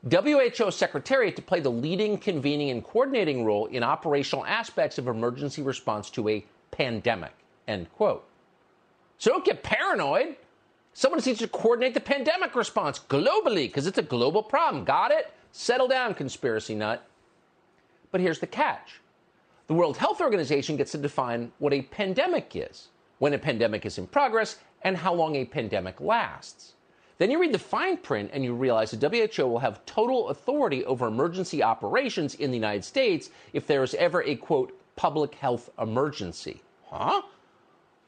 WHO 0.09 0.71
Secretariat 0.71 1.35
to 1.35 1.41
play 1.41 1.59
the 1.59 1.69
leading, 1.69 2.17
convening, 2.17 2.69
and 2.69 2.83
coordinating 2.83 3.43
role 3.43 3.65
in 3.65 3.83
operational 3.83 4.45
aspects 4.45 4.97
of 4.97 5.07
emergency 5.07 5.61
response 5.61 6.09
to 6.11 6.29
a 6.29 6.45
pandemic. 6.71 7.33
End 7.67 7.91
quote. 7.93 8.28
So 9.19 9.31
don't 9.31 9.45
get 9.45 9.61
paranoid. 9.61 10.37
Someone 10.93 11.21
needs 11.23 11.39
to 11.39 11.47
coordinate 11.47 11.93
the 11.93 11.99
pandemic 11.99 12.55
response 12.55 12.99
globally 12.99 13.67
because 13.67 13.85
it's 13.85 13.97
a 13.97 14.03
global 14.03 14.41
problem. 14.41 14.85
Got 14.85 15.11
it? 15.11 15.31
Settle 15.51 15.87
down, 15.87 16.13
conspiracy 16.13 16.73
nut. 16.73 17.05
But 18.11 18.21
here's 18.21 18.39
the 18.39 18.47
catch 18.47 18.99
the 19.67 19.73
World 19.75 19.97
Health 19.97 20.19
Organization 20.19 20.77
gets 20.77 20.93
to 20.93 20.97
define 20.97 21.51
what 21.59 21.73
a 21.73 21.83
pandemic 21.83 22.53
is, 22.55 22.87
when 23.19 23.33
a 23.33 23.37
pandemic 23.37 23.85
is 23.85 23.99
in 23.99 24.07
progress, 24.07 24.57
and 24.81 24.97
how 24.97 25.13
long 25.13 25.35
a 25.35 25.45
pandemic 25.45 26.01
lasts. 26.01 26.73
Then 27.19 27.29
you 27.29 27.39
read 27.39 27.53
the 27.53 27.59
fine 27.59 27.97
print 27.97 28.31
and 28.33 28.43
you 28.43 28.55
realize 28.55 28.91
the 28.91 29.29
WHO 29.37 29.45
will 29.45 29.59
have 29.59 29.85
total 29.85 30.29
authority 30.29 30.85
over 30.85 31.07
emergency 31.07 31.61
operations 31.61 32.35
in 32.35 32.49
the 32.49 32.57
United 32.57 32.85
States 32.85 33.29
if 33.51 33.67
there 33.67 33.83
is 33.83 33.93
ever 33.95 34.23
a 34.23 34.35
quote 34.35 34.79
public 34.95 35.35
health 35.35 35.69
emergency. 35.77 36.61
Huh? 36.85 37.21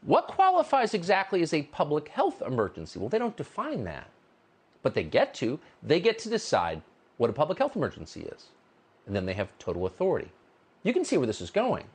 What 0.04 0.28
qualifies 0.28 0.93
exactly 0.93 1.41
as 1.41 1.54
a 1.54 1.64
public 1.64 2.08
health 2.10 2.41
emergency? 2.41 2.99
Well, 2.99 3.10
they 3.10 3.20
don't 3.20 3.38
define 3.38 3.84
that. 3.84 4.10
But 4.82 4.95
they 4.95 5.04
get 5.04 5.34
to. 5.36 5.60
They 5.84 5.99
get 5.99 6.18
to 6.20 6.30
decide 6.30 6.82
what 7.18 7.30
a 7.30 7.34
public 7.34 7.60
health 7.60 7.76
emergency 7.76 8.22
is. 8.22 8.47
And 9.06 9.16
then 9.16 9.26
they 9.26 9.34
have 9.34 9.49
total 9.60 9.86
authority. 9.86 10.30
You 10.84 10.93
can 10.93 11.06
see 11.06 11.18
where 11.18 11.28
this 11.28 11.41
is 11.41 11.52
going. 11.52 11.86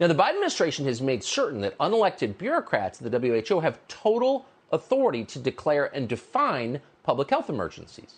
Now, 0.00 0.06
the 0.06 0.14
Biden 0.14 0.30
administration 0.30 0.86
has 0.86 1.00
made 1.00 1.22
certain 1.22 1.60
that 1.62 1.76
unelected 1.78 2.38
bureaucrats 2.38 3.00
at 3.00 3.10
the 3.10 3.46
WHO 3.46 3.60
have 3.60 3.78
total 3.88 4.46
authority 4.72 5.24
to 5.24 5.38
declare 5.38 5.94
and 5.94 6.08
define 6.08 6.80
public 7.02 7.30
health 7.30 7.48
emergencies. 7.48 8.16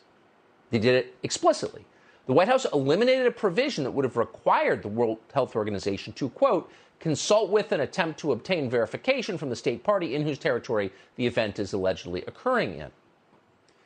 They 0.70 0.78
did 0.78 0.94
it 0.94 1.16
explicitly. 1.22 1.84
The 2.28 2.34
White 2.34 2.48
House 2.48 2.66
eliminated 2.74 3.26
a 3.26 3.30
provision 3.30 3.84
that 3.84 3.90
would 3.92 4.04
have 4.04 4.18
required 4.18 4.82
the 4.82 4.88
World 4.88 5.16
Health 5.32 5.56
Organization 5.56 6.12
to, 6.12 6.28
quote, 6.28 6.70
consult 7.00 7.48
with 7.50 7.72
and 7.72 7.80
attempt 7.80 8.20
to 8.20 8.32
obtain 8.32 8.68
verification 8.68 9.38
from 9.38 9.48
the 9.48 9.56
state 9.56 9.82
party 9.82 10.14
in 10.14 10.20
whose 10.26 10.38
territory 10.38 10.92
the 11.16 11.26
event 11.26 11.58
is 11.58 11.72
allegedly 11.72 12.22
occurring 12.26 12.74
in. 12.74 12.90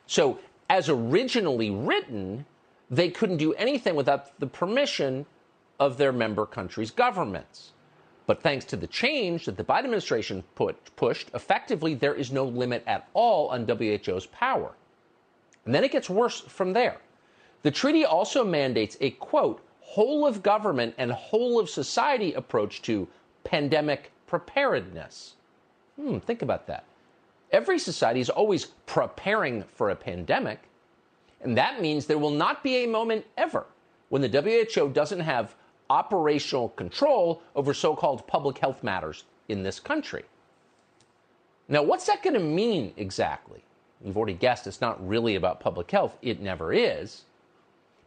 So, 0.07 0.39
as 0.69 0.89
originally 0.89 1.71
written, 1.71 2.45
they 2.91 3.09
couldn't 3.09 3.37
do 3.37 3.53
anything 3.53 3.95
without 3.95 4.37
the 4.41 4.47
permission 4.47 5.25
of 5.79 5.97
their 5.97 6.11
member 6.11 6.45
countries' 6.45 6.91
governments. 6.91 7.71
But 8.25 8.41
thanks 8.41 8.65
to 8.65 8.75
the 8.75 8.87
change 8.87 9.45
that 9.45 9.55
the 9.55 9.63
Biden 9.63 9.85
administration 9.85 10.43
put, 10.55 10.93
pushed, 10.97 11.29
effectively 11.33 11.93
there 11.93 12.13
is 12.13 12.29
no 12.29 12.43
limit 12.43 12.83
at 12.87 13.07
all 13.13 13.47
on 13.47 13.65
WHO's 13.65 14.25
power. 14.25 14.73
And 15.63 15.73
then 15.73 15.85
it 15.85 15.93
gets 15.93 16.09
worse 16.09 16.41
from 16.41 16.73
there. 16.73 16.97
The 17.63 17.71
treaty 17.71 18.05
also 18.05 18.43
mandates 18.43 18.97
a 19.01 19.11
quote, 19.11 19.61
whole 19.79 20.27
of 20.27 20.43
government 20.43 20.95
and 20.97 21.11
whole 21.11 21.59
of 21.59 21.69
society 21.69 22.33
approach 22.33 22.81
to 22.83 23.07
pandemic 23.43 24.11
preparedness. 24.27 25.35
Hmm, 25.95 26.19
think 26.19 26.41
about 26.41 26.67
that. 26.67 26.85
Every 27.51 27.79
society 27.79 28.19
is 28.19 28.29
always 28.29 28.65
preparing 28.85 29.63
for 29.75 29.89
a 29.89 29.95
pandemic, 29.95 30.59
and 31.41 31.57
that 31.57 31.81
means 31.81 32.05
there 32.05 32.17
will 32.17 32.31
not 32.31 32.63
be 32.63 32.83
a 32.83 32.87
moment 32.87 33.25
ever 33.37 33.65
when 34.09 34.21
the 34.21 34.27
WHO 34.75 34.89
doesn't 34.89 35.19
have 35.19 35.55
operational 35.89 36.69
control 36.69 37.41
over 37.55 37.73
so 37.73 37.95
called 37.95 38.25
public 38.27 38.57
health 38.57 38.83
matters 38.83 39.25
in 39.47 39.63
this 39.63 39.79
country. 39.79 40.23
Now, 41.67 41.83
what's 41.83 42.07
that 42.07 42.23
going 42.23 42.33
to 42.33 42.39
mean 42.39 42.93
exactly? 42.97 43.63
You've 44.03 44.17
already 44.17 44.33
guessed 44.33 44.67
it's 44.67 44.81
not 44.81 45.07
really 45.07 45.35
about 45.35 45.59
public 45.59 45.89
health, 45.91 46.17
it 46.21 46.41
never 46.41 46.73
is. 46.73 47.23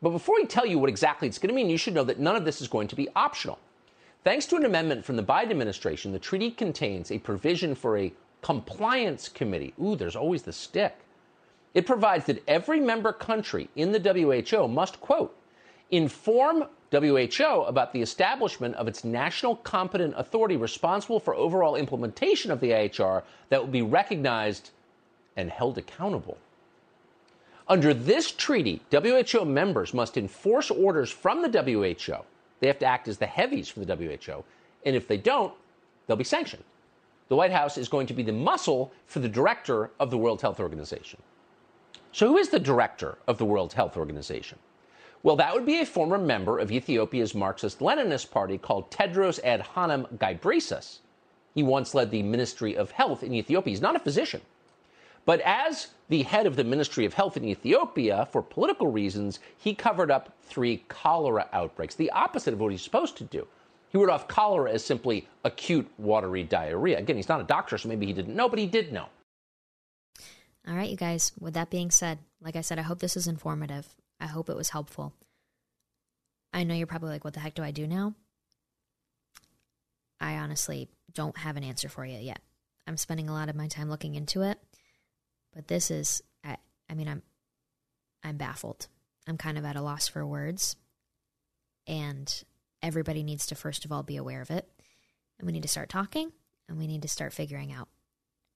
But 0.03 0.11
before 0.11 0.37
we 0.37 0.47
tell 0.47 0.67
you 0.67 0.79
what 0.79 0.91
exactly 0.91 1.27
it's 1.27 1.39
going 1.39 1.49
to 1.49 1.55
mean, 1.55 1.71
you 1.71 1.79
should 1.79 1.95
know 1.95 2.05
that 2.05 2.19
none 2.19 2.37
of 2.37 2.45
this 2.45 2.61
is 2.61 2.69
going 2.69 2.89
to 2.89 2.97
be 2.97 3.09
optional. 3.17 3.59
Thanks 4.25 4.47
to 4.47 4.57
an 4.57 4.65
amendment 4.65 5.05
from 5.05 5.17
the 5.17 5.23
Biden 5.23 5.51
administration, 5.51 6.13
the 6.13 6.19
treaty 6.19 6.51
contains 6.51 7.11
a 7.11 7.19
provision 7.19 7.75
for 7.75 7.97
a 7.97 8.13
compliance 8.43 9.29
committee. 9.29 9.73
Ooh, 9.83 9.97
there's 9.97 10.17
always 10.17 10.43
the 10.43 10.53
stick. 10.53 10.97
It 11.75 11.87
provides 11.87 12.27
that 12.27 12.43
every 12.49 12.81
member 12.81 13.13
country 13.13 13.69
in 13.77 13.93
the 13.93 14.01
WHO 14.01 14.69
must, 14.69 15.01
quote, 15.01 15.37
inform 15.91 16.65
WHO 16.91 17.65
about 17.67 17.93
the 17.93 18.03
establishment 18.03 18.75
of 18.77 18.89
its 18.89 19.05
national 19.05 19.57
competent 19.57 20.15
authority 20.17 20.57
responsible 20.57 21.21
for 21.21 21.35
overall 21.35 21.77
implementation 21.77 22.51
of 22.51 22.61
the 22.61 22.71
IHR 22.71 23.23
that 23.49 23.61
will 23.61 23.71
be 23.71 23.83
recognized 23.83 24.71
and 25.37 25.51
held 25.51 25.79
accountable. 25.79 26.39
Under 27.69 27.93
this 27.93 28.31
treaty, 28.31 28.81
WHO 28.93 29.45
members 29.45 29.93
must 29.93 30.17
enforce 30.17 30.71
orders 30.71 31.11
from 31.11 31.43
the 31.43 31.49
WHO. 31.49 32.25
They 32.61 32.69
have 32.69 32.79
to 32.79 32.87
act 32.87 33.09
as 33.09 33.19
the 33.19 33.27
heavies 33.27 33.69
for 33.69 33.85
the 33.85 33.97
WHO. 33.97 34.45
And 34.85 34.95
if 34.95 35.09
they 35.09 35.17
don't, 35.17 35.53
they'll 36.07 36.17
be 36.17 36.25
sanctioned. 36.25 36.63
The 37.29 37.37
White 37.37 37.51
House 37.51 37.77
is 37.77 37.89
going 37.89 38.07
to 38.07 38.15
be 38.15 38.23
the 38.23 38.33
muscle 38.33 38.93
for 39.07 39.19
the 39.19 39.29
director 39.29 39.91
of 39.99 40.11
the 40.11 40.19
World 40.19 40.41
Health 40.41 40.61
Organization. 40.61 41.21
So, 42.13 42.29
who 42.29 42.39
is 42.39 42.51
the 42.51 42.61
director 42.61 43.19
of 43.27 43.37
the 43.37 43.45
World 43.45 43.73
Health 43.73 43.97
Organization? 43.97 44.59
Well, 45.25 45.37
that 45.37 45.53
would 45.53 45.67
be 45.67 45.81
a 45.81 45.87
former 45.87 46.19
member 46.19 46.61
of 46.61 46.71
Ethiopia's 46.71 47.35
Marxist 47.35 47.81
Leninist 47.81 48.31
party 48.31 48.59
called 48.59 48.93
Tedros 48.93 49.43
Adhanom 49.43 50.07
Ghebreyesus. 50.19 50.99
He 51.53 51.65
once 51.65 51.95
led 51.95 52.13
the 52.13 52.23
Ministry 52.23 52.77
of 52.77 52.93
Health 52.93 53.25
in 53.25 53.35
Ethiopia. 53.35 53.73
He's 53.73 53.81
not 53.81 53.97
a 53.97 54.01
physician. 54.01 54.41
But 55.27 55.41
as 55.41 55.89
the 56.09 56.23
head 56.23 56.47
of 56.47 56.57
the 56.57 56.65
Ministry 56.65 57.05
of 57.05 57.13
Health 57.13 57.37
in 57.37 57.45
Ethiopia, 57.45 58.29
for 58.33 58.41
political 58.41 58.87
reasons, 58.87 59.41
he 59.59 59.75
covered 59.75 60.11
up 60.11 60.33
three 60.41 60.85
cholera 60.89 61.49
outbreaks, 61.53 61.97
the 61.97 62.11
opposite 62.13 62.55
of 62.55 62.61
what 62.61 62.71
he's 62.73 62.81
supposed 62.81 63.19
to 63.19 63.25
do. 63.25 63.47
He 63.91 63.99
wrote 63.99 64.09
off 64.09 64.29
cholera 64.29 64.73
as 64.73 64.85
simply 64.85 65.29
acute 65.45 65.91
watery 65.99 66.45
diarrhea. 66.45 66.99
Again, 66.99 67.17
he's 67.17 67.29
not 67.29 67.41
a 67.41 67.45
doctor, 67.45 67.77
so 67.77 67.89
maybe 67.89 68.07
he 68.07 68.13
didn't 68.13 68.37
know, 68.37 68.49
but 68.49 68.59
he 68.59 68.67
did 68.67 68.93
know. 68.93 69.07
All 70.67 70.75
right, 70.75 70.91
you 70.91 70.97
guys, 70.97 71.33
with 71.39 71.55
that 71.55 71.71
being 71.71 71.91
said, 71.91 72.19
like 72.41 72.57
I 72.57 72.61
said, 72.61 72.79
I 72.79 72.83
hope 72.83 73.01
this 73.01 73.17
is 73.17 73.29
informative. 73.29 73.95
I 74.21 74.27
hope 74.27 74.49
it 74.49 74.57
was 74.57 74.71
helpful. 74.71 75.13
I 76.53 76.65
know 76.65 76.75
you're 76.75 76.87
probably 76.87 77.11
like, 77.11 77.25
what 77.25 77.35
the 77.35 77.41
heck 77.41 77.55
do 77.55 77.63
I 77.63 77.71
do 77.71 77.87
now? 77.87 78.15
I 80.21 80.37
honestly 80.37 80.89
don't 81.13 81.37
have 81.39 81.57
an 81.57 81.65
answer 81.65 81.89
for 81.89 82.05
you 82.07 82.19
yet. 82.19 82.41
I'm 82.87 82.97
spending 82.97 83.29
a 83.29 83.33
lot 83.33 83.49
of 83.49 83.57
my 83.57 83.69
time 83.69 83.91
looking 83.91 84.15
into 84.15 84.43
it, 84.43 84.59
but 85.57 85.67
this 85.69 85.91
is, 85.91 86.23
I, 86.45 86.59
I 86.89 86.95
mean, 86.95 87.09
I'm, 87.09 87.23
I'm 88.23 88.37
baffled. 88.37 88.87
I'm 89.27 89.39
kind 89.39 89.57
of 89.57 89.65
at 89.65 89.75
a 89.75 89.83
loss 89.83 90.07
for 90.07 90.25
words, 90.25 90.77
and 91.87 92.45
everybody 92.83 93.23
needs 93.25 93.47
to 93.47 93.55
first 93.55 93.85
of 93.85 93.91
all 93.91 94.03
be 94.03 94.19
aware 94.19 94.43
of 94.43 94.51
it, 94.51 94.69
and 95.39 95.47
we 95.47 95.53
need 95.53 95.63
to 95.63 95.69
start 95.69 95.89
talking, 95.89 96.31
and 96.69 96.79
we 96.79 96.87
need 96.87 97.03
to 97.03 97.09
start 97.09 97.33
figuring 97.33 97.73
out 97.73 97.89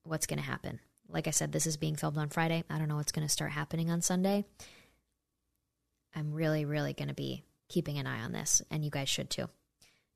what's 0.04 0.26
going 0.26 0.38
to 0.38 0.44
happen. 0.44 0.78
Like 1.08 1.26
I 1.26 1.30
said, 1.30 1.50
this 1.50 1.66
is 1.66 1.78
being 1.78 1.96
filmed 1.96 2.18
on 2.18 2.28
Friday. 2.28 2.62
I 2.68 2.78
don't 2.78 2.86
know 2.86 2.96
what's 2.96 3.12
going 3.12 3.26
to 3.26 3.32
start 3.32 3.50
happening 3.50 3.90
on 3.90 4.02
Sunday. 4.02 4.44
I'm 6.14 6.32
really, 6.32 6.66
really 6.66 6.92
going 6.92 7.08
to 7.08 7.14
be 7.14 7.44
keeping 7.68 7.98
an 7.98 8.06
eye 8.06 8.20
on 8.20 8.32
this, 8.32 8.60
and 8.70 8.84
you 8.84 8.90
guys 8.90 9.08
should 9.08 9.30
too. 9.30 9.48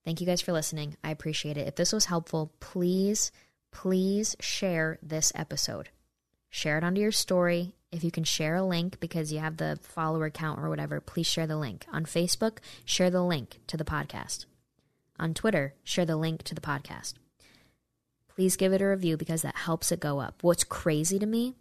Thank 0.04 0.20
you 0.20 0.26
guys 0.26 0.42
for 0.42 0.52
listening. 0.52 0.98
I 1.02 1.10
appreciate 1.10 1.56
it. 1.56 1.66
If 1.66 1.76
this 1.76 1.94
was 1.94 2.04
helpful, 2.04 2.52
please, 2.60 3.32
please 3.72 4.36
share 4.38 4.98
this 5.02 5.32
episode. 5.34 5.88
Share 6.54 6.78
it 6.78 6.84
onto 6.84 7.00
your 7.00 7.10
story. 7.10 7.74
If 7.90 8.04
you 8.04 8.12
can 8.12 8.22
share 8.22 8.54
a 8.54 8.62
link 8.62 9.00
because 9.00 9.32
you 9.32 9.40
have 9.40 9.56
the 9.56 9.76
follower 9.82 10.30
count 10.30 10.60
or 10.60 10.68
whatever, 10.68 11.00
please 11.00 11.26
share 11.26 11.48
the 11.48 11.56
link. 11.56 11.84
On 11.92 12.04
Facebook, 12.04 12.58
share 12.84 13.10
the 13.10 13.24
link 13.24 13.58
to 13.66 13.76
the 13.76 13.82
podcast. 13.82 14.46
On 15.18 15.34
Twitter, 15.34 15.74
share 15.82 16.06
the 16.06 16.14
link 16.16 16.44
to 16.44 16.54
the 16.54 16.60
podcast. 16.60 17.14
Please 18.28 18.56
give 18.56 18.72
it 18.72 18.80
a 18.80 18.86
review 18.86 19.16
because 19.16 19.42
that 19.42 19.56
helps 19.56 19.90
it 19.90 19.98
go 19.98 20.20
up. 20.20 20.44
What's 20.44 20.62
crazy 20.62 21.18
to 21.18 21.26
me 21.26 21.54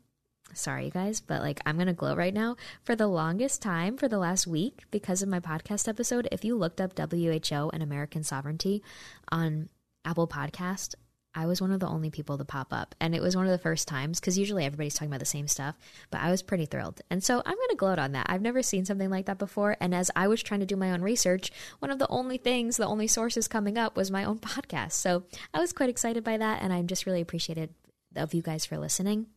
sorry, 0.54 0.86
you 0.86 0.92
guys, 0.92 1.22
but 1.22 1.42
like 1.42 1.60
I'm 1.66 1.78
going 1.78 1.88
to 1.88 1.94
glow 1.94 2.16
right 2.16 2.34
now. 2.34 2.56
For 2.84 2.96
the 2.96 3.08
longest 3.08 3.64
time, 3.64 3.98
for 3.98 4.08
the 4.08 4.20
last 4.20 4.46
week, 4.46 4.84
because 4.92 5.24
of 5.24 5.30
my 5.30 5.40
podcast 5.40 5.88
episode, 5.88 6.28
if 6.32 6.46
you 6.46 6.56
looked 6.56 6.80
up 6.80 7.00
WHO 7.00 7.72
and 7.74 7.82
American 7.82 8.24
sovereignty 8.24 8.84
on 9.32 9.70
Apple 10.06 10.28
Podcast, 10.28 10.94
I 11.36 11.46
was 11.46 11.62
one 11.62 11.72
of 11.72 11.80
the 11.80 11.88
only 11.88 12.10
people 12.10 12.38
to 12.38 12.46
pop 12.46 12.72
up. 12.72 12.96
And 13.00 13.16
it 13.16 13.22
was 13.22 13.36
one 13.36 13.46
of 13.46 13.52
the 13.52 13.58
first 13.58 13.88
times 13.88 14.20
because 14.20 14.38
usually 14.38 14.66
everybody's 14.66 14.94
talking 14.94 15.08
about 15.08 15.20
the 15.20 15.26
same 15.26 15.48
stuff, 15.48 15.76
but 16.12 16.22
I 16.22 16.30
was 16.30 16.42
pretty 16.42 16.66
thrilled. 16.66 17.02
And 17.10 17.24
so 17.24 17.42
I'm 17.46 17.56
going 17.56 17.70
to 17.70 17.76
gloat 17.76 18.00
on 18.00 18.12
that. 18.14 18.28
I've 18.30 18.42
never 18.42 18.62
seen 18.62 18.86
something 18.86 19.10
like 19.10 19.26
that 19.26 19.40
before. 19.40 19.76
And 19.80 19.96
as 19.96 20.12
I 20.16 20.28
was 20.28 20.44
trying 20.44 20.60
to 20.60 20.66
do 20.66 20.76
my 20.76 20.92
own 20.92 21.02
research, 21.02 21.52
one 21.80 21.92
of 21.92 22.00
the 22.00 22.10
only 22.10 22.38
things, 22.38 22.78
the 22.78 22.86
only 22.86 23.08
sources 23.08 23.48
coming 23.48 23.78
up 23.78 23.98
was 23.98 24.12
my 24.12 24.24
own 24.24 24.40
podcast. 24.40 24.94
So 24.94 25.24
I 25.54 25.60
was 25.60 25.74
quite 25.74 25.90
excited 25.90 26.24
by 26.24 26.38
that. 26.38 26.62
And 26.62 26.72
I'm 26.72 26.88
just 26.88 27.06
really 27.06 27.22
appreciated 27.22 27.74
of 28.16 28.34
you 28.34 28.42
guys 28.42 28.66
for 28.66 28.78
listening. 28.78 29.28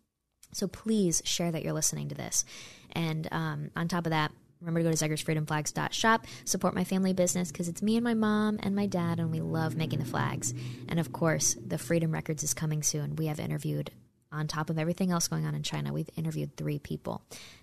So 0.52 0.68
please 0.68 1.22
share 1.24 1.50
that 1.50 1.62
you're 1.62 1.72
listening 1.72 2.08
to 2.08 2.14
this. 2.14 2.44
And 2.92 3.28
um, 3.32 3.70
on 3.74 3.88
top 3.88 4.06
of 4.06 4.10
that, 4.10 4.32
remember 4.66 4.90
to 4.90 4.96
go 4.96 4.96
to 4.96 5.24
zegersfreedomflags.shop, 5.24 6.26
support 6.44 6.74
my 6.74 6.84
family 6.84 7.12
business 7.12 7.52
because 7.52 7.68
it's 7.68 7.82
me 7.82 7.96
and 7.96 8.04
my 8.04 8.14
mom 8.14 8.58
and 8.62 8.74
my 8.74 8.86
dad, 8.86 9.20
and 9.20 9.30
we 9.30 9.40
love 9.40 9.76
making 9.76 10.00
the 10.00 10.04
flags. 10.04 10.52
And 10.88 10.98
of 10.98 11.12
course, 11.12 11.56
the 11.64 11.78
Freedom 11.78 12.12
Records 12.12 12.42
is 12.42 12.52
coming 12.52 12.82
soon. 12.82 13.16
We 13.16 13.26
have 13.26 13.38
interviewed, 13.38 13.90
on 14.32 14.48
top 14.48 14.68
of 14.68 14.78
everything 14.78 15.12
else 15.12 15.28
going 15.28 15.46
on 15.46 15.54
in 15.54 15.62
China, 15.62 15.92
we've 15.92 16.10
interviewed 16.16 16.56
three 16.56 16.78
people 16.78 17.22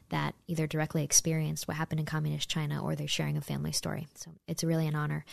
that 0.09 0.33
either 0.47 0.65
directly 0.65 1.03
experienced 1.03 1.67
what 1.67 1.77
happened 1.77 1.99
in 1.99 2.05
communist 2.05 2.49
China 2.49 2.83
or 2.83 2.95
they're 2.95 3.07
sharing 3.07 3.35
a 3.35 3.41
family 3.41 3.71
story. 3.71 4.07
So 4.15 4.31
it's 4.47 4.63
really 4.63 4.87
an 4.87 4.95
honor. 4.95 5.25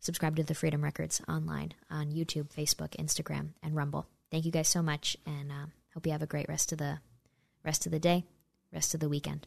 Subscribe 0.00 0.36
to 0.36 0.44
the 0.44 0.54
Freedom 0.54 0.82
Records 0.82 1.20
online 1.28 1.74
on 1.90 2.12
YouTube, 2.12 2.48
Facebook, 2.54 2.96
Instagram, 2.96 3.50
and 3.62 3.74
Rumble. 3.74 4.06
Thank 4.30 4.44
you 4.44 4.52
guys 4.52 4.68
so 4.68 4.82
much, 4.82 5.16
and 5.26 5.50
uh, 5.50 5.66
hope 5.92 6.06
you 6.06 6.12
have 6.12 6.22
a 6.22 6.26
great 6.26 6.48
rest 6.48 6.72
of 6.72 6.78
the 6.78 7.00
rest 7.64 7.84
of 7.84 7.92
the 7.92 7.98
day, 7.98 8.24
rest 8.72 8.94
of 8.94 9.00
the 9.00 9.08
weekend. 9.08 9.46